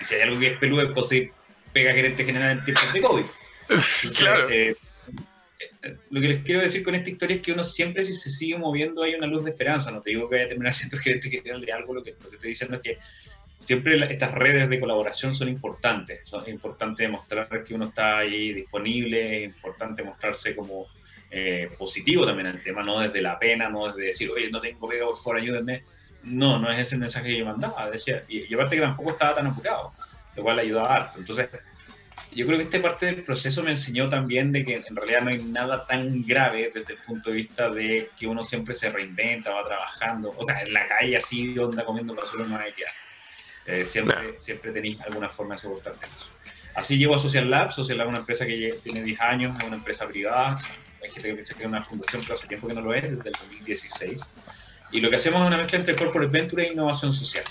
si 0.00 0.14
hay 0.14 0.22
algo 0.22 0.40
que 0.40 0.52
es 0.52 0.58
peludo 0.58 0.82
es 0.82 0.90
conseguir 0.92 1.32
pega 1.74 1.92
gerente 1.92 2.24
general 2.24 2.58
en 2.58 2.64
tiempos 2.64 2.92
de 2.94 3.00
COVID. 3.02 3.24
claro. 4.18 4.48
Eh, 4.50 4.74
lo 6.10 6.20
que 6.20 6.28
les 6.28 6.44
quiero 6.44 6.62
decir 6.62 6.82
con 6.82 6.94
esta 6.94 7.10
historia 7.10 7.36
es 7.36 7.42
que 7.42 7.52
uno 7.52 7.62
siempre 7.62 8.02
si 8.02 8.14
se 8.14 8.30
sigue 8.30 8.56
moviendo 8.56 9.02
hay 9.02 9.14
una 9.14 9.26
luz 9.26 9.44
de 9.44 9.50
esperanza. 9.50 9.90
No 9.90 10.00
te 10.00 10.10
digo 10.10 10.28
que 10.30 10.36
vaya 10.36 10.46
a 10.46 10.48
terminar 10.48 10.72
siendo 10.72 10.96
gerente 10.98 11.28
general 11.28 11.60
de 11.60 11.72
algo, 11.72 11.94
lo 11.94 12.02
que, 12.02 12.12
lo 12.22 12.30
que 12.30 12.36
estoy 12.36 12.50
diciendo 12.50 12.76
es 12.76 12.82
que 12.82 12.98
siempre 13.62 13.96
estas 14.12 14.32
redes 14.32 14.68
de 14.68 14.80
colaboración 14.80 15.34
son 15.34 15.48
importantes. 15.48 16.28
Son, 16.28 16.42
es 16.42 16.48
importante 16.48 17.06
mostrar 17.08 17.64
que 17.64 17.74
uno 17.74 17.86
está 17.86 18.18
ahí 18.18 18.52
disponible, 18.52 19.38
es 19.38 19.44
importante 19.44 20.02
mostrarse 20.02 20.54
como 20.54 20.86
eh, 21.30 21.70
positivo 21.78 22.26
también 22.26 22.48
el 22.48 22.62
tema, 22.62 22.82
no 22.82 23.00
desde 23.00 23.22
la 23.22 23.38
pena, 23.38 23.68
no 23.68 23.88
desde 23.88 24.06
decir, 24.06 24.30
oye, 24.30 24.50
no 24.50 24.60
tengo 24.60 24.88
pega, 24.88 25.06
por 25.06 25.16
favor, 25.16 25.36
ayúdenme. 25.38 25.84
No, 26.24 26.58
no 26.58 26.70
es 26.70 26.78
ese 26.78 26.94
el 26.96 27.00
mensaje 27.00 27.28
que 27.28 27.38
yo 27.38 27.44
mandaba. 27.44 27.90
Decía, 27.90 28.24
y, 28.28 28.50
y 28.50 28.54
aparte 28.54 28.76
que 28.76 28.82
tampoco 28.82 29.10
estaba 29.10 29.34
tan 29.34 29.46
apurado, 29.46 29.92
lo 30.36 30.42
cual 30.42 30.58
ayudaba 30.58 30.94
harto. 30.94 31.18
Entonces, 31.18 31.48
yo 32.34 32.46
creo 32.46 32.58
que 32.58 32.64
esta 32.64 32.80
parte 32.80 33.06
del 33.06 33.24
proceso 33.24 33.62
me 33.62 33.70
enseñó 33.70 34.08
también 34.08 34.52
de 34.52 34.64
que 34.64 34.74
en 34.74 34.96
realidad 34.96 35.22
no 35.22 35.30
hay 35.30 35.42
nada 35.42 35.84
tan 35.86 36.24
grave 36.24 36.70
desde 36.72 36.94
el 36.94 36.98
punto 37.00 37.30
de 37.30 37.36
vista 37.36 37.68
de 37.70 38.10
que 38.18 38.26
uno 38.26 38.42
siempre 38.44 38.74
se 38.74 38.90
reinventa, 38.90 39.50
va 39.50 39.66
trabajando. 39.66 40.34
O 40.36 40.44
sea, 40.44 40.62
en 40.62 40.72
la 40.72 40.86
calle 40.86 41.16
así, 41.16 41.58
onda 41.58 41.84
comiendo 41.84 42.14
basura 42.14 42.44
no 42.46 42.56
hay 42.56 42.72
que 42.72 42.84
eh, 43.66 43.84
siempre, 43.84 44.38
siempre 44.38 44.72
tenéis 44.72 45.00
alguna 45.02 45.28
forma 45.28 45.54
de 45.54 45.60
soportarte 45.60 46.06
eso. 46.06 46.26
Así 46.74 46.96
llego 46.96 47.14
a 47.14 47.18
Social 47.18 47.50
Lab. 47.50 47.70
Social 47.70 47.98
Lab 47.98 48.08
es 48.08 48.10
una 48.10 48.20
empresa 48.20 48.46
que 48.46 48.78
tiene 48.82 49.02
10 49.02 49.20
años, 49.20 49.58
es 49.58 49.64
una 49.64 49.76
empresa 49.76 50.06
privada. 50.06 50.56
Hay 51.02 51.10
gente 51.10 51.28
que 51.28 51.34
piensa 51.34 51.54
que 51.54 51.62
es 51.62 51.68
una 51.68 51.82
fundación, 51.82 52.22
pero 52.22 52.34
hace 52.34 52.46
tiempo 52.46 52.68
que 52.68 52.74
no 52.74 52.80
lo 52.80 52.94
es, 52.94 53.02
desde 53.02 53.28
el 53.28 53.32
2016. 53.32 54.20
Y 54.92 55.00
lo 55.00 55.10
que 55.10 55.16
hacemos 55.16 55.40
es 55.42 55.46
una 55.46 55.56
mezcla 55.56 55.78
entre 55.78 55.96
corporate 55.96 56.30
venture 56.30 56.66
e 56.66 56.72
innovación 56.72 57.12
social. 57.12 57.44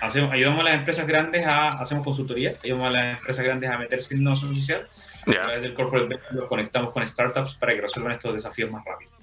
Hacemos, 0.00 0.30
ayudamos 0.30 0.60
a 0.60 0.64
las 0.64 0.78
empresas 0.78 1.06
grandes 1.06 1.46
a, 1.46 1.68
hacemos 1.80 2.04
consultoría, 2.04 2.52
ayudamos 2.62 2.90
a 2.90 2.96
las 2.96 3.18
empresas 3.18 3.44
grandes 3.44 3.70
a 3.70 3.78
meterse 3.78 4.14
en 4.14 4.20
innovación 4.20 4.54
social. 4.54 4.88
A 5.26 5.30
través 5.30 5.62
del 5.62 5.74
corporate 5.74 6.08
venture 6.08 6.34
los 6.34 6.48
conectamos 6.48 6.92
con 6.92 7.06
startups 7.06 7.54
para 7.54 7.74
que 7.74 7.80
resuelvan 7.80 8.12
estos 8.12 8.34
desafíos 8.34 8.70
más 8.70 8.84
rápido. 8.84 9.15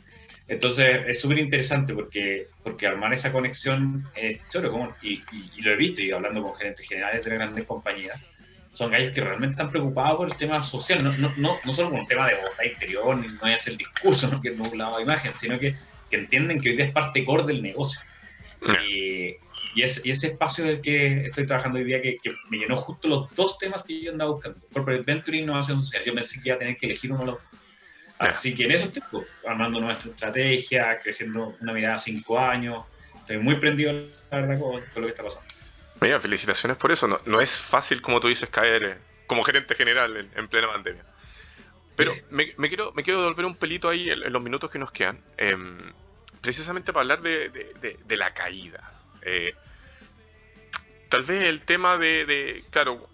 Entonces 0.54 1.01
es 1.08 1.20
súper 1.20 1.39
interesante 1.39 1.93
porque, 1.93 2.47
porque 2.64 2.86
armar 2.86 3.12
esa 3.14 3.32
conexión 3.32 4.08
es 4.16 4.39
choro, 4.49 4.93
y, 5.01 5.20
y, 5.32 5.62
lo 5.62 5.72
he 5.72 5.76
visto, 5.76 6.01
y 6.01 6.12
hablando 6.12 6.43
con 6.43 6.56
gerentes 6.56 6.88
generales 6.88 7.26
de 7.26 7.32
grandes 7.32 7.64
compañías, 7.66 8.20
son 8.72 8.91
gallos 8.91 9.14
que 9.14 9.22
realmente 9.22 9.54
están 9.54 9.72
preocupados 9.72 10.18
por 10.18 10.28
el 10.28 10.36
tema 10.36 10.64
social, 10.64 11.04
no, 11.04 11.12
no, 11.18 11.34
no, 11.38 11.58
no 11.64 11.74
solo 11.74 11.89
por 11.89 11.99
un 11.99 12.08
tema 12.08 12.28
de 12.28 12.36
bondad 12.36 12.72
interior, 12.72 13.18
ni 13.18 13.28
no 13.28 13.47
es 13.47 13.68
el 13.68 13.78
discurso, 13.78 14.28
no 14.32 14.41
que 14.41 14.51
no 14.51 14.64
un 14.64 14.78
lado 14.78 14.97
de 14.97 15.04
imagen, 15.04 15.32
sino 15.36 15.58
que, 15.58 15.76
que, 16.10 16.18
entienden 16.18 16.60
que 16.60 16.70
hoy 16.70 16.76
día 16.76 16.86
es 16.86 16.91
parte 16.91 17.26
core 17.26 17.45
del 17.45 17.62
negocio. 17.62 17.99
Y, 18.88 19.36
y, 19.76 19.82
ese, 19.82 20.01
y, 20.04 20.12
ese 20.12 20.28
espacio 20.28 20.66
del 20.66 20.82
que 20.82 21.24
estoy 21.24 21.47
trabajando 21.47 21.80
hoy 21.80 21.86
día 21.86 21.99
que, 21.99 22.18
que, 22.22 22.32
me 22.49 22.58
llenó 22.58 22.78
justo 22.78 23.08
los 23.08 23.36
dos 23.36 23.58
temas 23.58 23.82
que 23.82 24.01
yo 24.01 24.12
andaba 24.12 24.32
buscando, 24.32 24.60
corporate 24.72 25.04
venture 25.04 25.36
e 25.36 25.41
innovación 25.41 25.82
social. 25.82 26.04
Yo 26.06 26.14
pensé 26.14 26.39
que 26.39 26.49
iba 26.49 26.56
a 26.56 26.60
tener 26.60 26.78
que 26.78 26.86
elegir 26.86 27.12
uno 27.12 27.22
de 27.22 27.26
los 27.26 27.36
dos 27.36 27.62
Así 28.30 28.54
que 28.54 28.66
en 28.66 28.72
eso 28.72 28.86
estoy 28.86 29.24
armando 29.48 29.80
nuestra 29.80 30.12
estrategia, 30.12 31.00
creciendo 31.00 31.56
una 31.60 31.74
mirada 31.74 31.96
a 31.96 32.00
cinco 32.00 32.40
años. 32.40 32.86
Estoy 33.16 33.38
muy 33.38 33.56
prendido, 33.56 33.94
la 34.32 34.42
verdad, 34.42 34.60
con, 34.60 34.76
lo 34.76 35.08
que 35.08 35.10
está 35.10 35.24
pasando. 35.24 35.48
Mira, 36.02 36.20
felicitaciones 36.20 36.78
por 36.78 36.92
eso. 36.92 37.22
No, 37.26 37.42
es 37.42 37.62
fácil, 37.62 38.02
como 38.02 38.20
tú 38.20 38.28
dices, 38.28 38.50
caer 38.50 38.84
eh, 38.84 38.98
como 39.28 39.44
gerente 39.44 39.76
general 39.76 40.30
en, 40.36 40.48
plena 40.48 40.68
pandemia. 40.68 41.04
Pero 41.96 42.16
me, 42.32 42.54
quiero, 42.68 42.92
me 42.94 43.04
quiero 43.04 43.22
devolver 43.22 43.46
un 43.46 43.56
pelito 43.56 43.88
ahí 43.88 44.10
en, 44.10 44.34
los 44.34 44.42
minutos 44.42 44.70
que 44.70 44.80
nos 44.80 44.92
quedan, 44.92 45.20
em, 45.38 45.78
precisamente 46.42 46.92
para 46.92 47.02
hablar 47.02 47.22
de, 47.22 48.18
la 48.18 48.34
caída. 48.34 48.92
Eh, 49.22 49.54
tal 51.10 51.24
vez 51.24 51.48
el 51.48 51.62
tema 51.62 51.98
de, 51.98 52.64
claro, 52.72 53.08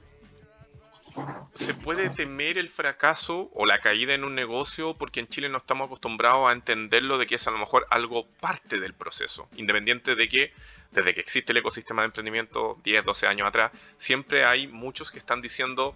se 1.56 1.74
puede 1.74 2.10
temer 2.10 2.58
el 2.58 2.70
fracaso 2.70 3.50
o 3.54 3.66
la 3.66 3.80
caída 3.80 4.14
en 4.14 4.24
un 4.24 4.36
negocio 4.36 4.96
porque 4.98 5.20
en 5.20 5.28
Chile 5.28 5.50
no 5.50 5.58
estamos 5.58 5.88
acostumbrados 5.88 6.50
a 6.50 6.54
entenderlo 6.54 7.18
de 7.18 7.26
que 7.26 7.36
es 7.36 7.48
a 7.48 7.52
lo 7.52 7.58
mejor 7.58 7.86
algo 7.90 8.28
parte 8.40 8.80
del 8.80 8.94
proceso, 8.94 9.48
independiente 9.56 10.16
de 10.16 10.30
que 10.30 10.54
desde 10.92 11.14
que 11.14 11.22
existe 11.22 11.52
el 11.52 11.58
ecosistema 11.58 12.02
de 12.02 12.08
emprendimiento 12.08 12.80
10, 12.84 13.06
12 13.06 13.28
años 13.28 13.48
atrás, 13.48 13.72
siempre 13.98 14.46
hay 14.46 14.68
muchos 14.68 15.12
que 15.12 15.20
están 15.20 15.42
diciendo 15.42 15.96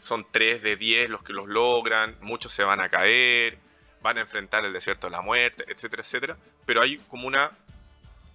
son 0.00 0.26
3 0.30 0.62
de 0.62 0.76
10 0.76 1.10
los 1.10 1.22
que 1.22 1.32
los 1.32 1.48
logran, 1.48 2.16
muchos 2.20 2.52
se 2.52 2.62
van 2.62 2.80
a 2.80 2.88
caer, 2.88 3.58
van 4.02 4.18
a 4.18 4.22
enfrentar 4.22 4.64
el 4.64 4.72
desierto 4.72 5.08
de 5.08 5.12
la 5.12 5.22
muerte, 5.22 5.64
etcétera, 5.68 6.02
etcétera, 6.02 6.36
pero 6.64 6.80
hay 6.80 6.98
como 7.08 7.26
una 7.26 7.50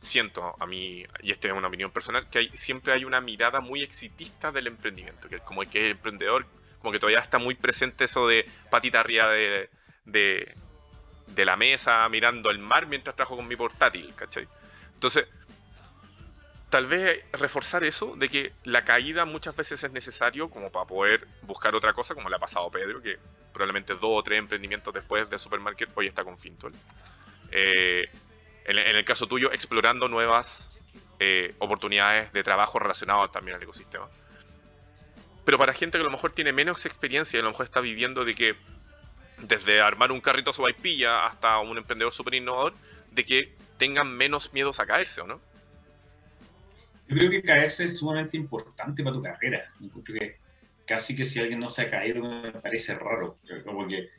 siento 0.05 0.55
a 0.59 0.65
mí, 0.65 1.05
y 1.21 1.31
esta 1.31 1.47
es 1.47 1.53
una 1.53 1.67
opinión 1.67 1.91
personal, 1.91 2.29
que 2.29 2.39
hay, 2.39 2.49
siempre 2.53 2.93
hay 2.93 3.03
una 3.03 3.21
mirada 3.21 3.59
muy 3.59 3.81
exitista 3.81 4.51
del 4.51 4.67
emprendimiento, 4.67 5.27
que 5.27 5.39
como 5.39 5.61
que 5.61 5.85
el 5.87 5.91
emprendedor, 5.91 6.45
como 6.79 6.91
que 6.91 6.99
todavía 6.99 7.19
está 7.19 7.39
muy 7.39 7.55
presente 7.55 8.05
eso 8.05 8.27
de 8.27 8.49
patita 8.69 9.01
arriba 9.01 9.29
de, 9.29 9.69
de, 10.05 11.45
la 11.45 11.57
mesa, 11.57 12.07
mirando 12.09 12.49
el 12.49 12.59
mar 12.59 12.87
mientras 12.87 13.15
trabajo 13.15 13.35
con 13.35 13.47
mi 13.47 13.55
portátil, 13.55 14.13
¿cachai? 14.15 14.47
Entonces, 14.93 15.27
tal 16.69 16.85
vez 16.85 17.23
reforzar 17.33 17.83
eso 17.83 18.15
de 18.15 18.29
que 18.29 18.51
la 18.63 18.85
caída 18.85 19.25
muchas 19.25 19.55
veces 19.55 19.83
es 19.83 19.91
necesario 19.91 20.49
como 20.49 20.71
para 20.71 20.85
poder 20.85 21.27
buscar 21.41 21.75
otra 21.75 21.93
cosa, 21.93 22.15
como 22.15 22.29
le 22.29 22.35
ha 22.35 22.39
pasado 22.39 22.69
Pedro, 22.71 23.01
que 23.01 23.17
probablemente 23.53 23.93
dos 23.93 24.03
o 24.03 24.23
tres 24.23 24.39
emprendimientos 24.39 24.93
después 24.93 25.29
de 25.29 25.39
Supermarket 25.39 25.89
hoy 25.95 26.07
está 26.07 26.23
con 26.23 26.37
Fintol. 26.37 26.73
Eh, 27.51 28.09
en, 28.65 28.95
el 28.95 29.05
caso 29.05 29.27
tuyo, 29.27 29.51
explorando 29.51 30.07
nuevas 30.07 30.79
eh, 31.19 31.55
oportunidades 31.59 32.33
de 32.33 32.43
trabajo 32.43 32.79
relacionadas 32.79 33.31
también 33.31 33.55
al 33.57 33.63
ecosistema. 33.63 34.09
Pero 35.45 35.57
para 35.57 35.73
gente 35.73 35.97
que 35.97 36.01
a 36.01 36.05
lo 36.05 36.11
mejor 36.11 36.31
tiene 36.31 36.51
menos 36.51 36.85
experiencia 36.85 37.37
y 37.37 37.41
a 37.41 37.43
lo 37.43 37.51
mejor 37.51 37.65
está 37.65 37.79
viviendo 37.79 38.25
de 38.25 38.33
que 38.33 38.55
desde 39.37 39.81
armar 39.81 40.11
un 40.11 40.21
carrito 40.21 40.49
a 40.49 40.53
su 40.53 40.63
vaipilla 40.63 41.25
hasta 41.25 41.59
un 41.59 41.77
emprendedor 41.77 42.11
súper 42.11 42.33
innovador, 42.33 42.73
de 43.11 43.23
que 43.23 43.53
tengan 43.77 44.11
menos 44.11 44.53
miedos 44.53 44.79
a 44.79 44.85
caerse, 44.85 45.21
¿o 45.21 45.27
no? 45.27 45.39
Yo 47.07 47.15
creo 47.17 47.29
que 47.29 47.43
caerse 47.43 47.85
es 47.85 47.99
sumamente 47.99 48.35
importante 48.35 49.03
para 49.03 49.15
tu 49.15 49.21
carrera. 49.21 49.71
casi 50.87 51.15
que 51.15 51.25
si 51.25 51.39
alguien 51.39 51.59
no 51.59 51.69
se 51.69 51.83
ha 51.83 51.89
caído 51.89 52.23
me 52.23 52.51
parece 52.51 52.95
raro. 52.95 53.37
Como 53.63 53.87
que, 53.87 54.09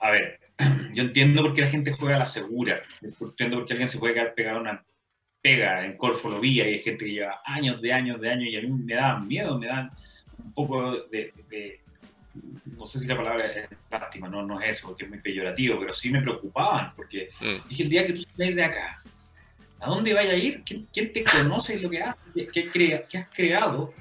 a 0.00 0.10
ver, 0.10 0.40
yo 0.92 1.02
entiendo 1.02 1.42
por 1.42 1.54
qué 1.54 1.62
la 1.62 1.66
gente 1.66 1.92
juega 1.92 2.16
a 2.16 2.20
la 2.20 2.26
segura, 2.26 2.80
entiendo 3.02 3.58
por 3.58 3.66
qué 3.66 3.74
alguien 3.74 3.88
se 3.88 3.98
puede 3.98 4.14
quedar 4.14 4.34
pegado 4.34 4.58
a 4.58 4.60
una 4.60 4.84
pega 5.42 5.84
en 5.84 5.96
Corfolovía 5.96 6.68
y 6.68 6.74
hay 6.74 6.78
gente 6.78 7.04
que 7.04 7.12
lleva 7.12 7.40
años 7.44 7.80
de 7.80 7.92
años 7.92 8.20
de 8.20 8.30
años 8.30 8.48
y 8.48 8.56
a 8.56 8.62
mí 8.62 8.68
me 8.68 8.94
dan 8.94 9.28
miedo, 9.28 9.58
me 9.58 9.66
dan 9.66 9.90
un 10.38 10.52
poco 10.52 11.04
de, 11.08 11.32
no 12.64 12.86
sé 12.86 13.00
si 13.00 13.06
la 13.06 13.16
palabra 13.16 13.46
es 13.46 13.68
lástima, 13.90 14.28
no, 14.28 14.42
no 14.42 14.60
es 14.60 14.70
eso, 14.70 14.88
porque 14.88 15.04
es 15.04 15.10
muy 15.10 15.20
peyorativo, 15.20 15.78
pero 15.78 15.92
sí 15.92 16.10
me 16.10 16.20
preocupaban, 16.20 16.92
porque 16.96 17.28
mm. 17.40 17.68
dije, 17.68 17.82
el 17.84 17.88
día 17.88 18.06
que 18.06 18.14
tú 18.14 18.22
sales 18.22 18.56
de 18.56 18.64
acá, 18.64 19.02
¿a 19.80 19.88
dónde 19.88 20.14
vaya 20.14 20.32
a 20.32 20.36
ir? 20.36 20.62
¿Quién, 20.64 21.12
te 21.12 21.22
conoce 21.22 21.76
y 21.76 21.80
lo 21.80 21.90
que 21.90 22.02
haces? 22.02 22.52
¿Qué, 22.52 22.70
qué, 23.08 23.18
has 23.18 23.28
creado? 23.28 23.92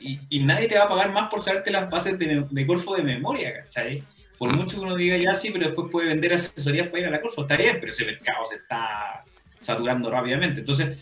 Y, 0.00 0.18
y, 0.30 0.42
nadie 0.42 0.68
te 0.68 0.78
va 0.78 0.84
a 0.84 0.88
pagar 0.88 1.12
más 1.12 1.28
por 1.28 1.42
saberte 1.42 1.70
las 1.70 1.88
bases 1.88 2.18
de, 2.18 2.46
de 2.50 2.66
Corfo 2.66 2.96
de 2.96 3.02
memoria, 3.02 3.62
¿cachai? 3.62 4.02
Por 4.38 4.54
mucho 4.54 4.78
que 4.78 4.84
uno 4.84 4.96
diga 4.96 5.16
ya 5.16 5.34
sí, 5.34 5.50
pero 5.50 5.66
después 5.66 5.90
puede 5.90 6.08
vender 6.08 6.34
asesorías 6.34 6.88
para 6.88 7.00
ir 7.00 7.06
a 7.06 7.10
la 7.10 7.20
Corfo, 7.20 7.42
está 7.42 7.56
bien, 7.56 7.78
pero 7.80 7.90
ese 7.90 8.04
mercado 8.04 8.44
se 8.44 8.56
está 8.56 9.24
saturando 9.60 10.10
rápidamente. 10.10 10.60
Entonces, 10.60 10.98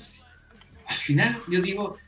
al 0.86 0.96
final 0.96 1.40
yo 1.48 1.60
digo, 1.60 1.98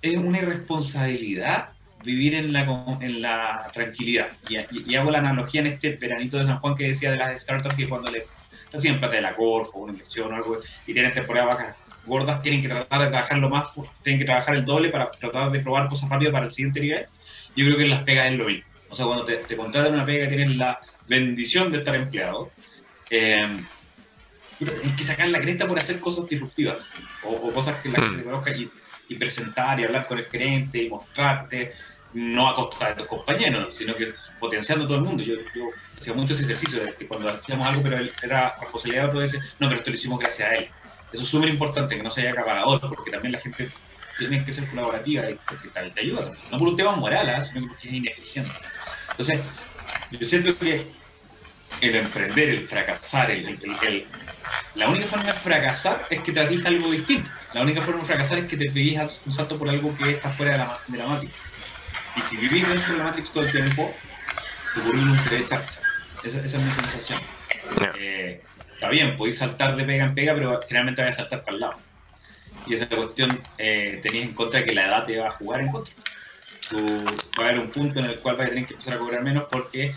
es 0.00 0.16
una 0.16 0.38
irresponsabilidad 0.38 1.70
vivir 2.04 2.34
en 2.34 2.52
la, 2.52 2.98
en 3.00 3.22
la 3.22 3.66
tranquilidad. 3.72 4.30
Y, 4.48 4.94
hago 4.94 5.10
la 5.10 5.18
analogía 5.18 5.60
en 5.60 5.68
este 5.68 5.96
veranito 5.96 6.38
de 6.38 6.44
San 6.44 6.58
Juan 6.58 6.74
que 6.74 6.88
decía 6.88 7.10
de 7.10 7.16
las 7.16 7.40
startups 7.40 7.74
que 7.74 7.88
cuando 7.88 8.10
le 8.10 8.26
hacían 8.72 8.98
plata 8.98 9.16
de 9.16 9.22
la 9.22 9.34
Corfo, 9.34 9.78
una 9.78 9.92
inversión 9.92 10.32
o 10.32 10.36
algo, 10.36 10.58
y 10.86 10.94
tienen 10.94 11.12
temporada 11.12 11.46
vacas 11.46 11.76
gordas, 12.04 12.42
tienen 12.42 12.60
que 12.60 12.68
tratar 12.68 13.10
de 13.10 13.48
más, 13.48 13.68
tienen 14.02 14.18
que 14.18 14.24
trabajar 14.24 14.56
el 14.56 14.64
doble 14.64 14.88
para 14.88 15.10
tratar 15.10 15.52
de 15.52 15.60
probar 15.60 15.88
cosas 15.88 16.08
rápidas 16.08 16.32
para 16.32 16.46
el 16.46 16.50
siguiente 16.50 16.80
nivel. 16.80 17.06
Yo 17.54 17.66
creo 17.66 17.76
que 17.76 17.84
en 17.84 17.90
las 17.90 18.02
pegas 18.02 18.26
es 18.26 18.38
lo 18.38 18.46
mismo. 18.46 18.71
O 18.92 18.94
sea, 18.94 19.06
cuando 19.06 19.24
te, 19.24 19.38
te 19.38 19.56
contratan 19.56 19.94
una 19.94 20.04
pega, 20.04 20.28
tienes 20.28 20.54
la 20.54 20.78
bendición 21.08 21.72
de 21.72 21.78
estar 21.78 21.94
empleado. 21.94 22.50
Eh, 23.08 23.40
que 24.96 25.02
sacar 25.02 25.28
la 25.28 25.40
cresta 25.40 25.66
por 25.66 25.78
hacer 25.78 25.98
cosas 25.98 26.28
disruptivas 26.28 26.92
o, 27.24 27.50
cosas 27.52 27.76
que 27.82 27.88
la 27.88 27.98
hmm. 27.98 28.02
gente 28.02 28.24
conozca 28.24 28.50
y, 28.54 28.70
presentar 29.18 29.78
y 29.78 29.84
hablar 29.84 30.06
con 30.06 30.18
el 30.18 30.24
gerente 30.24 30.82
y 30.82 30.88
mostrarte, 30.88 31.72
no 32.14 32.48
a 32.48 32.54
costa 32.54 32.88
de 32.88 32.94
tus 32.94 33.06
compañeros, 33.06 33.76
sino 33.76 33.94
que 33.94 34.10
potenciando 34.40 34.84
a 34.84 34.88
todo 34.88 34.98
el 34.98 35.04
mundo. 35.04 35.22
Yo, 35.22 35.34
yo 35.54 35.68
hacía 35.98 36.14
muchos 36.14 36.40
ejercicios 36.40 36.84
de 36.84 36.94
que 36.94 37.06
cuando 37.06 37.28
hacíamos 37.28 37.66
algo, 37.66 37.82
pero 37.82 37.98
era 38.22 38.56
responsabilidad 38.58 39.04
de 39.04 39.08
otro, 39.08 39.20
decir, 39.20 39.40
no, 39.58 39.68
pero 39.68 39.78
esto 39.78 39.90
lo 39.90 39.96
hicimos 39.96 40.18
gracias 40.18 40.50
a 40.50 40.54
él. 40.54 40.68
Eso 41.12 41.22
es 41.22 41.28
súper 41.28 41.50
importante, 41.50 41.96
que 41.96 42.02
no 42.02 42.10
se 42.10 42.22
haya 42.22 42.32
acabado, 42.32 42.80
porque 42.80 43.10
también 43.10 43.32
la 43.32 43.40
gente 43.40 43.68
tiene 44.18 44.44
que 44.44 44.52
ser 44.52 44.66
colaborativa 44.68 45.28
y 45.30 45.38
porque 45.46 45.68
te, 45.68 46.00
ayuda. 46.00 46.30
No 46.50 46.58
por 46.58 46.68
un 46.68 46.76
tema 46.76 46.94
moral, 46.96 47.28
¿eh? 47.28 47.42
sino 47.42 47.66
porque 47.68 47.88
es 47.88 47.94
ineficiente. 47.94 48.52
Entonces, 49.10 49.40
yo 50.10 50.26
siento 50.26 50.56
que 50.58 50.86
el 51.80 51.96
emprender, 51.96 52.50
el 52.50 52.66
fracasar, 52.66 53.30
el, 53.30 54.06
la 54.74 54.88
única 54.88 55.06
forma 55.06 55.24
de 55.24 55.32
fracasar 55.32 56.02
es 56.10 56.22
que 56.22 56.32
te 56.32 56.40
algo 56.40 56.90
distinto. 56.90 57.30
La 57.54 57.62
única 57.62 57.80
forma 57.80 58.00
de 58.00 58.06
fracasar 58.06 58.38
es 58.38 58.46
que 58.46 58.56
te 58.56 58.70
pegues 58.70 59.22
un 59.26 59.32
salto 59.32 59.58
por 59.58 59.68
algo 59.68 59.94
que 59.96 60.10
está 60.10 60.30
fuera 60.30 60.52
de 60.52 60.58
la, 60.58 60.78
de 60.86 60.98
la 60.98 61.06
Matrix. 61.06 61.34
Y 62.16 62.20
si 62.20 62.36
vivís 62.36 62.68
dentro 62.68 62.92
de 62.92 62.98
la 62.98 63.04
Matrix 63.04 63.32
todo 63.32 63.44
el 63.44 63.52
tiempo, 63.52 63.94
tu 64.74 64.82
currículum 64.82 65.18
se 65.18 65.28
ve 65.30 65.46
chacha. 65.48 65.80
Esa, 66.24 66.38
esa, 66.38 66.56
es 66.56 66.62
mi 66.62 66.70
sensación. 66.70 67.20
Eh, 67.98 68.40
está 68.74 68.88
bien, 68.88 69.16
podéis 69.16 69.38
saltar 69.38 69.76
de 69.76 69.84
pega 69.84 70.04
en 70.04 70.14
pega, 70.14 70.34
pero 70.34 70.60
generalmente 70.62 71.02
vais 71.02 71.16
a 71.16 71.20
saltar 71.20 71.42
para 71.42 71.54
el 71.54 71.60
lado. 71.60 71.91
Y 72.66 72.74
esa 72.74 72.88
cuestión 72.88 73.38
eh, 73.58 74.00
tenéis 74.02 74.26
en 74.26 74.34
contra 74.34 74.60
de 74.60 74.66
que 74.66 74.72
la 74.72 74.86
edad 74.86 75.04
te 75.04 75.18
va 75.18 75.28
a 75.28 75.32
jugar 75.32 75.60
en 75.60 75.70
contra. 75.70 75.94
Tú, 76.68 77.04
va 77.38 77.44
a 77.44 77.48
haber 77.48 77.60
un 77.60 77.70
punto 77.70 77.98
en 77.98 78.06
el 78.06 78.18
cual 78.20 78.36
vais 78.36 78.48
a 78.48 78.50
tener 78.50 78.66
que 78.66 78.74
empezar 78.74 78.94
a 78.94 78.98
cobrar 78.98 79.22
menos 79.22 79.44
porque 79.50 79.94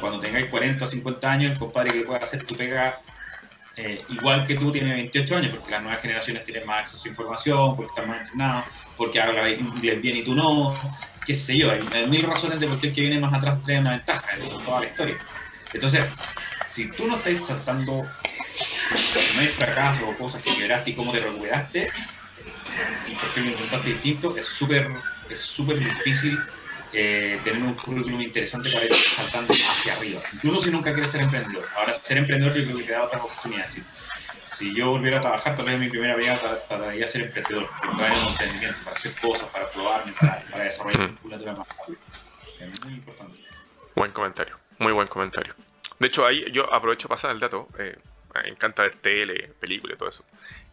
cuando 0.00 0.20
tengáis 0.20 0.46
40 0.46 0.84
o 0.84 0.86
50 0.86 1.30
años, 1.30 1.52
el 1.52 1.58
compadre 1.58 1.92
que 1.92 2.00
pueda 2.00 2.20
hacer 2.20 2.44
tu 2.44 2.56
pega 2.56 2.98
eh, 3.76 4.04
igual 4.08 4.46
que 4.46 4.54
tú 4.54 4.70
tiene 4.70 4.92
28 4.92 5.36
años, 5.36 5.54
porque 5.54 5.72
las 5.72 5.82
nuevas 5.82 6.00
generaciones 6.00 6.44
tienen 6.44 6.64
más 6.66 6.82
acceso 6.82 7.06
a 7.06 7.08
información, 7.08 7.76
porque 7.76 7.90
están 7.90 8.08
más 8.08 8.20
entrenados, 8.22 8.64
porque 8.96 9.20
habla 9.20 9.48
inglés 9.48 10.00
bien 10.00 10.16
y 10.18 10.22
tú 10.22 10.34
no, 10.34 10.72
qué 11.26 11.34
sé 11.34 11.56
yo, 11.56 11.70
hay, 11.70 12.08
mil 12.08 12.22
razones 12.22 12.60
de 12.60 12.68
por 12.68 12.80
qué 12.80 12.88
el 12.88 12.94
que 12.94 13.00
viene 13.00 13.18
más 13.18 13.34
atrás 13.34 13.60
trae 13.62 13.80
una 13.80 13.92
ventaja 13.92 14.36
en 14.36 14.64
toda 14.64 14.80
la 14.80 14.86
historia. 14.86 15.16
Entonces, 15.72 16.04
si 16.66 16.88
tú 16.90 17.08
no 17.08 17.16
estás 17.16 17.48
saltando, 17.48 18.04
si 18.88 19.36
no 19.36 19.40
hay 19.40 19.48
fracaso 19.48 20.08
o 20.08 20.16
cosas 20.16 20.42
que 20.42 20.54
quebraste 20.54 20.90
y 20.90 20.94
cómo 20.94 21.12
te 21.12 21.20
recuperaste, 21.20 21.88
y 23.06 23.14
por 23.14 23.28
qué 23.34 23.40
lo 23.40 23.50
intentaste 23.50 23.88
distinto, 23.88 24.36
es 24.36 24.46
súper 24.46 24.90
es 25.28 25.40
súper 25.40 25.78
difícil 25.78 26.38
eh, 26.92 27.40
tener 27.42 27.62
un 27.62 27.74
currículum 27.74 28.22
interesante 28.22 28.70
para 28.70 28.84
ir 28.84 28.94
saltando 28.94 29.52
hacia 29.52 29.94
arriba. 29.94 30.20
Incluso 30.32 30.62
si 30.62 30.70
nunca 30.70 30.92
quieres 30.92 31.10
ser 31.10 31.22
emprendedor. 31.22 31.64
Ahora, 31.76 31.94
ser 31.94 32.18
emprendedor 32.18 32.54
yo 32.56 32.64
creo 32.64 32.76
que 32.78 32.84
te 32.84 32.92
da 32.92 33.04
otras 33.04 33.22
oportunidades. 33.22 33.78
Si, 34.44 34.74
yo 34.74 34.90
volviera 34.90 35.18
a 35.18 35.20
trabar, 35.20 35.42
tal 35.42 35.64
vez 35.64 35.80
mi 35.80 35.88
primera 35.88 36.14
vida 36.14 36.38
trataría 36.68 37.00
de 37.00 37.08
ser 37.08 37.22
emprendedor, 37.22 37.68
para 37.98 38.14
un 38.14 38.28
emprendimiento, 38.28 38.78
para 38.84 38.96
hacer 38.96 39.12
cosas, 39.20 39.48
para 39.48 39.68
probar, 39.70 40.04
para, 40.14 40.64
desarrollar 40.64 41.00
una 41.00 41.20
cultura 41.20 41.52
más 41.56 41.68
rápida. 41.68 41.98
Es 42.60 42.84
muy 42.84 42.94
importante. 42.94 43.38
Buen 43.96 44.12
comentario, 44.12 44.58
muy 44.78 44.92
buen 44.92 45.08
comentario. 45.08 45.54
De 45.98 46.06
hecho, 46.06 46.24
ahí 46.24 46.44
yo 46.52 46.72
aprovecho 46.72 47.08
para 47.08 47.16
pasar 47.16 47.30
el 47.32 47.40
dato. 47.40 47.68
Eh, 47.78 47.96
me 48.42 48.48
encanta 48.48 48.82
ver 48.82 48.94
tele, 48.96 49.52
películas 49.60 49.94
y 49.94 49.98
todo 49.98 50.08
eso. 50.08 50.24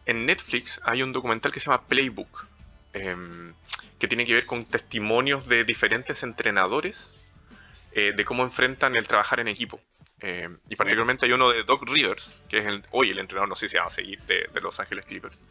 En 0.04 0.26
Netflix 0.26 0.80
hay 0.84 1.02
un 1.02 1.12
documental 1.12 1.52
que 1.52 1.60
se 1.60 1.66
llama 1.66 1.86
Playbook. 1.86 2.46
Em, 2.94 3.54
que 3.98 4.08
tiene 4.08 4.24
que 4.24 4.34
ver 4.34 4.46
con 4.46 4.64
testimonios 4.64 5.46
de 5.46 5.64
diferentes 5.64 6.24
entrenadores 6.24 7.18
eh, 7.92 8.12
de 8.14 8.24
cómo 8.24 8.42
enfrentan 8.42 8.96
el 8.96 9.06
trabajar 9.06 9.38
en 9.38 9.46
equipo. 9.46 9.80
Eh, 10.20 10.48
y 10.68 10.74
particularmente 10.76 11.26
hay 11.26 11.32
uno 11.32 11.50
de 11.50 11.62
Doc 11.62 11.88
Rivers, 11.88 12.40
que 12.48 12.58
es 12.58 12.66
hoy 12.90 13.10
el 13.10 13.20
entrenador, 13.20 13.48
no 13.48 13.54
sé 13.54 13.68
si 13.68 13.76
va 13.76 13.84
a 13.84 13.90
seguir, 13.90 14.20
de, 14.22 14.48
Los 14.60 14.80
Ángeles 14.80 15.06
Clippers. 15.06 15.44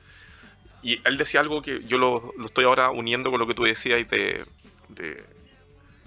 Y 0.84 1.00
él 1.08 1.18
decía 1.18 1.40
algo 1.40 1.62
que 1.62 1.84
yo 1.86 1.98
lo, 1.98 2.34
estoy 2.44 2.66
ahora 2.66 2.90
uniendo 2.90 3.32
con 3.32 3.40
lo 3.40 3.48
que 3.48 3.54
tú 3.54 3.64
decías 3.64 4.06
de, 4.10 4.46
de, 4.90 5.24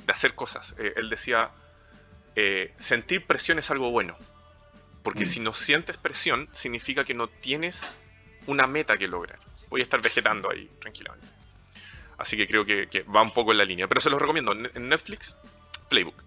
hacer 0.07 0.35
cosas. 0.35 0.75
Eh, 0.79 0.93
él 0.97 1.09
decía, 1.09 1.51
sentir 2.79 3.25
presión 3.27 3.59
es 3.59 3.71
algo 3.71 3.91
bueno. 3.91 4.19
Porque 5.05 5.23
mm. 5.23 5.27
si 5.27 5.41
no 5.41 5.53
sientes 5.53 5.97
presión, 5.97 6.49
significa 6.51 7.05
que 7.05 7.15
no 7.15 7.29
tienes 7.29 7.97
una 8.49 8.67
meta 8.67 8.99
que 8.99 9.07
lograr. 9.07 9.39
Voy 9.69 9.81
a 9.81 9.85
estar 9.85 10.03
vegetando 10.03 10.51
ahí 10.51 10.69
tranquilamente. 10.81 11.29
Así 12.19 12.37
que 12.37 12.49
creo 12.49 12.65
que, 12.65 13.05
va 13.15 13.23
un 13.23 13.33
poco 13.33 13.53
en 13.53 13.59
la 13.59 13.65
línea. 13.65 13.87
Pero 13.87 14.01
se 14.01 14.11
los 14.11 14.21
recomiendo 14.21 14.53
en 14.53 14.89
Netflix, 14.89 15.37
Playbook. 15.89 16.25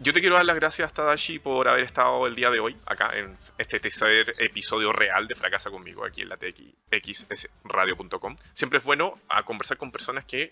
Yo 0.00 0.12
te 0.12 0.20
quiero 0.20 0.34
dar 0.34 0.44
las 0.44 0.56
gracias, 0.56 0.92
Tadashi, 0.92 1.38
por 1.38 1.68
haber 1.68 1.84
estado 1.84 2.26
el 2.26 2.34
día 2.34 2.50
de 2.50 2.58
hoy 2.58 2.76
acá 2.86 3.16
en 3.16 3.38
este 3.58 3.78
tercer 3.78 4.34
episodio 4.38 4.92
real 4.92 5.28
de 5.28 5.36
Fracasa 5.36 5.70
conmigo 5.70 6.04
aquí 6.04 6.22
en 6.22 6.30
la 6.30 6.36
txsradio.com. 6.36 8.36
Siempre 8.52 8.80
es 8.80 8.84
bueno 8.84 9.20
a 9.28 9.44
conversar 9.44 9.76
con 9.76 9.92
personas 9.92 10.24
que, 10.24 10.50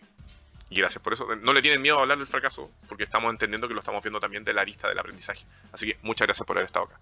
y 0.71 0.77
gracias 0.77 1.03
por 1.03 1.15
eso, 1.15 1.35
no 1.35 1.53
le 1.53 1.61
tienen 1.61 1.83
miedo 1.83 1.99
a 1.99 2.03
hablar 2.03 2.19
del 2.19 2.29
fracaso, 2.29 2.71
porque 2.89 3.03
estamos 3.03 3.33
entendiendo 3.33 3.67
que 3.67 3.75
lo 3.75 3.81
estamos 3.81 4.01
viendo 4.01 4.21
también 4.21 4.45
de 4.45 4.53
la 4.53 4.63
lista 4.63 4.89
del 4.89 5.01
aprendizaje. 5.01 5.45
Así 5.73 5.89
que 5.89 5.99
muchas 6.03 6.29
gracias 6.29 6.47
por 6.47 6.57
haber 6.57 6.67
estado 6.67 6.87
acá. 6.87 7.01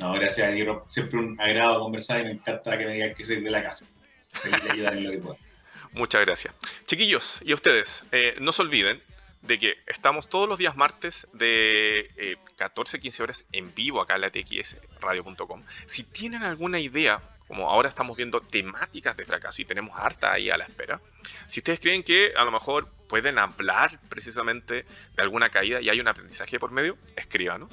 No, 0.00 0.12
gracias. 0.14 0.54
Siempre 0.88 1.18
un 1.18 1.40
agrado 1.40 1.80
conversar 1.80 2.20
y 2.20 2.24
me 2.24 2.30
encanta 2.32 2.78
que 2.78 2.86
me 2.86 2.94
digan 2.94 3.14
que 3.14 3.24
soy 3.24 3.40
de 3.40 3.50
la 3.50 3.62
casa. 3.62 3.84
Muchas 5.92 6.24
gracias. 6.24 6.54
Chiquillos, 6.86 7.40
y 7.44 7.52
a 7.52 7.54
ustedes, 7.54 8.04
eh, 8.12 8.36
no 8.40 8.52
se 8.52 8.62
olviden 8.62 9.02
de 9.42 9.58
que 9.58 9.78
estamos 9.86 10.28
todos 10.28 10.48
los 10.48 10.58
días 10.58 10.76
martes 10.76 11.26
de 11.32 12.36
14 12.56 12.96
eh, 12.96 13.00
15 13.00 13.22
horas 13.22 13.44
en 13.52 13.74
vivo 13.74 14.00
acá 14.00 14.14
en 14.14 14.20
la 14.22 14.30
txradio.com. 14.30 15.64
Si 15.86 16.04
tienen 16.04 16.42
alguna 16.42 16.78
idea, 16.78 17.20
como 17.48 17.68
ahora 17.68 17.88
estamos 17.88 18.16
viendo 18.16 18.40
temáticas 18.40 19.16
de 19.16 19.24
fracaso 19.24 19.62
y 19.62 19.64
tenemos 19.64 19.98
harta 19.98 20.32
ahí 20.32 20.50
a 20.50 20.56
la 20.56 20.64
espera, 20.64 21.00
si 21.46 21.60
ustedes 21.60 21.80
creen 21.80 22.02
que 22.02 22.32
a 22.36 22.44
lo 22.44 22.52
mejor 22.52 22.88
pueden 23.08 23.38
hablar 23.38 23.98
precisamente 24.08 24.84
de 25.16 25.22
alguna 25.22 25.48
caída 25.50 25.80
y 25.80 25.88
hay 25.88 26.00
un 26.00 26.08
aprendizaje 26.08 26.60
por 26.60 26.70
medio, 26.70 26.96
escríbanos. 27.16 27.70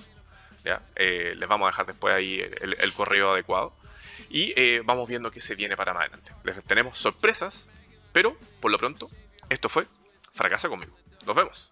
¿Ya? 0.67 0.81
Eh, 0.95 1.33
les 1.35 1.49
vamos 1.49 1.67
a 1.67 1.71
dejar 1.71 1.85
después 1.85 2.13
ahí 2.13 2.39
el, 2.39 2.93
correo 2.93 3.31
adecuado. 3.31 3.73
Y 4.29 4.79
vamos 4.79 5.07
viendo 5.07 5.31
qué 5.31 5.39
se 5.39 5.55
viene 5.55 5.77
para 5.77 5.93
más 5.93 6.01
adelante. 6.01 6.33
Les 6.43 6.61
tenemos 6.65 6.99
sorpresas 6.99 7.69
pero, 8.17 8.35
por 8.61 8.71
lo 8.71 8.79
pronto, 8.79 9.11
esto 9.47 9.69
fue 9.69 9.85
Fracasa 10.33 10.69
conmigo. 10.69 10.91
Nos 11.27 11.35
vemos. 11.35 11.71